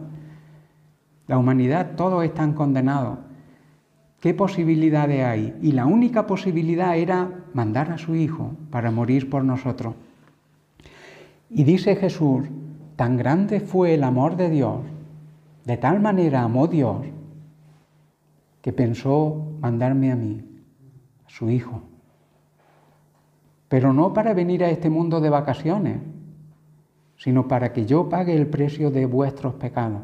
La 1.27 1.37
humanidad, 1.37 1.95
todos 1.95 2.23
están 2.23 2.53
condenados. 2.53 3.19
¿Qué 4.19 4.33
posibilidades 4.33 5.23
hay? 5.23 5.57
Y 5.61 5.71
la 5.71 5.85
única 5.85 6.27
posibilidad 6.27 6.97
era 6.97 7.45
mandar 7.53 7.91
a 7.91 7.97
su 7.97 8.15
Hijo 8.15 8.51
para 8.69 8.91
morir 8.91 9.29
por 9.29 9.43
nosotros. 9.43 9.95
Y 11.49 11.63
dice 11.63 11.95
Jesús, 11.95 12.45
tan 12.95 13.17
grande 13.17 13.59
fue 13.59 13.93
el 13.93 14.03
amor 14.03 14.35
de 14.35 14.49
Dios, 14.49 14.81
de 15.65 15.77
tal 15.77 15.99
manera 15.99 16.43
amó 16.43 16.67
Dios, 16.67 16.97
que 18.61 18.73
pensó 18.73 19.53
mandarme 19.61 20.11
a 20.11 20.15
mí, 20.15 20.45
a 21.25 21.29
su 21.29 21.49
Hijo 21.49 21.88
pero 23.69 23.93
no 23.93 24.13
para 24.13 24.33
venir 24.33 24.63
a 24.63 24.69
este 24.69 24.89
mundo 24.89 25.21
de 25.21 25.29
vacaciones, 25.29 25.99
sino 27.17 27.47
para 27.47 27.71
que 27.71 27.85
yo 27.85 28.09
pague 28.09 28.35
el 28.35 28.47
precio 28.47 28.89
de 28.89 29.05
vuestros 29.05 29.53
pecados. 29.53 30.01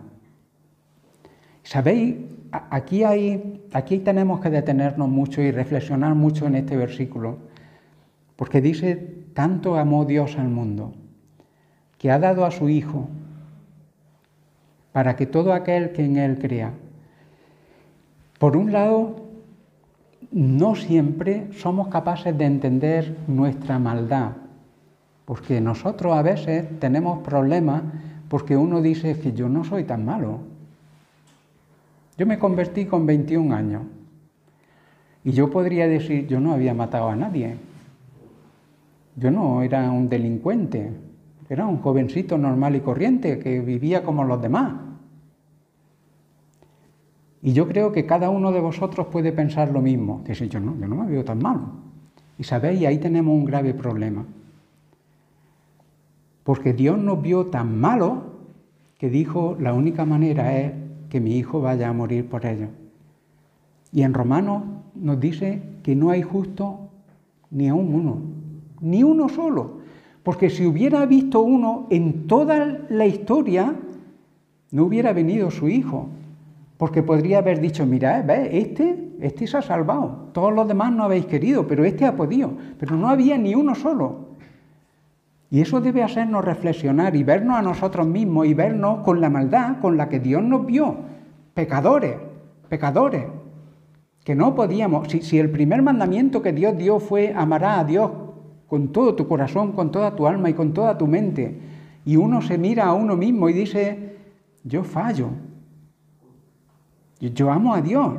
¿Sabéis? 1.63 2.15
Aquí, 2.51 3.03
hay, 3.03 3.65
aquí 3.73 3.99
tenemos 3.99 4.39
que 4.39 4.49
detenernos 4.49 5.09
mucho 5.09 5.41
y 5.41 5.51
reflexionar 5.51 6.13
mucho 6.13 6.45
en 6.45 6.55
este 6.55 6.77
versículo, 6.77 7.37
porque 8.35 8.61
dice, 8.61 8.95
tanto 9.33 9.75
amó 9.75 10.05
Dios 10.05 10.37
al 10.37 10.47
mundo, 10.47 10.93
que 11.97 12.11
ha 12.11 12.19
dado 12.19 12.45
a 12.45 12.51
su 12.51 12.69
Hijo, 12.69 13.09
para 14.91 15.15
que 15.15 15.25
todo 15.25 15.53
aquel 15.53 15.91
que 15.91 16.05
en 16.05 16.17
Él 16.17 16.37
crea, 16.37 16.71
por 18.39 18.55
un 18.55 18.71
lado, 18.71 19.24
no 20.35 20.75
siempre 20.75 21.47
somos 21.53 21.87
capaces 21.87 22.37
de 22.37 22.43
entender 22.43 23.15
nuestra 23.25 23.79
maldad, 23.79 24.33
porque 25.23 25.61
nosotros 25.61 26.13
a 26.13 26.21
veces 26.21 26.77
tenemos 26.81 27.19
problemas 27.19 27.83
porque 28.27 28.57
uno 28.57 28.81
dice 28.81 29.17
que 29.17 29.31
yo 29.31 29.47
no 29.47 29.63
soy 29.63 29.85
tan 29.85 30.03
malo. 30.03 30.39
Yo 32.17 32.25
me 32.25 32.37
convertí 32.37 32.83
con 32.83 33.05
21 33.05 33.55
años 33.55 33.83
y 35.23 35.31
yo 35.31 35.49
podría 35.49 35.87
decir, 35.87 36.27
yo 36.27 36.41
no 36.41 36.51
había 36.51 36.73
matado 36.73 37.07
a 37.07 37.15
nadie, 37.15 37.55
yo 39.15 39.31
no 39.31 39.61
era 39.61 39.89
un 39.89 40.09
delincuente, 40.09 40.91
era 41.47 41.65
un 41.65 41.77
jovencito 41.77 42.37
normal 42.37 42.75
y 42.75 42.81
corriente 42.81 43.39
que 43.39 43.61
vivía 43.61 44.03
como 44.03 44.25
los 44.25 44.41
demás. 44.41 44.84
Y 47.45 47.53
yo 47.53 47.67
creo 47.67 47.91
que 47.91 48.07
cada 48.07 48.31
uno 48.31 48.51
de 48.51 48.59
vosotros 48.59 49.05
puede 49.11 49.31
pensar 49.31 49.69
lo 49.71 49.79
mismo, 49.79 50.23
si 50.33 50.49
yo 50.49 50.59
no, 50.59 50.75
yo 50.79 50.87
no 50.87 50.95
me 50.95 51.05
veo 51.05 51.23
tan 51.23 51.37
malo. 51.37 51.61
Y 52.39 52.43
sabéis, 52.43 52.83
ahí 52.87 52.97
tenemos 52.97 53.35
un 53.35 53.45
grave 53.45 53.75
problema. 53.75 54.25
Porque 56.43 56.73
Dios 56.73 56.97
nos 56.97 57.21
vio 57.21 57.45
tan 57.45 57.79
malos 57.79 58.13
que 58.97 59.11
dijo, 59.11 59.55
la 59.59 59.75
única 59.75 60.05
manera 60.05 60.57
es 60.57 60.71
que 61.07 61.21
mi 61.21 61.37
hijo 61.37 61.61
vaya 61.61 61.87
a 61.87 61.93
morir 61.93 62.27
por 62.27 62.47
ellos. 62.47 62.69
Y 63.91 64.01
en 64.01 64.15
Romanos 64.15 64.63
nos 64.95 65.19
dice 65.19 65.61
que 65.83 65.95
no 65.95 66.09
hay 66.09 66.23
justo 66.23 66.89
ni 67.51 67.67
aún 67.67 67.93
uno, 67.93 68.21
ni 68.81 69.03
uno 69.03 69.29
solo. 69.29 69.81
Porque 70.23 70.49
si 70.49 70.65
hubiera 70.65 71.05
visto 71.05 71.43
uno 71.43 71.85
en 71.91 72.25
toda 72.25 72.87
la 72.89 73.05
historia, 73.05 73.75
no 74.71 74.85
hubiera 74.85 75.13
venido 75.13 75.51
su 75.51 75.69
hijo. 75.69 76.09
Porque 76.77 77.03
podría 77.03 77.37
haber 77.37 77.61
dicho, 77.61 77.85
mira, 77.85 78.21
¿ves? 78.21 78.49
Este, 78.51 79.13
este 79.21 79.47
se 79.47 79.57
ha 79.57 79.61
salvado. 79.61 80.29
Todos 80.33 80.53
los 80.53 80.67
demás 80.67 80.91
no 80.91 81.03
habéis 81.03 81.25
querido, 81.25 81.67
pero 81.67 81.85
este 81.85 82.05
ha 82.05 82.15
podido. 82.15 82.51
Pero 82.79 82.95
no 82.95 83.09
había 83.09 83.37
ni 83.37 83.55
uno 83.55 83.75
solo. 83.75 84.25
Y 85.49 85.61
eso 85.61 85.79
debe 85.79 86.03
hacernos 86.03 86.43
reflexionar 86.43 87.15
y 87.15 87.23
vernos 87.23 87.57
a 87.57 87.61
nosotros 87.61 88.07
mismos 88.07 88.47
y 88.47 88.53
vernos 88.53 89.03
con 89.03 89.21
la 89.21 89.29
maldad 89.29 89.79
con 89.79 89.95
la 89.95 90.09
que 90.09 90.19
Dios 90.19 90.43
nos 90.43 90.65
vio, 90.65 90.97
pecadores, 91.53 92.15
pecadores, 92.67 93.25
que 94.23 94.35
no 94.35 94.55
podíamos, 94.55 95.07
si, 95.07 95.39
el 95.39 95.51
primer 95.51 95.81
mandamiento 95.81 96.41
que 96.41 96.51
Dios 96.51 96.75
dio 96.77 96.99
fue 96.99 97.31
amará 97.33 97.79
a 97.79 97.85
Dios 97.85 98.11
con 98.67 98.91
todo 98.91 99.15
tu 99.15 99.27
corazón, 99.27 99.73
con 99.73 99.91
toda 99.91 100.15
tu 100.15 100.25
alma 100.25 100.49
y 100.49 100.53
con 100.53 100.73
toda 100.73 100.97
tu 100.97 101.05
mente, 101.05 101.57
y 102.03 102.15
uno 102.15 102.41
se 102.41 102.57
mira 102.57 102.87
a 102.87 102.93
uno 102.93 103.15
mismo 103.15 103.47
y 103.47 103.53
dice, 103.53 104.17
yo 104.63 104.83
fallo, 104.83 105.29
yo 107.19 107.51
amo 107.51 107.73
a 107.73 107.81
Dios, 107.81 108.13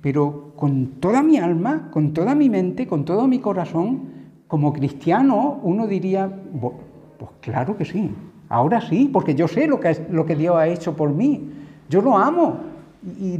pero 0.00 0.52
con 0.56 0.86
toda 1.00 1.22
mi 1.22 1.38
alma, 1.38 1.88
con 1.90 2.12
toda 2.12 2.34
mi 2.34 2.48
mente, 2.48 2.86
con 2.86 3.04
todo 3.04 3.26
mi 3.26 3.38
corazón, 3.40 4.16
como 4.46 4.72
cristiano 4.72 5.60
uno 5.62 5.86
diría, 5.86 6.30
pues 6.60 7.30
claro 7.40 7.76
que 7.76 7.84
sí, 7.84 8.14
ahora 8.48 8.80
sí, 8.80 9.10
porque 9.12 9.34
yo 9.34 9.48
sé 9.48 9.66
lo 9.66 9.80
que, 9.80 10.06
lo 10.10 10.24
que 10.24 10.36
Dios 10.36 10.56
ha 10.56 10.68
hecho 10.68 10.94
por 10.94 11.10
mí, 11.10 11.50
yo 11.88 12.02
lo 12.02 12.16
amo. 12.16 12.58
Y 13.20 13.38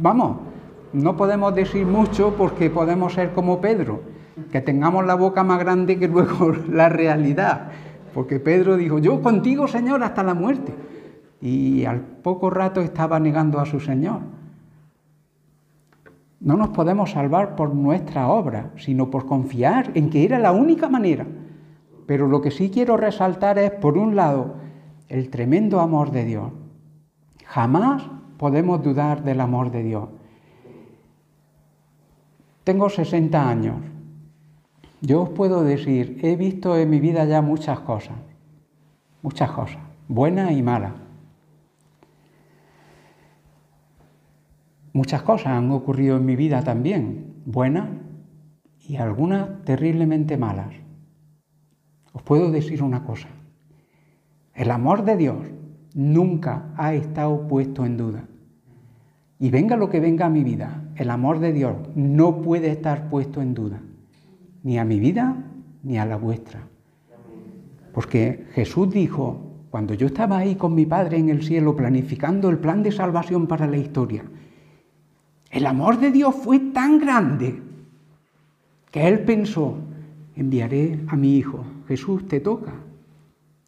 vamos, 0.00 0.38
no 0.92 1.16
podemos 1.16 1.54
decir 1.54 1.86
mucho 1.86 2.34
porque 2.36 2.70
podemos 2.70 3.14
ser 3.14 3.32
como 3.32 3.60
Pedro, 3.60 4.00
que 4.50 4.60
tengamos 4.60 5.04
la 5.06 5.14
boca 5.14 5.42
más 5.42 5.58
grande 5.58 5.98
que 5.98 6.08
luego 6.08 6.52
la 6.70 6.88
realidad. 6.88 7.68
Porque 8.14 8.40
Pedro 8.40 8.76
dijo, 8.76 8.98
yo 8.98 9.20
contigo, 9.20 9.68
Señor, 9.68 10.02
hasta 10.02 10.22
la 10.22 10.34
muerte. 10.34 10.72
Y 11.40 11.84
al 11.84 12.00
poco 12.00 12.48
rato 12.48 12.80
estaba 12.80 13.20
negando 13.20 13.60
a 13.60 13.66
su 13.66 13.78
Señor. 13.78 14.20
No 16.40 16.56
nos 16.56 16.68
podemos 16.68 17.12
salvar 17.12 17.56
por 17.56 17.74
nuestra 17.74 18.28
obra, 18.28 18.70
sino 18.76 19.10
por 19.10 19.26
confiar 19.26 19.90
en 19.94 20.10
que 20.10 20.24
era 20.24 20.38
la 20.38 20.52
única 20.52 20.88
manera. 20.88 21.26
Pero 22.06 22.28
lo 22.28 22.40
que 22.40 22.50
sí 22.50 22.70
quiero 22.70 22.96
resaltar 22.96 23.58
es, 23.58 23.70
por 23.70 23.96
un 23.96 24.14
lado, 24.14 24.56
el 25.08 25.30
tremendo 25.30 25.80
amor 25.80 26.10
de 26.10 26.24
Dios. 26.24 26.52
Jamás 27.46 28.02
podemos 28.36 28.82
dudar 28.82 29.24
del 29.24 29.40
amor 29.40 29.70
de 29.70 29.82
Dios. 29.82 30.08
Tengo 32.64 32.90
60 32.90 33.48
años. 33.48 33.76
Yo 35.00 35.22
os 35.22 35.28
puedo 35.30 35.62
decir, 35.62 36.18
he 36.22 36.36
visto 36.36 36.76
en 36.76 36.90
mi 36.90 37.00
vida 37.00 37.24
ya 37.24 37.40
muchas 37.40 37.80
cosas, 37.80 38.16
muchas 39.22 39.50
cosas, 39.50 39.78
buenas 40.08 40.52
y 40.52 40.62
malas. 40.62 41.05
Muchas 44.96 45.20
cosas 45.20 45.48
han 45.48 45.70
ocurrido 45.72 46.16
en 46.16 46.24
mi 46.24 46.36
vida 46.36 46.62
también, 46.62 47.34
buenas 47.44 47.86
y 48.88 48.96
algunas 48.96 49.62
terriblemente 49.66 50.38
malas. 50.38 50.72
Os 52.14 52.22
puedo 52.22 52.50
decir 52.50 52.82
una 52.82 53.04
cosa, 53.04 53.28
el 54.54 54.70
amor 54.70 55.04
de 55.04 55.18
Dios 55.18 55.36
nunca 55.92 56.72
ha 56.78 56.94
estado 56.94 57.46
puesto 57.46 57.84
en 57.84 57.98
duda. 57.98 58.24
Y 59.38 59.50
venga 59.50 59.76
lo 59.76 59.90
que 59.90 60.00
venga 60.00 60.24
a 60.24 60.30
mi 60.30 60.42
vida, 60.42 60.84
el 60.94 61.10
amor 61.10 61.40
de 61.40 61.52
Dios 61.52 61.76
no 61.94 62.40
puede 62.40 62.70
estar 62.70 63.10
puesto 63.10 63.42
en 63.42 63.52
duda, 63.52 63.82
ni 64.62 64.78
a 64.78 64.86
mi 64.86 64.98
vida 64.98 65.44
ni 65.82 65.98
a 65.98 66.06
la 66.06 66.16
vuestra. 66.16 66.60
Porque 67.92 68.46
Jesús 68.54 68.88
dijo, 68.88 69.58
cuando 69.68 69.92
yo 69.92 70.06
estaba 70.06 70.38
ahí 70.38 70.54
con 70.54 70.74
mi 70.74 70.86
Padre 70.86 71.18
en 71.18 71.28
el 71.28 71.42
cielo 71.42 71.76
planificando 71.76 72.48
el 72.48 72.56
plan 72.56 72.82
de 72.82 72.92
salvación 72.92 73.46
para 73.46 73.66
la 73.66 73.76
historia, 73.76 74.24
el 75.56 75.64
amor 75.64 75.98
de 75.98 76.10
Dios 76.10 76.34
fue 76.34 76.58
tan 76.58 76.98
grande 76.98 77.62
que 78.90 79.08
Él 79.08 79.20
pensó, 79.20 79.78
enviaré 80.34 81.00
a 81.08 81.16
mi 81.16 81.38
Hijo. 81.38 81.64
Jesús, 81.88 82.28
te 82.28 82.40
toca, 82.40 82.74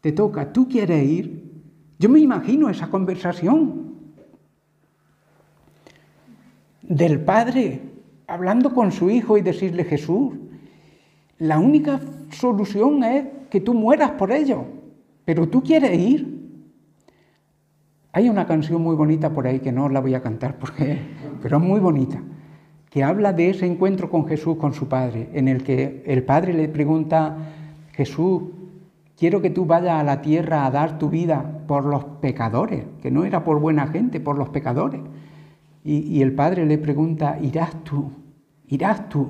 te 0.02 0.12
toca, 0.12 0.52
¿tú 0.52 0.68
quieres 0.68 1.02
ir? 1.08 1.50
Yo 1.98 2.10
me 2.10 2.18
imagino 2.20 2.68
esa 2.68 2.88
conversación 2.88 3.94
del 6.82 7.20
Padre 7.20 7.80
hablando 8.26 8.74
con 8.74 8.92
su 8.92 9.08
Hijo 9.08 9.38
y 9.38 9.40
decirle, 9.40 9.84
Jesús, 9.84 10.34
la 11.38 11.58
única 11.58 12.00
solución 12.32 13.02
es 13.02 13.24
que 13.48 13.62
tú 13.62 13.72
mueras 13.72 14.10
por 14.10 14.30
ello, 14.30 14.66
pero 15.24 15.48
tú 15.48 15.62
quieres 15.62 15.98
ir. 15.98 16.37
Hay 18.18 18.28
una 18.28 18.48
canción 18.48 18.82
muy 18.82 18.96
bonita 18.96 19.30
por 19.30 19.46
ahí 19.46 19.60
que 19.60 19.70
no 19.70 19.88
la 19.88 20.00
voy 20.00 20.12
a 20.14 20.20
cantar 20.20 20.58
porque, 20.58 20.98
pero 21.40 21.58
es 21.58 21.62
muy 21.62 21.78
bonita, 21.78 22.20
que 22.90 23.04
habla 23.04 23.32
de 23.32 23.50
ese 23.50 23.64
encuentro 23.64 24.10
con 24.10 24.26
Jesús, 24.26 24.56
con 24.56 24.74
su 24.74 24.88
Padre, 24.88 25.30
en 25.34 25.46
el 25.46 25.62
que 25.62 26.02
el 26.04 26.24
Padre 26.24 26.52
le 26.52 26.66
pregunta, 26.66 27.36
Jesús, 27.92 28.42
quiero 29.16 29.40
que 29.40 29.50
tú 29.50 29.66
vayas 29.66 30.00
a 30.00 30.02
la 30.02 30.20
tierra 30.20 30.66
a 30.66 30.70
dar 30.72 30.98
tu 30.98 31.10
vida 31.10 31.62
por 31.68 31.84
los 31.84 32.04
pecadores, 32.20 32.86
que 33.00 33.12
no 33.12 33.24
era 33.24 33.44
por 33.44 33.60
buena 33.60 33.86
gente, 33.86 34.18
por 34.18 34.36
los 34.36 34.48
pecadores. 34.48 35.00
Y, 35.84 35.98
y 35.98 36.20
el 36.20 36.32
Padre 36.32 36.66
le 36.66 36.76
pregunta, 36.76 37.38
¿irás 37.40 37.84
tú? 37.84 38.10
¿Irás 38.66 39.08
tú? 39.08 39.28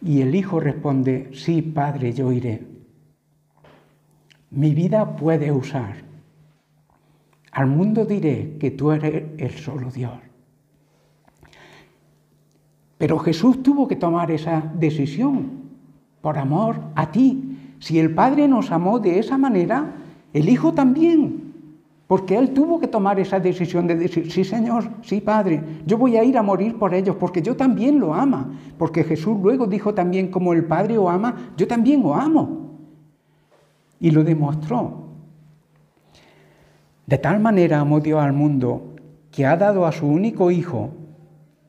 Y 0.00 0.22
el 0.22 0.34
Hijo 0.34 0.60
responde, 0.60 1.28
sí, 1.34 1.60
Padre, 1.60 2.14
yo 2.14 2.32
iré. 2.32 2.66
Mi 4.48 4.74
vida 4.74 5.14
puede 5.14 5.52
usar 5.52 6.10
al 7.52 7.66
mundo 7.66 8.06
diré 8.06 8.56
que 8.58 8.70
tú 8.70 8.90
eres 8.92 9.24
el 9.38 9.50
solo 9.50 9.90
Dios. 9.90 10.12
Pero 12.96 13.18
Jesús 13.18 13.62
tuvo 13.62 13.86
que 13.86 13.96
tomar 13.96 14.30
esa 14.30 14.62
decisión 14.74 15.50
por 16.22 16.38
amor 16.38 16.80
a 16.94 17.10
ti. 17.10 17.58
Si 17.78 17.98
el 17.98 18.14
Padre 18.14 18.48
nos 18.48 18.70
amó 18.70 19.00
de 19.00 19.18
esa 19.18 19.36
manera, 19.36 19.92
el 20.32 20.48
Hijo 20.48 20.72
también. 20.72 21.52
Porque 22.06 22.38
Él 22.38 22.54
tuvo 22.54 22.78
que 22.78 22.88
tomar 22.88 23.18
esa 23.18 23.40
decisión 23.40 23.86
de 23.86 23.96
decir, 23.96 24.30
sí 24.30 24.44
Señor, 24.44 24.84
sí 25.02 25.20
Padre, 25.20 25.62
yo 25.86 25.98
voy 25.98 26.16
a 26.16 26.24
ir 26.24 26.38
a 26.38 26.42
morir 26.42 26.78
por 26.78 26.94
ellos 26.94 27.16
porque 27.16 27.42
yo 27.42 27.56
también 27.56 27.98
lo 27.98 28.14
ama. 28.14 28.50
Porque 28.78 29.04
Jesús 29.04 29.38
luego 29.42 29.66
dijo 29.66 29.92
también, 29.92 30.30
como 30.30 30.52
el 30.52 30.64
Padre 30.64 30.96
o 30.96 31.10
ama, 31.10 31.52
yo 31.56 31.66
también 31.66 32.02
lo 32.02 32.14
amo. 32.14 32.78
Y 34.00 34.10
lo 34.10 34.24
demostró. 34.24 35.11
De 37.12 37.18
tal 37.18 37.40
manera 37.40 37.78
amó 37.80 38.00
Dios 38.00 38.22
al 38.22 38.32
mundo 38.32 38.94
que 39.30 39.44
ha 39.44 39.58
dado 39.58 39.84
a 39.84 39.92
su 39.92 40.06
único 40.06 40.50
Hijo, 40.50 40.92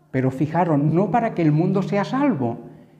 pero 0.09 0.31
fijaron, 0.31 0.95
no 0.95 1.11
para 1.11 1.35
que 1.35 1.41
el 1.41 1.51
mundo 1.51 1.81
sea 1.81 2.05
salvo, 2.05 2.59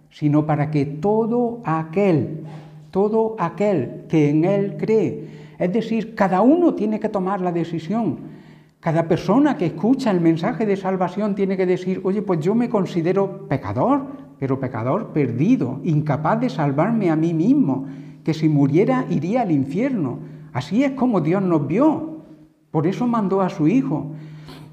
sino 0.09 0.45
para 0.45 0.69
que 0.69 0.85
todo 0.85 1.61
aquel, 1.63 2.43
todo 2.91 3.37
aquel 3.39 4.03
que 4.09 4.29
en 4.29 4.43
Él 4.43 4.75
cree, 4.77 5.55
es 5.57 5.71
decir, 5.71 6.15
cada 6.15 6.41
uno 6.41 6.73
tiene 6.73 6.99
que 6.99 7.07
tomar 7.07 7.39
la 7.39 7.53
decisión. 7.53 8.17
Cada 8.81 9.07
persona 9.07 9.55
que 9.55 9.67
escucha 9.67 10.11
el 10.11 10.19
mensaje 10.19 10.65
de 10.65 10.75
salvación 10.75 11.35
tiene 11.35 11.55
que 11.55 11.65
decir, 11.65 12.01
oye, 12.03 12.23
pues 12.23 12.41
yo 12.41 12.55
me 12.55 12.67
considero 12.67 13.47
pecador, 13.47 14.05
pero 14.37 14.59
pecador 14.59 15.13
perdido, 15.13 15.79
incapaz 15.85 16.41
de 16.41 16.49
salvarme 16.49 17.09
a 17.09 17.15
mí 17.15 17.33
mismo, 17.33 17.85
que 18.25 18.33
si 18.33 18.49
muriera 18.49 19.05
iría 19.09 19.43
al 19.43 19.51
infierno. 19.51 20.19
Así 20.51 20.83
es 20.83 20.91
como 20.91 21.21
Dios 21.21 21.41
nos 21.41 21.65
vio, 21.65 22.12
por 22.73 22.87
eso 22.87 23.05
mandó 23.05 23.41
a 23.41 23.49
su 23.49 23.67
Hijo. 23.67 24.07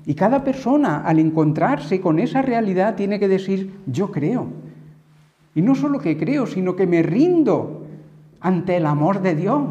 Y 0.06 0.14
cada 0.14 0.42
persona 0.42 1.02
al 1.02 1.18
encontrarse 1.18 2.00
con 2.00 2.18
esa 2.18 2.40
realidad 2.40 2.94
tiene 2.94 3.20
que 3.20 3.28
decir, 3.28 3.74
yo 3.84 4.10
creo. 4.10 4.46
Y 5.54 5.60
no 5.60 5.74
solo 5.74 5.98
que 5.98 6.16
creo, 6.16 6.46
sino 6.46 6.74
que 6.74 6.86
me 6.86 7.02
rindo 7.02 7.82
ante 8.40 8.78
el 8.78 8.86
amor 8.86 9.20
de 9.20 9.34
Dios. 9.34 9.64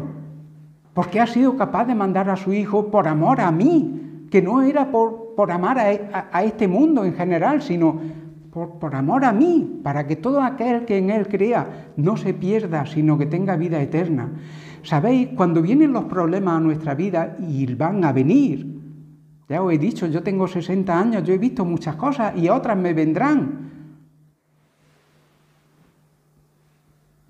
Porque 0.94 1.18
ha 1.18 1.26
sido 1.26 1.56
capaz 1.56 1.86
de 1.86 1.96
mandar 1.96 2.30
a 2.30 2.36
su 2.36 2.52
Hijo 2.52 2.86
por 2.86 3.08
amor 3.08 3.40
a 3.40 3.50
mí, 3.50 4.28
que 4.30 4.40
no 4.40 4.62
era 4.62 4.92
por, 4.92 5.34
por 5.34 5.50
amar 5.50 5.80
a, 5.80 6.44
este 6.44 6.68
mundo 6.68 7.04
en 7.04 7.14
general, 7.14 7.62
sino 7.62 7.98
por, 8.52 8.78
por, 8.78 8.94
amor 8.94 9.24
a 9.24 9.32
mí, 9.32 9.80
para 9.82 10.06
que 10.06 10.14
todo 10.14 10.40
aquel 10.40 10.84
que 10.84 10.98
en 10.98 11.10
Él 11.10 11.26
crea 11.26 11.88
no 11.96 12.16
se 12.16 12.32
pierda, 12.32 12.86
sino 12.86 13.18
que 13.18 13.26
tenga 13.26 13.56
vida 13.56 13.82
eterna. 13.82 14.28
Sabéis, 14.82 15.28
cuando 15.36 15.60
vienen 15.62 15.92
los 15.92 16.04
problemas 16.04 16.56
a 16.56 16.60
nuestra 16.60 16.94
vida 16.94 17.36
y 17.38 17.72
van 17.74 18.04
a 18.04 18.12
venir, 18.12 18.66
ya 19.48 19.62
os 19.62 19.72
he 19.72 19.78
dicho, 19.78 20.06
yo 20.06 20.22
tengo 20.22 20.46
60 20.46 20.98
años, 20.98 21.24
yo 21.24 21.34
he 21.34 21.38
visto 21.38 21.64
muchas 21.64 21.96
cosas 21.96 22.34
y 22.36 22.48
otras 22.48 22.76
me 22.76 22.94
vendrán. 22.94 23.70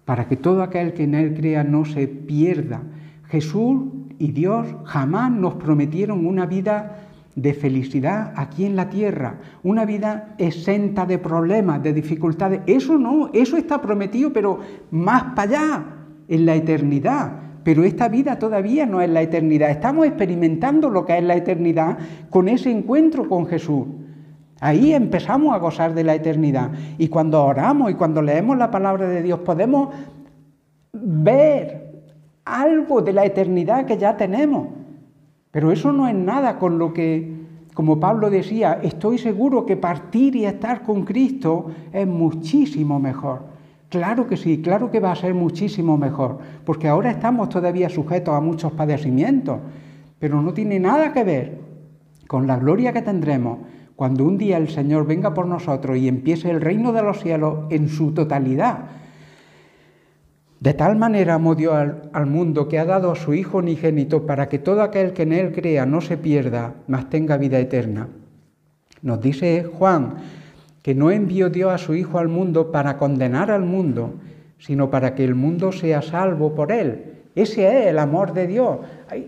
Para 0.05 0.29
que 0.29 0.37
todo 0.37 0.63
aquel 0.63 0.93
que 0.93 1.05
en 1.05 1.15
Él 1.15 1.35
crea 1.35 1.65
no 1.65 1.85
se 1.85 2.09
pierda. 2.09 2.83
Jesús 3.29 3.85
y 4.19 4.33
Dios 4.33 4.67
jamás 4.85 5.31
nos 5.31 5.55
prometieron 5.55 6.27
una 6.27 6.47
vida 6.47 7.07
de 7.37 7.55
felicidad 7.55 8.35
aquí 8.37 8.67
en 8.67 8.77
la 8.77 8.91
tierra, 8.91 9.39
una 9.63 9.87
vida 9.87 10.35
exenta 10.37 11.07
de 11.07 11.19
problemas, 11.19 11.83
de 11.83 11.93
dificultades. 11.93 12.61
Eso 12.67 12.99
no, 12.99 13.31
eso 13.33 13.57
está 13.57 13.81
prometido, 13.81 14.33
pero 14.33 14.59
más 14.91 15.23
para 15.35 15.43
allá 15.43 16.00
en 16.31 16.47
la 16.47 16.55
eternidad. 16.55 17.33
Pero 17.63 17.85
esta 17.85 18.09
vida 18.09 18.39
todavía 18.39 18.87
no 18.87 19.03
es 19.03 19.11
la 19.11 19.21
eternidad. 19.21 19.69
Estamos 19.69 20.07
experimentando 20.07 20.89
lo 20.89 21.05
que 21.05 21.19
es 21.19 21.25
la 21.25 21.37
eternidad 21.37 21.99
con 22.31 22.49
ese 22.49 22.71
encuentro 22.71 23.29
con 23.29 23.47
Jesús. 23.47 23.87
Ahí 24.61 24.95
empezamos 24.95 25.55
a 25.55 25.59
gozar 25.59 25.93
de 25.93 26.05
la 26.05 26.15
eternidad. 26.15 26.71
Y 26.97 27.09
cuando 27.09 27.45
oramos 27.45 27.91
y 27.91 27.95
cuando 27.95 28.23
leemos 28.23 28.57
la 28.57 28.71
palabra 28.71 29.09
de 29.09 29.23
Dios 29.23 29.41
podemos 29.41 29.91
ver 30.93 32.03
algo 32.45 33.03
de 33.03 33.13
la 33.13 33.25
eternidad 33.25 33.85
que 33.85 33.99
ya 33.99 34.17
tenemos. 34.17 34.69
Pero 35.51 35.73
eso 35.73 35.93
no 35.93 36.07
es 36.07 36.15
nada 36.15 36.59
con 36.59 36.79
lo 36.79 36.93
que, 36.93 37.41
como 37.75 37.99
Pablo 37.99 38.31
decía, 38.31 38.79
estoy 38.83 39.19
seguro 39.19 39.67
que 39.67 39.77
partir 39.77 40.37
y 40.37 40.45
estar 40.45 40.83
con 40.83 41.05
Cristo 41.05 41.67
es 41.93 42.07
muchísimo 42.07 43.01
mejor. 43.01 43.60
Claro 43.91 44.29
que 44.29 44.37
sí, 44.37 44.63
claro 44.63 44.91
que 44.91 45.01
va 45.01 45.11
a 45.11 45.17
ser 45.17 45.35
muchísimo 45.35 45.99
mejor, 45.99 46.39
porque 46.65 46.87
ahora 46.87 47.11
estamos 47.11 47.49
todavía 47.49 47.89
sujetos 47.89 48.33
a 48.33 48.41
muchos 48.41 48.71
padecimientos, 48.73 49.59
pero 50.21 50.41
no 50.41 50.55
tiene 50.55 50.79
nada 50.79 51.13
que 51.13 51.25
ver 51.25 51.59
con 52.29 52.47
la 52.47 52.57
gloria 52.57 52.93
que 52.93 53.03
tendremos 53.03 53.59
cuando 53.97 54.25
un 54.25 54.39
día 54.39 54.59
el 54.59 54.69
Señor 54.69 55.07
venga 55.07 55.35
por 55.35 55.47
nosotros 55.47 55.99
y 55.99 56.07
empiece 56.07 56.49
el 56.51 56.61
reino 56.61 56.93
de 56.93 57.03
los 57.03 57.21
cielos 57.21 57.67
en 57.71 57.89
su 57.89 58.13
totalidad. 58.13 58.79
De 60.61 60.73
tal 60.73 60.97
manera 60.97 61.35
amó 61.35 61.57
Dios 61.57 61.75
al, 62.13 62.27
mundo 62.27 62.69
que 62.69 62.79
ha 62.79 62.85
dado 62.85 63.11
a 63.11 63.17
su 63.17 63.35
Hijo 63.35 63.59
unigénito 63.59 64.25
para 64.25 64.49
que 64.49 64.61
todo 64.61 64.83
aquel 64.83 65.13
que 65.13 65.25
en 65.25 65.33
Él 65.33 65.53
crea 65.53 65.85
no 65.85 66.01
se 66.01 66.17
pierda, 66.17 66.75
mas 66.87 67.11
tenga 67.11 67.37
vida 67.39 67.59
eterna. 67.59 68.09
Nos 69.03 69.21
dice 69.21 69.65
Juan 69.65 70.15
que 70.83 70.95
no 70.95 71.11
envió 71.11 71.51
Dios 71.51 71.73
a 71.73 71.79
su 71.79 71.95
Hijo 71.95 72.19
al 72.19 72.29
mundo 72.29 72.73
para 72.73 72.97
condenar 72.97 73.51
al 73.51 73.65
mundo, 73.65 74.15
sino 74.59 74.91
para 74.91 75.15
que 75.15 75.25
el 75.25 75.35
mundo 75.35 75.73
sea 75.73 76.03
salvo 76.03 76.55
por 76.55 76.73
Él. 76.73 77.05
Ese 77.35 77.67
es 77.67 77.87
el 77.87 77.99
amor 77.99 78.33
de 78.33 78.47
Dios. 78.47 78.79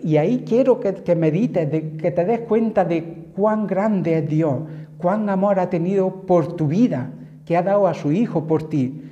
Y 0.02 0.16
ahí 0.16 0.44
quiero 0.46 0.80
que, 0.80 1.14
medites, 1.14 1.68
que 1.70 2.10
te 2.10 2.24
des 2.24 2.40
cuenta 2.40 2.84
de 2.84 3.28
cuán 3.34 3.66
grande 3.66 4.18
es 4.18 4.28
Dios, 4.28 4.60
cuán 4.98 5.28
amor 5.28 5.60
ha 5.60 5.70
tenido 5.70 6.22
por 6.22 6.56
tu 6.56 6.66
vida, 6.66 7.10
que 7.46 7.56
ha 7.56 7.62
dado 7.62 7.86
a 7.86 7.94
su 7.94 8.12
Hijo 8.12 8.46
por 8.46 8.68
ti. 8.68 9.02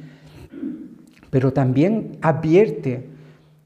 Pero 1.31 1.53
también 1.53 2.19
advierte, 2.21 3.07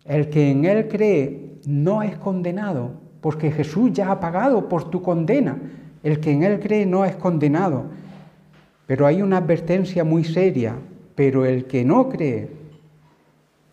el 0.05 0.29
que 0.29 0.51
en 0.51 0.67
Él 0.67 0.89
cree 0.89 1.59
no 1.67 2.03
es 2.03 2.17
condenado, 2.17 2.91
porque 3.21 3.51
Jesús 3.51 3.93
ya 3.93 4.11
ha 4.11 4.21
pagado 4.21 4.69
por 4.69 4.91
tu 4.91 5.01
condena. 5.01 5.57
El 6.03 6.21
que 6.21 6.31
en 6.31 6.43
Él 6.43 6.61
cree 6.61 6.85
no 6.85 7.07
es 7.07 7.17
condenado. 7.17 7.85
Pero 8.87 9.07
hay 9.07 9.23
una 9.23 9.39
advertencia 9.39 10.05
muy 10.05 10.25
seria, 10.25 10.75
pero 11.15 11.45
el 11.45 11.67
que 11.67 11.85
no 11.85 12.09
cree 12.09 12.65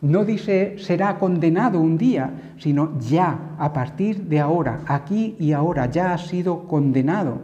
no 0.01 0.26
dice 0.26 0.78
será 0.80 1.20
condenado 1.20 1.80
un 1.80 1.97
día, 1.97 2.53
sino 2.57 2.99
ya, 2.99 3.55
a 3.59 3.72
partir 3.72 4.24
de 4.24 4.39
ahora, 4.39 4.82
aquí 4.88 5.36
y 5.39 5.51
ahora, 5.51 5.86
ya 5.86 6.14
ha 6.14 6.18
sido 6.18 6.68
condenado. 6.68 7.39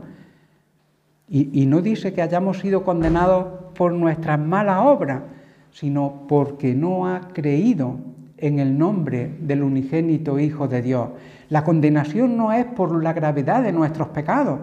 Y, 1.30 1.66
no 1.66 1.82
dice 1.82 2.14
que 2.14 2.22
hayamos 2.22 2.60
sido 2.60 2.84
condenados 2.84 3.74
por 3.76 3.92
nuestras 3.92 4.40
malas 4.40 4.80
obras, 4.82 5.24
sino 5.72 6.26
porque 6.28 6.74
no 6.74 7.06
ha 7.08 7.20
creído 7.34 7.98
en 8.38 8.60
el 8.60 8.78
nombre 8.78 9.36
del 9.42 9.62
unigénito 9.62 10.40
Hijo 10.40 10.70
de 10.70 10.82
Dios. 10.82 11.10
La 11.50 11.66
condenación 11.66 12.38
no 12.38 12.54
es 12.54 12.66
por 12.66 13.04
la 13.04 13.12
gravedad 13.12 13.62
de 13.62 13.74
nuestros 13.74 14.08
pecados, 14.10 14.60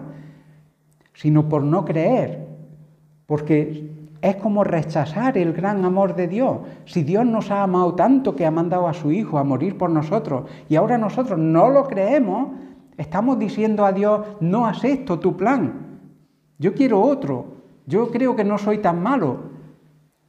sino 1.13 1.47
por 1.47 1.63
no 1.63 1.85
creer, 1.85 2.44
porque 3.25 3.89
es 4.21 4.35
como 4.37 4.63
rechazar 4.63 5.37
el 5.37 5.53
gran 5.53 5.85
amor 5.85 6.15
de 6.15 6.27
Dios. 6.27 6.59
Si 6.85 7.03
Dios 7.03 7.25
nos 7.25 7.51
ha 7.51 7.63
amado 7.63 7.93
tanto 7.95 8.35
que 8.35 8.45
ha 8.45 8.51
mandado 8.51 8.87
a 8.87 8.93
su 8.93 9.11
Hijo 9.11 9.37
a 9.37 9.43
morir 9.43 9.77
por 9.77 9.89
nosotros 9.89 10.49
y 10.69 10.75
ahora 10.75 10.97
nosotros 10.97 11.37
no 11.37 11.69
lo 11.69 11.85
creemos, 11.85 12.49
estamos 12.97 13.37
diciendo 13.37 13.85
a 13.85 13.91
Dios, 13.91 14.21
no 14.39 14.65
acepto 14.65 15.19
tu 15.19 15.35
plan, 15.37 15.99
yo 16.57 16.73
quiero 16.73 17.01
otro, 17.01 17.45
yo 17.85 18.09
creo 18.11 18.35
que 18.35 18.43
no 18.43 18.57
soy 18.57 18.79
tan 18.79 19.01
malo. 19.01 19.55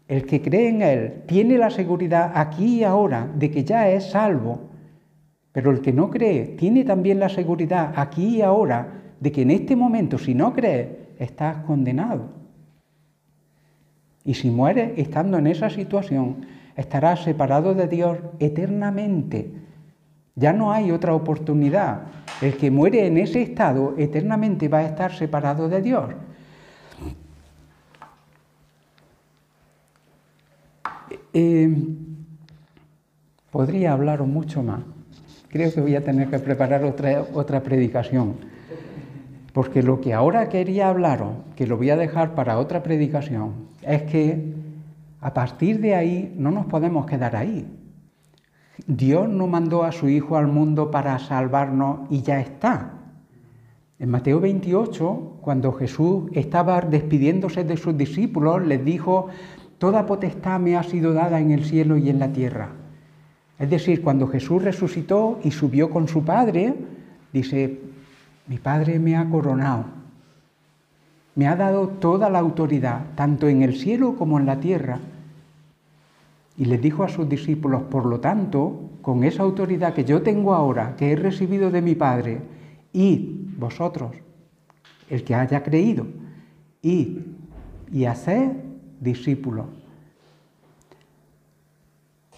El 0.08 0.24
que 0.24 0.40
cree 0.40 0.68
en 0.68 0.82
Él 0.82 1.22
tiene 1.26 1.58
la 1.58 1.70
seguridad 1.70 2.32
aquí 2.34 2.80
y 2.80 2.84
ahora 2.84 3.28
de 3.34 3.50
que 3.50 3.64
ya 3.64 3.88
es 3.88 4.10
salvo, 4.10 4.60
pero 5.52 5.70
el 5.70 5.80
que 5.80 5.92
no 5.92 6.10
cree 6.10 6.48
tiene 6.58 6.84
también 6.84 7.18
la 7.18 7.28
seguridad 7.28 7.92
aquí 7.96 8.36
y 8.36 8.42
ahora 8.42 9.02
de 9.18 9.32
que 9.32 9.42
en 9.42 9.50
este 9.50 9.74
momento, 9.74 10.18
si 10.18 10.34
no 10.34 10.52
cree, 10.52 11.14
estás 11.18 11.58
condenado. 11.64 12.35
Y 14.26 14.34
si 14.34 14.50
muere 14.50 14.94
estando 14.96 15.38
en 15.38 15.46
esa 15.46 15.70
situación, 15.70 16.44
estará 16.76 17.16
separado 17.16 17.74
de 17.74 17.86
Dios 17.86 18.18
eternamente. 18.40 19.52
Ya 20.34 20.52
no 20.52 20.72
hay 20.72 20.90
otra 20.90 21.14
oportunidad. 21.14 22.02
El 22.42 22.56
que 22.56 22.72
muere 22.72 23.06
en 23.06 23.18
ese 23.18 23.40
estado 23.40 23.94
eternamente 23.96 24.68
va 24.68 24.78
a 24.78 24.86
estar 24.86 25.14
separado 25.14 25.68
de 25.68 25.80
Dios. 25.80 26.10
Eh, 31.32 31.74
podría 33.52 33.92
hablaros 33.92 34.26
mucho 34.26 34.60
más. 34.62 34.80
Creo 35.50 35.72
que 35.72 35.80
voy 35.80 35.94
a 35.94 36.02
tener 36.02 36.28
que 36.28 36.40
preparar 36.40 36.82
otra, 36.82 37.24
otra 37.32 37.62
predicación. 37.62 38.34
Porque 39.52 39.84
lo 39.84 40.00
que 40.00 40.12
ahora 40.12 40.48
quería 40.48 40.88
hablaros, 40.88 41.36
que 41.54 41.66
lo 41.66 41.76
voy 41.76 41.90
a 41.90 41.96
dejar 41.96 42.34
para 42.34 42.58
otra 42.58 42.82
predicación, 42.82 43.66
es 43.86 44.02
que 44.02 44.54
a 45.20 45.32
partir 45.32 45.80
de 45.80 45.94
ahí 45.94 46.34
no 46.36 46.50
nos 46.50 46.66
podemos 46.66 47.06
quedar 47.06 47.36
ahí. 47.36 47.66
Dios 48.86 49.28
no 49.28 49.46
mandó 49.46 49.84
a 49.84 49.92
su 49.92 50.08
Hijo 50.08 50.36
al 50.36 50.48
mundo 50.48 50.90
para 50.90 51.18
salvarnos 51.18 52.00
y 52.10 52.22
ya 52.22 52.40
está. 52.40 52.92
En 53.98 54.10
Mateo 54.10 54.40
28, 54.40 55.38
cuando 55.40 55.72
Jesús 55.72 56.24
estaba 56.32 56.82
despidiéndose 56.82 57.64
de 57.64 57.78
sus 57.78 57.96
discípulos, 57.96 58.66
les 58.66 58.84
dijo, 58.84 59.28
Toda 59.78 60.06
potestad 60.06 60.58
me 60.58 60.76
ha 60.76 60.82
sido 60.82 61.12
dada 61.12 61.38
en 61.38 61.50
el 61.50 61.64
cielo 61.64 61.96
y 61.96 62.08
en 62.08 62.18
la 62.18 62.32
tierra. 62.32 62.70
Es 63.58 63.70
decir, 63.70 64.02
cuando 64.02 64.26
Jesús 64.26 64.62
resucitó 64.62 65.38
y 65.42 65.50
subió 65.50 65.90
con 65.90 66.08
su 66.08 66.24
Padre, 66.24 66.74
dice, 67.32 67.80
mi 68.46 68.58
Padre 68.58 68.98
me 68.98 69.16
ha 69.16 69.28
coronado, 69.28 69.84
me 71.36 71.46
ha 71.46 71.54
dado 71.54 71.88
toda 71.88 72.30
la 72.30 72.38
autoridad, 72.38 73.14
tanto 73.14 73.46
en 73.46 73.62
el 73.62 73.76
cielo 73.76 74.16
como 74.16 74.40
en 74.40 74.46
la 74.46 74.58
tierra. 74.58 74.98
Y 76.56 76.64
les 76.64 76.80
dijo 76.80 77.04
a 77.04 77.08
sus 77.08 77.28
discípulos, 77.28 77.82
por 77.82 78.06
lo 78.06 78.20
tanto, 78.20 78.90
con 79.02 79.22
esa 79.22 79.42
autoridad 79.42 79.92
que 79.92 80.04
yo 80.04 80.22
tengo 80.22 80.54
ahora, 80.54 80.96
que 80.96 81.12
he 81.12 81.16
recibido 81.16 81.70
de 81.70 81.82
mi 81.82 81.94
Padre, 81.94 82.40
y 82.94 83.48
vosotros, 83.58 84.12
el 85.10 85.24
que 85.24 85.34
haya 85.34 85.62
creído, 85.62 86.06
y, 86.80 87.18
y 87.92 88.06
haced 88.06 88.52
discípulos. 89.00 89.66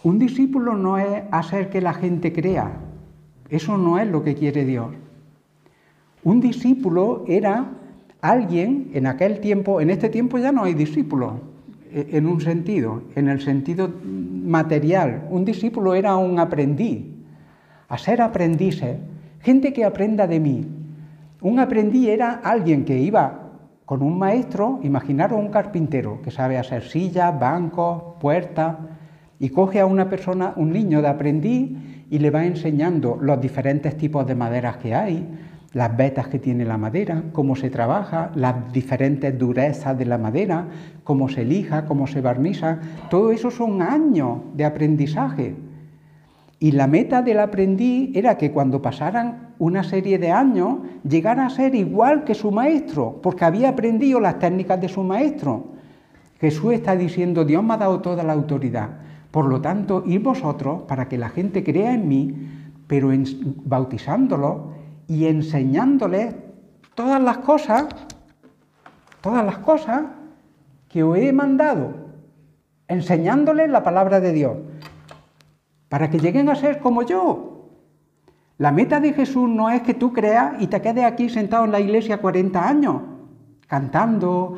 Un 0.03 0.19
discípulo 0.19 0.77
no 0.77 0.99
es 0.99 1.23
hacer 1.31 1.71
que 1.71 1.81
la 1.81 1.95
gente 1.95 2.33
crea, 2.33 2.73
eso 3.49 3.79
no 3.79 4.01
es 4.01 4.09
lo 4.09 4.25
que 4.25 4.35
quiere 4.35 4.65
Dios. 4.65 4.89
Un 6.25 6.41
discípulo 6.41 7.25
era 7.29 7.78
alguien 8.21 8.91
en 8.95 9.07
aquel 9.07 9.41
tiempo, 9.41 9.81
en 9.81 9.91
este 9.91 10.09
tiempo 10.09 10.39
ya 10.39 10.53
no 10.53 10.65
hay 10.65 10.75
discípulos, 10.75 11.35
e, 11.93 12.09
en 12.13 12.27
un 12.27 12.41
sentido, 12.41 13.03
en 13.15 13.29
el 13.29 13.41
sentido 13.41 13.91
material. 14.03 15.27
Un 15.31 15.45
discípulo 15.45 15.95
era 15.95 16.17
un 16.17 16.39
aprendiz, 16.39 17.05
a 17.89 17.99
ser 17.99 18.21
aprendices, 18.21 18.99
gente 19.41 19.73
que 19.73 19.85
aprenda 19.85 20.27
de 20.27 20.41
mí. 20.41 20.67
Un 21.41 21.59
aprendiz 21.59 22.09
era 22.09 22.33
alguien 22.33 22.85
que 22.85 22.99
iba 22.99 23.45
con 23.85 24.03
un 24.03 24.19
maestro, 24.19 24.81
imaginaros 24.83 25.39
un 25.39 25.49
carpintero 25.49 26.21
que 26.21 26.31
sabe 26.31 26.59
hacer 26.59 26.83
sillas, 26.83 27.39
bancos, 27.39 28.17
puertas, 28.21 28.77
y 29.39 29.51
coge 29.51 29.81
a 29.81 29.87
una 29.87 30.11
persona, 30.11 30.53
un 30.57 30.73
niño 30.73 31.01
de 31.01 31.09
aprendiz, 31.09 31.71
y 32.11 32.19
le 32.19 32.31
va 32.31 32.45
enseñando 32.45 33.17
los 33.21 33.41
diferentes 33.41 33.97
tipos 33.97 34.27
de 34.27 34.35
maderas 34.35 34.79
que 34.79 34.95
hay, 34.95 35.27
las 35.73 35.97
vetas 35.97 36.29
que 36.29 36.39
tiene 36.39 36.65
la 36.65 36.79
madera, 36.79 37.25
cómo 37.33 37.55
se 37.55 37.69
trabaja, 37.69 38.31
las 38.35 38.73
diferentes 38.73 39.39
durezas 39.39 39.99
de 39.99 40.07
la 40.07 40.17
madera, 40.17 40.67
cómo 41.05 41.29
se 41.29 41.45
lija, 41.45 41.85
cómo 41.85 42.07
se 42.07 42.21
barniza, 42.21 42.79
todo 43.11 43.33
eso 43.33 43.51
son 43.51 43.83
años 43.83 44.39
de 44.55 44.65
aprendizaje. 44.65 45.57
Y 46.59 46.73
la 46.73 46.87
meta 46.87 47.23
del 47.23 47.39
aprendiz 47.39 48.11
era 48.15 48.37
que 48.37 48.51
cuando 48.51 48.83
pasaran 48.83 49.55
una 49.59 49.85
serie 49.85 50.19
de 50.19 50.33
años 50.33 50.79
llegara 51.09 51.47
a 51.47 51.51
ser 51.51 51.75
igual 51.75 52.25
que 52.25 52.35
su 52.35 52.51
maestro, 52.51 53.21
porque 53.23 53.45
había 53.45 53.69
aprendido 53.69 54.21
las 54.21 54.39
técnicas 54.39 54.81
de 54.81 54.89
su 54.89 55.03
maestro. 55.03 55.75
Jesús 56.41 56.73
está 56.73 56.97
diciendo, 56.97 57.45
Dios 57.45 57.63
me 57.63 57.75
ha 57.75 57.77
dado 57.77 58.01
toda 58.01 58.25
la 58.25 58.33
autoridad. 58.33 58.89
Por 59.31 59.45
lo 59.45 59.61
tanto, 59.61 60.03
ir 60.07 60.21
vosotros 60.21 60.83
para 60.89 61.09
que 61.09 61.19
la 61.19 61.29
gente 61.29 61.63
crea 61.63 61.93
en 61.93 62.09
mí, 62.09 62.35
pero 62.87 63.13
en, 63.13 63.25
bautizándolo 63.65 64.78
y 65.09 65.27
enseñándoles 65.27 66.35
todas 66.95 67.21
las 67.21 67.39
cosas, 67.39 67.87
todas 69.23 69.45
las 69.45 69.59
cosas 69.59 70.03
que 70.89 71.03
os 71.03 71.17
he 71.19 71.33
mandado, 71.33 71.95
enseñándoles 72.87 73.71
la 73.71 73.83
palabra 73.83 74.21
de 74.21 74.33
Dios, 74.33 74.57
para 75.89 76.11
que 76.11 76.19
lleguen 76.19 76.51
a 76.51 76.55
ser 76.55 76.79
como 76.79 77.03
yo. 77.03 77.71
La 78.59 78.71
meta 78.71 79.01
de 79.01 79.13
Jesús 79.15 79.49
no 79.49 79.71
es 79.71 79.83
que 79.83 79.95
tú 79.95 80.13
creas 80.13 80.61
y 80.61 80.67
te 80.67 80.83
quedes 80.83 81.05
aquí 81.05 81.31
sentado 81.31 81.65
en 81.65 81.73
la 81.73 81.81
iglesia 81.81 82.19
40 82.19 82.69
años, 82.69 83.03
cantando, 83.67 84.57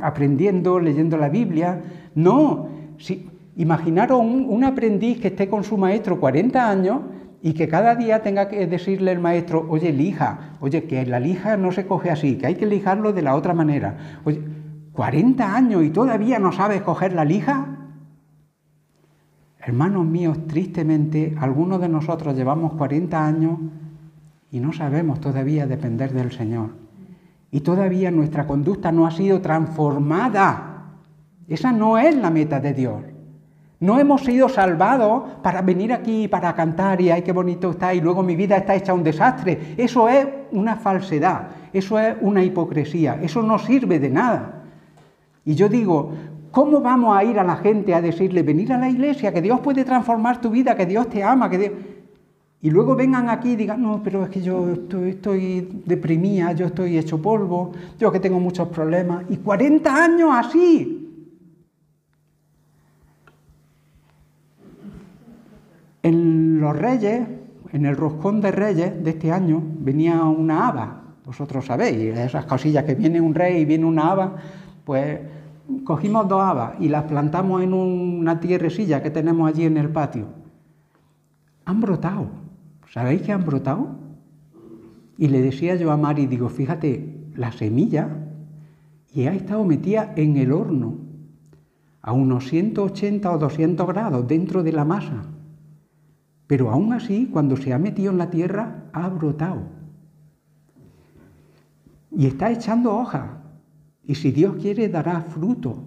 aprendiendo, 0.00 0.80
leyendo 0.80 1.16
la 1.16 1.28
Biblia. 1.28 1.82
No, 2.14 2.68
si, 2.98 3.28
imaginaros 3.56 4.18
un, 4.18 4.46
un 4.48 4.64
aprendiz 4.64 5.20
que 5.20 5.28
esté 5.28 5.48
con 5.48 5.62
su 5.62 5.76
maestro 5.76 6.18
40 6.18 6.68
años 6.68 7.00
y 7.46 7.52
que 7.52 7.68
cada 7.68 7.94
día 7.94 8.22
tenga 8.22 8.48
que 8.48 8.66
decirle 8.66 9.12
el 9.12 9.20
maestro, 9.20 9.66
oye, 9.68 9.92
lija, 9.92 10.56
oye, 10.58 10.82
que 10.82 11.06
la 11.06 11.20
lija 11.20 11.56
no 11.56 11.70
se 11.70 11.86
coge 11.86 12.10
así, 12.10 12.34
que 12.34 12.48
hay 12.48 12.56
que 12.56 12.66
lijarlo 12.66 13.12
de 13.12 13.22
la 13.22 13.36
otra 13.36 13.54
manera. 13.54 14.18
Oye, 14.24 14.42
40 14.90 15.54
años 15.54 15.84
y 15.84 15.90
todavía 15.90 16.40
no 16.40 16.50
sabes 16.50 16.82
coger 16.82 17.12
la 17.12 17.24
lija. 17.24 17.68
Hermanos 19.60 20.04
míos, 20.06 20.38
tristemente, 20.48 21.36
algunos 21.38 21.80
de 21.80 21.88
nosotros 21.88 22.34
llevamos 22.34 22.72
40 22.72 23.24
años 23.24 23.60
y 24.50 24.58
no 24.58 24.72
sabemos 24.72 25.20
todavía 25.20 25.68
depender 25.68 26.12
del 26.12 26.32
Señor. 26.32 26.70
Y 27.52 27.60
todavía 27.60 28.10
nuestra 28.10 28.48
conducta 28.48 28.90
no 28.90 29.06
ha 29.06 29.12
sido 29.12 29.40
transformada. 29.40 30.96
Esa 31.46 31.70
no 31.70 31.96
es 31.96 32.16
la 32.16 32.30
meta 32.30 32.58
de 32.58 32.74
Dios. 32.74 33.02
No 33.78 33.98
hemos 33.98 34.22
sido 34.24 34.48
salvados 34.48 35.24
para 35.42 35.60
venir 35.60 35.92
aquí, 35.92 36.28
para 36.28 36.54
cantar 36.54 37.00
y 37.00 37.10
ay, 37.10 37.22
qué 37.22 37.32
bonito 37.32 37.72
está 37.72 37.92
y 37.92 38.00
luego 38.00 38.22
mi 38.22 38.34
vida 38.34 38.56
está 38.56 38.74
hecha 38.74 38.94
un 38.94 39.02
desastre. 39.02 39.74
Eso 39.76 40.08
es 40.08 40.26
una 40.52 40.76
falsedad, 40.76 41.48
eso 41.74 41.98
es 41.98 42.16
una 42.22 42.42
hipocresía, 42.42 43.18
eso 43.20 43.42
no 43.42 43.58
sirve 43.58 43.98
de 43.98 44.08
nada. 44.08 44.62
Y 45.44 45.54
yo 45.54 45.68
digo, 45.68 46.10
¿cómo 46.50 46.80
vamos 46.80 47.16
a 47.16 47.22
ir 47.22 47.38
a 47.38 47.44
la 47.44 47.56
gente 47.56 47.94
a 47.94 48.00
decirle, 48.00 48.42
venir 48.42 48.72
a 48.72 48.78
la 48.78 48.88
iglesia, 48.88 49.32
que 49.32 49.42
Dios 49.42 49.60
puede 49.60 49.84
transformar 49.84 50.40
tu 50.40 50.48
vida, 50.48 50.74
que 50.74 50.86
Dios 50.86 51.10
te 51.10 51.22
ama, 51.22 51.50
que 51.50 51.96
Y 52.62 52.70
luego 52.70 52.96
vengan 52.96 53.28
aquí 53.28 53.50
y 53.50 53.56
digan, 53.56 53.82
no, 53.82 54.00
pero 54.02 54.24
es 54.24 54.30
que 54.30 54.40
yo 54.40 54.70
estoy, 54.70 55.10
estoy 55.10 55.82
deprimida, 55.84 56.52
yo 56.52 56.66
estoy 56.66 56.96
hecho 56.96 57.20
polvo, 57.20 57.72
yo 57.98 58.10
que 58.10 58.20
tengo 58.20 58.40
muchos 58.40 58.68
problemas. 58.68 59.24
Y 59.28 59.36
40 59.36 59.94
años 59.94 60.30
así, 60.32 61.05
En 66.06 66.60
los 66.60 66.76
Reyes, 66.76 67.26
en 67.72 67.84
el 67.84 67.96
roscón 67.96 68.40
de 68.40 68.52
Reyes 68.52 69.02
de 69.02 69.10
este 69.10 69.32
año, 69.32 69.60
venía 69.80 70.22
una 70.22 70.68
haba. 70.68 71.02
Vosotros 71.24 71.66
sabéis, 71.66 72.16
esas 72.16 72.46
cosillas 72.46 72.84
que 72.84 72.94
viene 72.94 73.20
un 73.20 73.34
rey 73.34 73.62
y 73.62 73.64
viene 73.64 73.86
una 73.86 74.12
haba, 74.12 74.36
pues 74.84 75.18
cogimos 75.82 76.28
dos 76.28 76.40
habas 76.40 76.80
y 76.80 76.88
las 76.90 77.02
plantamos 77.06 77.60
en 77.60 77.74
una 77.74 78.38
tierrecilla 78.38 79.02
que 79.02 79.10
tenemos 79.10 79.48
allí 79.48 79.64
en 79.64 79.78
el 79.78 79.88
patio. 79.88 80.26
Han 81.64 81.80
brotado. 81.80 82.28
¿Sabéis 82.92 83.22
que 83.22 83.32
han 83.32 83.44
brotado? 83.44 83.88
Y 85.18 85.26
le 85.26 85.42
decía 85.42 85.74
yo 85.74 85.90
a 85.90 85.96
Mari, 85.96 86.26
digo, 86.26 86.48
fíjate, 86.48 87.32
la 87.34 87.50
semilla 87.50 88.28
y 89.12 89.26
ha 89.26 89.34
estado 89.34 89.64
metida 89.64 90.12
en 90.14 90.36
el 90.36 90.52
horno 90.52 90.98
a 92.00 92.12
unos 92.12 92.46
180 92.46 93.28
o 93.28 93.38
200 93.38 93.84
grados 93.88 94.28
dentro 94.28 94.62
de 94.62 94.70
la 94.70 94.84
masa. 94.84 95.32
Pero 96.46 96.70
aún 96.70 96.92
así, 96.92 97.26
cuando 97.26 97.56
se 97.56 97.72
ha 97.72 97.78
metido 97.78 98.12
en 98.12 98.18
la 98.18 98.30
tierra, 98.30 98.84
ha 98.92 99.08
brotado. 99.08 99.62
Y 102.10 102.26
está 102.26 102.50
echando 102.50 102.96
hoja. 102.96 103.38
Y 104.04 104.14
si 104.14 104.30
Dios 104.30 104.56
quiere, 104.56 104.88
dará 104.88 105.20
fruto. 105.22 105.84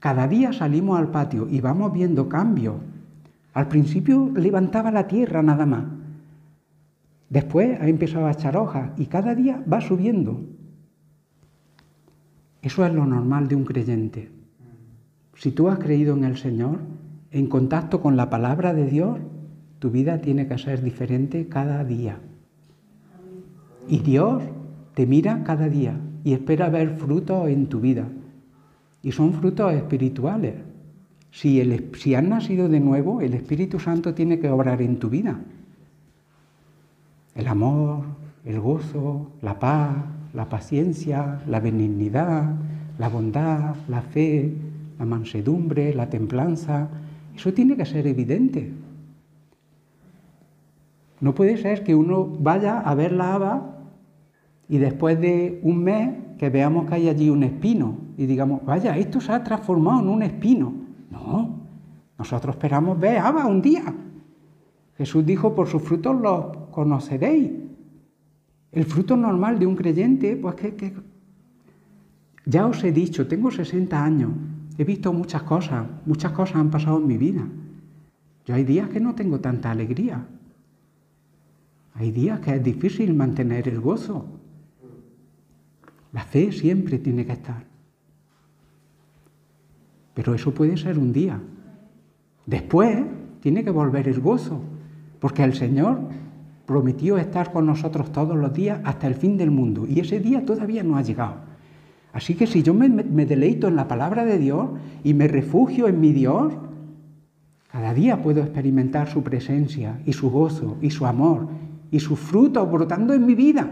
Cada 0.00 0.26
día 0.26 0.52
salimos 0.52 0.98
al 0.98 1.10
patio 1.10 1.46
y 1.48 1.60
vamos 1.60 1.92
viendo 1.92 2.28
cambio. 2.28 2.80
Al 3.52 3.68
principio 3.68 4.32
levantaba 4.34 4.90
la 4.90 5.06
tierra 5.06 5.42
nada 5.42 5.66
más. 5.66 5.84
Después 7.28 7.80
ha 7.80 7.86
empezado 7.86 8.26
a 8.26 8.32
echar 8.32 8.56
hojas 8.56 8.90
y 8.96 9.06
cada 9.06 9.34
día 9.34 9.62
va 9.70 9.80
subiendo. 9.80 10.40
Eso 12.62 12.84
es 12.86 12.94
lo 12.94 13.06
normal 13.06 13.48
de 13.48 13.56
un 13.56 13.64
creyente. 13.64 14.30
Si 15.34 15.50
tú 15.50 15.68
has 15.68 15.78
creído 15.78 16.16
en 16.16 16.24
el 16.24 16.36
Señor, 16.36 16.80
en 17.30 17.46
contacto 17.46 18.00
con 18.00 18.16
la 18.16 18.30
palabra 18.30 18.74
de 18.74 18.86
Dios, 18.86 19.18
tu 19.82 19.90
vida 19.90 20.20
tiene 20.20 20.46
que 20.46 20.58
ser 20.58 20.80
diferente 20.80 21.48
cada 21.48 21.82
día. 21.82 22.20
Y 23.88 23.98
Dios 23.98 24.40
te 24.94 25.08
mira 25.08 25.42
cada 25.42 25.68
día 25.68 25.98
y 26.22 26.34
espera 26.34 26.68
ver 26.68 26.90
frutos 26.98 27.48
en 27.48 27.66
tu 27.66 27.80
vida. 27.80 28.06
Y 29.02 29.10
son 29.10 29.32
frutos 29.32 29.72
espirituales. 29.72 30.54
Si, 31.32 31.60
el, 31.60 32.28
nacido 32.28 32.68
de 32.68 32.78
nuevo, 32.78 33.22
el 33.22 33.34
Espíritu 33.34 33.80
Santo 33.80 34.14
tiene 34.14 34.38
que 34.38 34.48
obrar 34.50 34.80
en 34.82 35.00
tu 35.00 35.10
vida. 35.10 35.40
El 37.34 37.48
amor, 37.48 38.04
el 38.44 38.60
gozo, 38.60 39.32
la 39.42 39.58
paz, 39.58 39.96
la 40.32 40.48
paciencia, 40.48 41.42
la 41.48 41.58
benignidad, 41.58 42.54
la 43.00 43.08
bondad, 43.08 43.74
la 43.88 44.02
fe, 44.02 44.54
la 45.00 45.06
mansedumbre, 45.06 45.92
la 45.92 46.08
templanza. 46.08 46.88
Eso 47.34 47.52
tiene 47.52 47.76
que 47.76 47.84
ser 47.84 48.06
evidente. 48.06 48.81
No 51.22 51.36
puede 51.36 51.56
ser 51.56 51.84
que 51.84 51.94
uno 51.94 52.26
vaya 52.26 52.80
a 52.80 52.96
ver 52.96 53.12
la 53.12 53.34
haba 53.34 53.78
y 54.68 54.78
después 54.78 55.20
de 55.20 55.60
un 55.62 55.78
mes 55.78 56.10
que 56.36 56.50
veamos 56.50 56.86
que 56.88 56.96
hay 56.96 57.08
allí 57.08 57.30
un 57.30 57.44
espino 57.44 57.96
y 58.16 58.26
digamos, 58.26 58.64
vaya, 58.64 58.98
esto 58.98 59.20
se 59.20 59.30
ha 59.30 59.44
transformado 59.44 60.00
en 60.00 60.08
un 60.08 60.22
espino. 60.24 60.74
No, 61.12 61.60
nosotros 62.18 62.56
esperamos 62.56 62.98
ver 62.98 63.18
haba 63.18 63.46
un 63.46 63.62
día. 63.62 63.84
Jesús 64.98 65.24
dijo, 65.24 65.54
por 65.54 65.68
sus 65.68 65.80
frutos 65.82 66.20
los 66.20 66.56
conoceréis. 66.72 67.52
El 68.72 68.84
fruto 68.84 69.16
normal 69.16 69.60
de 69.60 69.66
un 69.66 69.76
creyente, 69.76 70.34
pues 70.34 70.56
que, 70.56 70.74
que 70.74 70.92
ya 72.46 72.66
os 72.66 72.82
he 72.82 72.90
dicho, 72.90 73.28
tengo 73.28 73.52
60 73.52 74.04
años, 74.04 74.32
he 74.76 74.82
visto 74.82 75.12
muchas 75.12 75.44
cosas, 75.44 75.86
muchas 76.04 76.32
cosas 76.32 76.56
han 76.56 76.70
pasado 76.70 76.98
en 76.98 77.06
mi 77.06 77.16
vida. 77.16 77.46
Yo 78.44 78.56
hay 78.56 78.64
días 78.64 78.88
que 78.88 78.98
no 78.98 79.14
tengo 79.14 79.38
tanta 79.38 79.70
alegría, 79.70 80.26
hay 81.94 82.10
días 82.10 82.40
que 82.40 82.54
es 82.54 82.62
difícil 82.62 83.14
mantener 83.14 83.68
el 83.68 83.80
gozo. 83.80 84.26
La 86.12 86.22
fe 86.24 86.52
siempre 86.52 86.98
tiene 86.98 87.26
que 87.26 87.32
estar. 87.32 87.64
Pero 90.14 90.34
eso 90.34 90.52
puede 90.52 90.76
ser 90.76 90.98
un 90.98 91.12
día. 91.12 91.40
Después 92.46 93.04
tiene 93.40 93.64
que 93.64 93.70
volver 93.70 94.08
el 94.08 94.20
gozo, 94.20 94.60
porque 95.20 95.42
el 95.44 95.54
Señor 95.54 96.00
prometió 96.66 97.18
estar 97.18 97.52
con 97.52 97.66
nosotros 97.66 98.12
todos 98.12 98.36
los 98.36 98.52
días 98.52 98.80
hasta 98.84 99.06
el 99.06 99.14
fin 99.14 99.36
del 99.36 99.50
mundo, 99.50 99.86
y 99.88 100.00
ese 100.00 100.20
día 100.20 100.44
todavía 100.44 100.82
no 100.82 100.96
ha 100.96 101.02
llegado. 101.02 101.36
Así 102.12 102.34
que 102.34 102.46
si 102.46 102.62
yo 102.62 102.74
me, 102.74 102.88
me 102.88 103.26
deleito 103.26 103.68
en 103.68 103.76
la 103.76 103.88
palabra 103.88 104.24
de 104.24 104.38
Dios 104.38 104.68
y 105.02 105.14
me 105.14 105.28
refugio 105.28 105.88
en 105.88 106.00
mi 106.00 106.12
Dios, 106.12 106.52
cada 107.70 107.94
día 107.94 108.22
puedo 108.22 108.42
experimentar 108.42 109.08
su 109.08 109.22
presencia 109.22 110.00
y 110.04 110.12
su 110.12 110.30
gozo 110.30 110.76
y 110.82 110.90
su 110.90 111.06
amor 111.06 111.48
y 111.92 112.00
sus 112.00 112.18
frutos 112.18 112.68
brotando 112.72 113.12
en 113.12 113.24
mi 113.24 113.34
vida. 113.36 113.70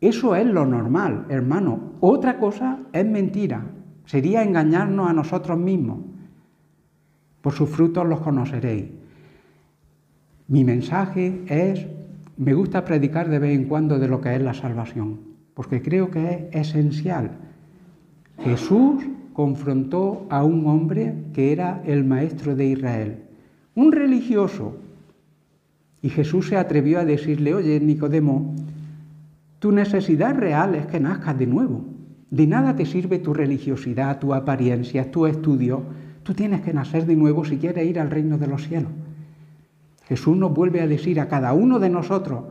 Eso 0.00 0.34
es 0.34 0.46
lo 0.46 0.64
normal, 0.64 1.26
hermano. 1.28 1.92
Otra 2.00 2.38
cosa 2.38 2.78
es 2.92 3.06
mentira. 3.06 3.62
Sería 4.06 4.42
engañarnos 4.42 5.08
a 5.08 5.12
nosotros 5.12 5.58
mismos. 5.58 5.98
Por 7.42 7.52
sus 7.52 7.68
frutos 7.68 8.06
los 8.08 8.20
conoceréis. 8.20 8.86
Mi 10.48 10.64
mensaje 10.64 11.42
es, 11.46 11.86
me 12.38 12.54
gusta 12.54 12.86
predicar 12.86 13.28
de 13.28 13.38
vez 13.38 13.54
en 13.54 13.66
cuando 13.66 13.98
de 13.98 14.08
lo 14.08 14.22
que 14.22 14.34
es 14.34 14.40
la 14.40 14.54
salvación, 14.54 15.20
porque 15.52 15.82
creo 15.82 16.10
que 16.10 16.48
es 16.52 16.68
esencial. 16.68 17.32
Jesús 18.38 19.04
confrontó 19.34 20.26
a 20.30 20.42
un 20.42 20.66
hombre 20.66 21.26
que 21.34 21.52
era 21.52 21.82
el 21.84 22.04
maestro 22.04 22.56
de 22.56 22.64
Israel, 22.64 23.24
un 23.74 23.92
religioso, 23.92 24.76
y 26.02 26.10
Jesús 26.10 26.48
se 26.48 26.56
atrevió 26.56 27.00
a 27.00 27.04
decirle, 27.04 27.54
oye, 27.54 27.80
Nicodemo, 27.80 28.54
tu 29.58 29.72
necesidad 29.72 30.36
real 30.36 30.74
es 30.74 30.86
que 30.86 31.00
nazcas 31.00 31.38
de 31.38 31.46
nuevo. 31.46 31.84
De 32.30 32.46
nada 32.46 32.76
te 32.76 32.86
sirve 32.86 33.18
tu 33.18 33.34
religiosidad, 33.34 34.18
tu 34.20 34.34
apariencia, 34.34 35.10
tu 35.10 35.26
estudio. 35.26 35.82
Tú 36.22 36.34
tienes 36.34 36.60
que 36.60 36.72
nacer 36.72 37.06
de 37.06 37.16
nuevo 37.16 37.44
si 37.44 37.56
quieres 37.56 37.86
ir 37.86 37.98
al 37.98 38.10
reino 38.10 38.38
de 38.38 38.46
los 38.46 38.68
cielos. 38.68 38.92
Jesús 40.06 40.36
nos 40.36 40.54
vuelve 40.54 40.80
a 40.80 40.86
decir 40.86 41.20
a 41.20 41.28
cada 41.28 41.52
uno 41.52 41.78
de 41.78 41.90
nosotros, 41.90 42.44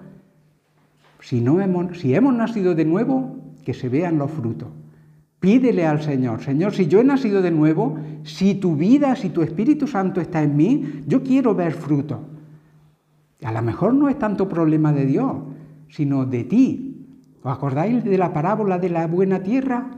si, 1.21 1.41
no 1.41 1.61
hemos, 1.61 1.97
si 1.97 2.13
hemos 2.13 2.35
nacido 2.35 2.75
de 2.75 2.85
nuevo, 2.85 3.37
que 3.63 3.73
se 3.73 3.89
vean 3.89 4.17
los 4.17 4.31
frutos. 4.31 4.69
Pídele 5.39 5.85
al 5.85 6.01
Señor, 6.01 6.41
Señor, 6.41 6.73
si 6.73 6.87
yo 6.87 6.99
he 6.99 7.03
nacido 7.03 7.41
de 7.41 7.51
nuevo, 7.51 7.97
si 8.23 8.55
tu 8.55 8.75
vida, 8.75 9.15
si 9.15 9.29
tu 9.29 9.41
Espíritu 9.41 9.87
Santo 9.87 10.19
está 10.19 10.41
en 10.41 10.55
mí, 10.55 11.03
yo 11.07 11.23
quiero 11.23 11.55
ver 11.55 11.73
frutos. 11.73 12.19
A 13.43 13.51
lo 13.51 13.61
mejor 13.61 13.93
no 13.93 14.09
es 14.09 14.17
tanto 14.17 14.49
problema 14.49 14.91
de 14.93 15.05
Dios, 15.05 15.35
sino 15.89 16.25
de 16.25 16.43
ti. 16.43 17.05
¿Os 17.43 17.51
acordáis 17.51 18.03
de 18.03 18.17
la 18.17 18.33
parábola 18.33 18.79
de 18.79 18.89
la 18.89 19.07
buena 19.07 19.43
tierra? 19.43 19.91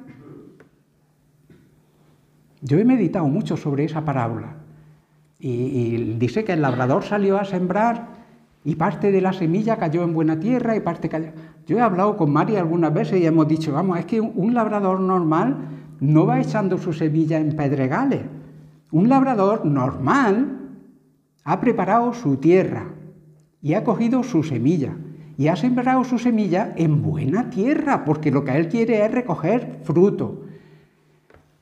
Yo 2.62 2.78
he 2.78 2.86
meditado 2.86 3.28
mucho 3.28 3.56
sobre 3.56 3.86
esa 3.86 4.04
parábola. 4.04 4.56
Y, 5.40 6.16
dice 6.20 6.44
que 6.44 6.54
el 6.54 6.62
labrador 6.62 7.04
salió 7.04 7.40
a 7.40 7.46
sembrar 7.46 8.20
y 8.66 8.76
parte 8.76 9.12
de 9.12 9.22
la 9.22 9.32
semilla 9.32 9.78
cayó 9.78 10.04
en 10.04 10.14
buena 10.14 10.38
tierra 10.38 10.76
y 10.76 10.82
parte 10.82 11.08
cayó. 11.08 11.30
Yo 11.66 11.78
he 11.78 11.82
hablado 11.82 12.18
con 12.18 12.34
María 12.34 12.60
algunas 12.60 12.94
veces 12.94 13.22
y 13.22 13.26
hemos 13.26 13.48
dicho, 13.48 13.72
vamos, 13.72 13.98
es 13.98 14.06
que 14.06 14.20
un 14.20 14.54
labrador 14.54 15.00
normal 15.00 15.56
no 16.02 16.26
va 16.26 16.42
echando 16.42 16.78
su 16.78 16.92
semilla 16.92 17.40
en 17.40 17.56
pedregales. 17.56 18.22
Un 18.92 19.08
labrador 19.08 19.66
normal 19.66 20.60
ha 21.46 21.62
preparado 21.62 22.14
su 22.14 22.36
tierra, 22.38 22.88
y 23.62 23.74
ha 23.74 23.84
cogido 23.84 24.24
su 24.24 24.44
semilla 24.44 24.96
y 25.40 25.48
ha 25.48 25.56
sembrado 25.56 26.04
su 26.04 26.20
semilla 26.20 26.74
en 26.76 27.02
buena 27.02 27.50
tierra, 27.50 28.04
porque 28.04 28.30
lo 28.30 28.44
que 28.44 28.58
él 28.58 28.68
quiere 28.68 29.06
es 29.06 29.10
recoger 29.10 29.80
fruto. 29.84 30.42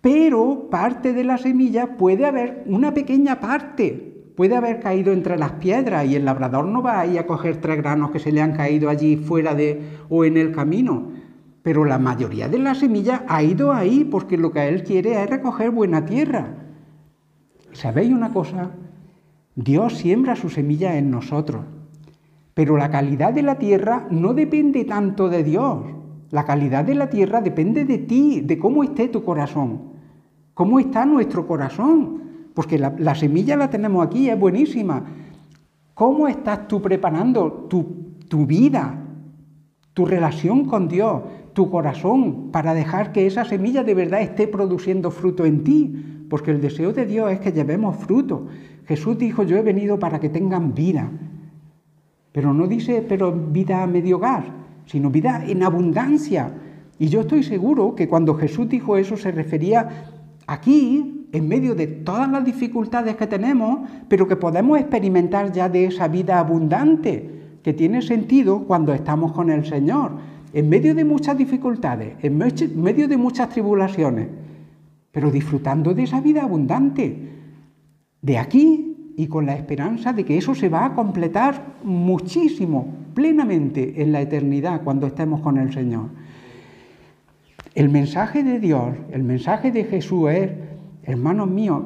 Pero 0.02 0.68
parte 0.72 1.14
de 1.14 1.24
la 1.24 1.38
semilla 1.38 1.96
puede 1.96 2.26
haber 2.26 2.64
una 2.66 2.96
pequeña 2.96 3.40
parte, 3.40 4.32
puede 4.36 4.56
haber 4.56 4.80
caído 4.80 5.14
entre 5.14 5.38
las 5.38 5.52
piedras 5.54 6.08
y 6.08 6.16
el 6.16 6.26
labrador 6.26 6.66
no 6.66 6.82
va 6.82 7.00
a 7.00 7.06
ir 7.06 7.20
a 7.20 7.28
coger 7.28 7.58
tres 7.58 7.78
granos 7.78 8.10
que 8.10 8.18
se 8.18 8.32
le 8.32 8.42
han 8.42 8.54
caído 8.54 8.90
allí 8.90 9.16
fuera 9.16 9.54
de 9.54 9.80
o 10.10 10.26
en 10.26 10.38
el 10.38 10.52
camino. 10.54 11.12
Pero 11.62 11.86
la 11.86 12.00
mayoría 12.00 12.48
de 12.48 12.58
la 12.58 12.74
semilla 12.74 13.26
ha 13.28 13.44
ido 13.44 13.74
ahí 13.74 14.06
porque 14.06 14.38
lo 14.38 14.52
que 14.52 14.68
él 14.68 14.84
quiere 14.84 15.22
es 15.22 15.30
recoger 15.30 15.70
buena 15.70 16.04
tierra. 16.06 16.56
¿Sabéis 17.74 18.12
una 18.12 18.34
cosa? 18.34 18.72
Dios 19.54 19.98
siembra 19.98 20.36
su 20.36 20.50
semilla 20.50 20.98
en 20.98 21.12
nosotros, 21.12 21.66
pero 22.58 22.76
la 22.76 22.90
calidad 22.90 23.34
de 23.34 23.44
la 23.44 23.60
tierra 23.60 24.08
no 24.10 24.34
depende 24.34 24.84
tanto 24.84 25.30
de 25.30 25.44
Dios. 25.44 25.78
La 26.32 26.44
calidad 26.44 26.84
de 26.84 26.96
la 26.96 27.08
tierra 27.08 27.40
depende 27.40 27.86
de 27.86 28.00
ti, 28.00 28.42
de 28.42 28.58
cómo 28.58 28.84
esté 28.84 29.10
tu 29.10 29.24
corazón, 29.24 29.92
cómo 30.56 30.80
está 30.80 31.06
nuestro 31.06 31.46
corazón, 31.46 32.20
porque 32.56 32.80
la, 32.80 33.14
semilla 33.14 33.56
la 33.58 33.70
tenemos 33.70 34.04
aquí, 34.04 34.28
es 34.28 34.40
buenísima. 34.40 35.06
¿Cómo 35.94 36.28
estás 36.28 36.68
tú 36.68 36.82
preparando 36.82 37.68
tu, 37.70 38.16
tu 38.28 38.48
vida, 38.48 39.04
tu 39.94 40.08
relación 40.08 40.66
con 40.66 40.88
Dios, 40.88 41.22
tu 41.54 41.70
corazón, 41.70 42.50
para 42.52 42.74
dejar 42.74 43.12
que 43.12 43.28
esa 43.28 43.46
semilla 43.46 43.84
de 43.84 43.94
verdad 43.94 44.22
esté 44.22 44.48
produciendo 44.48 45.12
fruto 45.12 45.46
en 45.46 45.64
ti? 45.64 46.18
porque 46.28 46.52
el 46.52 46.60
deseo 46.60 46.92
de 46.92 47.06
Dios 47.06 47.32
es 47.32 47.40
que 47.40 47.54
llevemos 47.54 47.96
fruto. 47.96 48.48
Jesús 48.86 49.18
dijo, 49.18 49.44
yo 49.44 49.56
he 49.56 49.62
venido 49.62 49.98
para 49.98 50.20
que 50.20 50.28
tengan 50.28 50.74
vida. 50.74 51.10
Pero 52.32 52.54
no 52.54 52.68
dice, 52.68 53.06
pero 53.08 53.32
vida 53.32 53.84
a 53.84 53.88
medio 53.88 54.20
gas, 54.20 54.46
sino 54.86 55.10
vida 55.10 55.44
en 55.46 55.64
abundancia. 55.64 56.52
Y 57.00 57.08
yo 57.08 57.22
estoy 57.22 57.44
seguro 57.44 57.96
que 57.96 58.08
cuando 58.08 58.36
Jesús 58.36 58.70
dijo 58.70 58.98
eso 58.98 59.18
se 59.18 59.32
refería 59.32 60.06
aquí, 60.46 61.28
en 61.34 61.48
medio 61.48 61.76
de 61.76 61.88
todas 61.88 62.30
las 62.30 62.46
dificultades 62.46 63.18
que 63.18 63.28
tenemos, 63.28 63.80
pero 64.08 64.28
que 64.28 64.38
podemos 64.38 64.80
experimentar 64.80 65.52
ya 65.52 65.68
de 65.68 65.86
esa 65.86 66.08
vida 66.08 66.40
abundante, 66.40 67.60
que 67.64 67.74
tiene 67.74 68.02
sentido 68.02 68.64
cuando 68.64 68.94
estamos 68.94 69.34
con 69.34 69.50
el 69.50 69.66
Señor, 69.66 70.12
en 70.54 70.70
medio 70.70 70.96
de 70.96 71.04
muchas 71.04 71.38
dificultades, 71.38 72.16
en 72.22 72.38
medio 72.38 73.08
de 73.08 73.18
muchas 73.18 73.50
tribulaciones 73.50 74.28
pero 75.18 75.32
disfrutando 75.32 75.96
de 75.96 76.04
esa 76.04 76.22
vida 76.22 76.44
abundante, 76.44 77.18
de 78.22 78.38
aquí 78.38 78.87
y 79.20 79.28
con 79.28 79.48
la 79.48 79.56
esperanza 79.56 80.14
de 80.14 80.24
que 80.24 80.38
eso 80.38 80.54
se 80.54 80.70
va 80.70 80.86
a 80.86 80.94
completar 80.94 81.74
muchísimo, 81.84 82.88
plenamente 83.16 84.04
en 84.04 84.12
la 84.12 84.22
eternidad 84.22 84.84
cuando 84.84 85.08
estemos 85.08 85.42
con 85.42 85.58
el 85.58 85.74
Señor. 85.74 86.12
El 87.74 87.90
mensaje 87.90 88.44
de 88.44 88.60
Dios, 88.60 88.96
el 89.12 89.24
mensaje 89.24 89.72
de 89.72 89.86
Jesús 89.86 90.30
es, 90.30 90.52
hermanos 91.02 91.50
míos, 91.50 91.82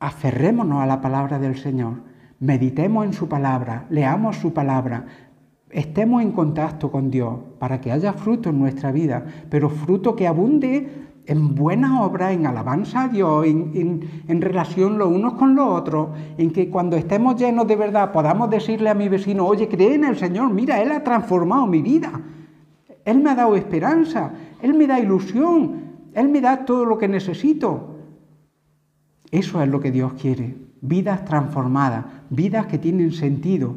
aferrémonos 0.00 0.82
a 0.82 0.86
la 0.86 1.02
palabra 1.02 1.38
del 1.38 1.58
Señor, 1.58 2.02
meditemos 2.40 3.04
en 3.04 3.12
su 3.12 3.28
palabra, 3.28 3.84
leamos 3.90 4.36
su 4.36 4.54
palabra, 4.54 5.04
estemos 5.68 6.22
en 6.22 6.32
contacto 6.32 6.90
con 6.90 7.10
Dios 7.10 7.40
para 7.58 7.82
que 7.82 7.92
haya 7.92 8.14
fruto 8.14 8.48
en 8.48 8.58
nuestra 8.58 8.90
vida, 8.90 9.22
pero 9.50 9.68
fruto 9.68 10.16
que 10.16 10.26
abunde 10.26 11.07
en 11.28 11.54
buena 11.54 12.02
obra, 12.02 12.32
en 12.32 12.46
alabanza 12.46 13.02
a 13.02 13.08
Dios, 13.08 13.44
en, 13.46 14.40
relación 14.40 14.96
los 14.96 15.08
unos 15.08 15.34
con 15.34 15.54
los 15.54 15.68
otros, 15.68 16.08
en 16.38 16.50
que 16.50 16.70
cuando 16.70 16.96
estemos 16.96 17.36
llenos 17.36 17.68
de 17.68 17.76
verdad 17.76 18.12
podamos 18.12 18.48
decirle 18.48 18.88
a 18.88 18.94
mi 18.94 19.10
vecino, 19.10 19.46
oye, 19.46 19.68
cree 19.68 19.94
en 19.94 20.04
el 20.04 20.16
Señor, 20.16 20.54
mira, 20.54 20.80
Él 20.80 20.90
ha 20.90 21.04
transformado 21.04 21.66
mi 21.66 21.82
vida, 21.82 22.18
Él 23.04 23.20
me 23.20 23.28
ha 23.28 23.34
dado 23.34 23.56
esperanza, 23.56 24.32
Él 24.62 24.72
me 24.72 24.86
da 24.86 24.98
ilusión, 24.98 25.82
Él 26.14 26.30
me 26.30 26.40
da 26.40 26.64
todo 26.64 26.86
lo 26.86 26.96
que 26.96 27.08
necesito. 27.08 27.96
Eso 29.30 29.62
es 29.62 29.68
lo 29.68 29.80
que 29.80 29.90
Dios 29.90 30.14
quiere, 30.14 30.56
vidas 30.80 31.26
transformadas, 31.26 32.06
vidas 32.30 32.68
que 32.68 32.78
tienen 32.78 33.12
sentido, 33.12 33.76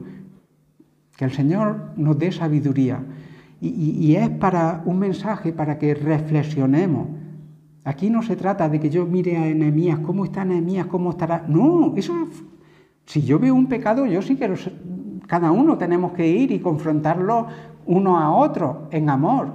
que 1.17 1.25
el 1.25 1.33
Señor 1.33 1.91
nos 1.97 2.17
dé 2.17 2.31
sabiduría. 2.31 3.03
y 3.59 4.15
es 4.15 4.29
para 4.29 4.81
un 4.85 4.97
mensaje 4.97 5.53
para 5.53 5.77
que 5.77 5.93
reflexionemos 5.93 7.20
Aquí 7.83 8.09
no 8.09 8.21
se 8.21 8.35
trata 8.35 8.69
de 8.69 8.79
que 8.79 8.89
yo 8.89 9.05
mire 9.05 9.37
a 9.37 9.41
Nehemías, 9.41 9.99
cómo 9.99 10.25
está 10.25 10.45
Nehemías, 10.45 10.85
cómo 10.85 11.11
estará. 11.11 11.45
No, 11.47 11.93
eso, 11.95 12.13
si 13.05 13.23
yo 13.23 13.39
veo 13.39 13.55
un 13.55 13.67
pecado, 13.67 14.05
yo 14.05 14.21
sí 14.21 14.35
que 14.35 14.53
cada 15.27 15.51
uno 15.51 15.77
tenemos 15.77 16.11
que 16.11 16.27
ir 16.27 16.51
y 16.51 16.59
confrontarlo 16.59 17.47
uno 17.85 18.19
a 18.19 18.31
otro 18.31 18.87
en 18.91 19.09
amor. 19.09 19.53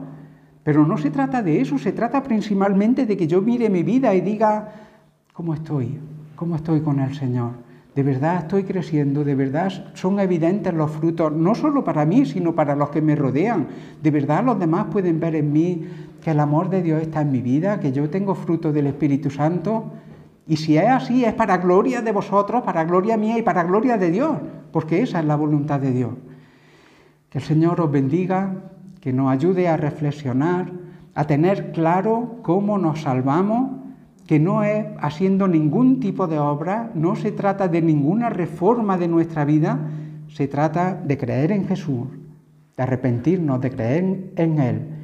Pero 0.65 0.85
no 0.85 0.99
se 0.99 1.11
trata 1.11 1.43
de 1.43 1.61
eso, 1.61 1.79
se 1.79 1.93
trata 1.93 2.25
principalmente 2.25 3.07
de 3.07 3.17
que 3.17 3.29
yo 3.29 3.41
mire 3.41 3.71
mi 3.71 3.85
vida 3.85 4.13
y 4.15 4.21
diga, 4.21 4.73
¿cómo 5.33 5.55
estoy? 5.55 6.01
¿Cómo 6.35 6.57
estoy 6.57 6.81
con 6.81 6.99
el 6.99 7.15
Señor? 7.15 7.53
De 7.95 8.03
verdad 8.03 8.41
estoy 8.41 8.65
creciendo, 8.65 9.25
de 9.25 9.35
verdad 9.35 9.73
son 9.95 10.21
evidentes 10.21 10.75
los 10.75 10.91
frutos, 10.91 11.33
no 11.33 11.55
solo 11.55 11.83
para 11.83 12.05
mí, 12.05 12.27
sino 12.27 12.55
para 12.55 12.77
los 12.77 12.91
que 12.91 13.01
me 13.01 13.15
rodean. 13.15 13.69
De 14.03 14.11
verdad 14.11 14.45
los 14.45 14.59
demás 14.59 14.89
pueden 14.91 15.19
ver 15.19 15.37
en 15.37 15.53
mí 15.53 15.87
que 16.27 16.33
el 16.33 16.41
amor 16.41 16.71
de 16.71 16.83
Dios 16.83 17.01
está 17.03 17.21
en 17.21 17.31
mi 17.31 17.41
vida, 17.41 17.79
que 17.79 17.93
yo 17.93 18.11
tengo 18.11 18.35
fruto 18.35 18.73
del 18.73 18.89
Espíritu 18.89 19.31
Santo. 19.31 19.93
Y 20.49 20.57
si 20.57 20.77
es 20.77 20.89
así, 20.89 21.25
es 21.25 21.35
para 21.35 21.59
gloria 21.59 22.03
de 22.03 22.11
vosotros, 22.11 22.65
para 22.65 22.83
gloria 22.83 23.17
mía 23.17 23.39
y 23.39 23.43
para 23.43 23.63
gloria 23.63 23.97
de 23.97 24.11
Dios, 24.11 24.37
porque 24.73 25.03
esa 25.03 25.21
es 25.21 25.25
la 25.25 25.37
voluntad 25.37 25.79
de 25.79 25.93
Dios. 25.93 26.11
Que 27.31 27.39
el 27.39 27.45
Señor 27.45 27.81
os 27.81 27.93
bendiga, 27.93 28.57
que 29.01 29.13
nos 29.13 29.31
ayude 29.31 29.69
a 29.69 29.77
reflexionar, 29.77 30.73
a 31.15 31.29
tener 31.29 31.71
claro 31.71 32.39
cómo 32.43 32.77
nos 32.77 33.03
salvamos, 33.03 33.71
que 34.27 34.41
no 34.41 34.65
es 34.65 34.85
haciendo 34.99 35.47
ningún 35.47 36.01
tipo 36.01 36.27
de 36.27 36.41
obra, 36.41 36.91
no 36.97 37.15
se 37.15 37.31
trata 37.31 37.69
de 37.69 37.83
ninguna 37.83 38.31
reforma 38.31 38.99
de 38.99 39.07
nuestra 39.07 39.45
vida, 39.45 39.79
se 40.27 40.49
trata 40.49 40.93
de 40.93 41.19
creer 41.19 41.53
en 41.53 41.69
Jesús, 41.69 42.09
de 42.77 42.83
arrepentirnos, 42.83 43.61
de 43.61 43.71
creer 43.71 44.33
en 44.35 44.59
Él 44.59 44.96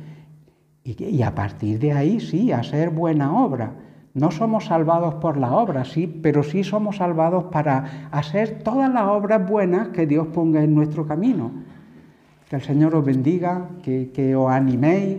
y, 0.84 1.22
a 1.22 1.34
partir 1.34 1.78
de 1.78 1.92
ahí 1.92 2.20
sí, 2.20 2.52
hacer 2.52 2.90
buena 2.90 3.36
obra. 3.36 3.72
No 4.14 4.30
somos 4.30 4.66
salvados 4.66 5.14
por 5.14 5.36
la 5.36 5.52
obra, 5.52 5.84
sí, 5.84 6.06
pero 6.06 6.42
sí 6.42 6.64
somos 6.64 6.96
salvados 6.96 7.44
para 7.44 8.08
hacer 8.10 8.62
todas 8.62 8.92
las 8.92 9.04
obras 9.04 9.48
buenas 9.48 9.88
que 9.88 10.06
Dios 10.06 10.26
ponga 10.28 10.62
en 10.62 10.74
nuestro 10.74 11.06
camino. 11.06 11.50
Que 12.48 12.56
el 12.56 12.62
Señor 12.62 12.94
os 12.94 13.04
bendiga, 13.04 13.68
que, 13.82 14.10
que 14.12 14.36
os 14.36 14.50
animéis, 14.50 15.18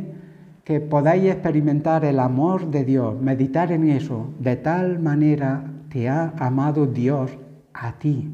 que 0.63 0.79
podáis 0.79 1.25
experimentar 1.25 2.05
el 2.05 2.19
amor 2.19 2.69
de 2.69 2.83
Dios, 2.83 3.19
meditar 3.19 3.71
en 3.71 3.89
eso. 3.89 4.27
De 4.39 4.57
tal 4.57 4.99
manera 4.99 5.63
te 5.89 6.07
ha 6.09 6.33
amado 6.37 6.85
Dios 6.85 7.31
a 7.73 7.93
ti. 7.93 8.31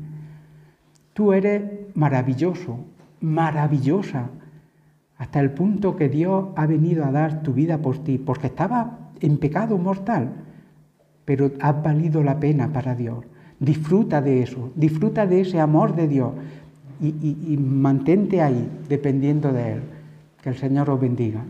Tú 1.14 1.32
eres 1.32 1.64
maravilloso, 1.94 2.80
maravillosa 3.22 4.30
hasta 5.20 5.42
el 5.42 5.52
punto 5.52 5.96
que 5.98 6.10
Dios 6.10 6.46
ha 6.56 6.66
venido 6.66 7.06
a 7.06 7.12
dar 7.12 7.44
tu 7.44 7.54
vida 7.54 7.78
por 7.78 7.98
ti, 8.00 8.18
porque 8.18 8.48
estaba 8.48 9.12
en 9.20 9.38
pecado 9.38 9.78
mortal, 9.78 10.30
pero 11.26 11.52
ha 11.60 11.74
valido 11.74 12.24
la 12.24 12.40
pena 12.40 12.72
para 12.72 12.96
Dios. 12.96 13.26
Disfruta 13.60 14.22
de 14.22 14.42
eso, 14.42 14.72
disfruta 14.76 15.28
de 15.28 15.42
ese 15.42 15.60
amor 15.60 15.94
de 15.94 16.08
Dios 16.08 16.32
y, 17.02 17.08
y 17.48 17.58
mantente 17.58 18.42
ahí 18.42 18.68
dependiendo 18.88 19.52
de 19.52 19.74
Él. 19.74 19.82
Que 20.42 20.50
el 20.50 20.56
Señor 20.56 20.90
os 20.90 21.00
bendiga. 21.00 21.44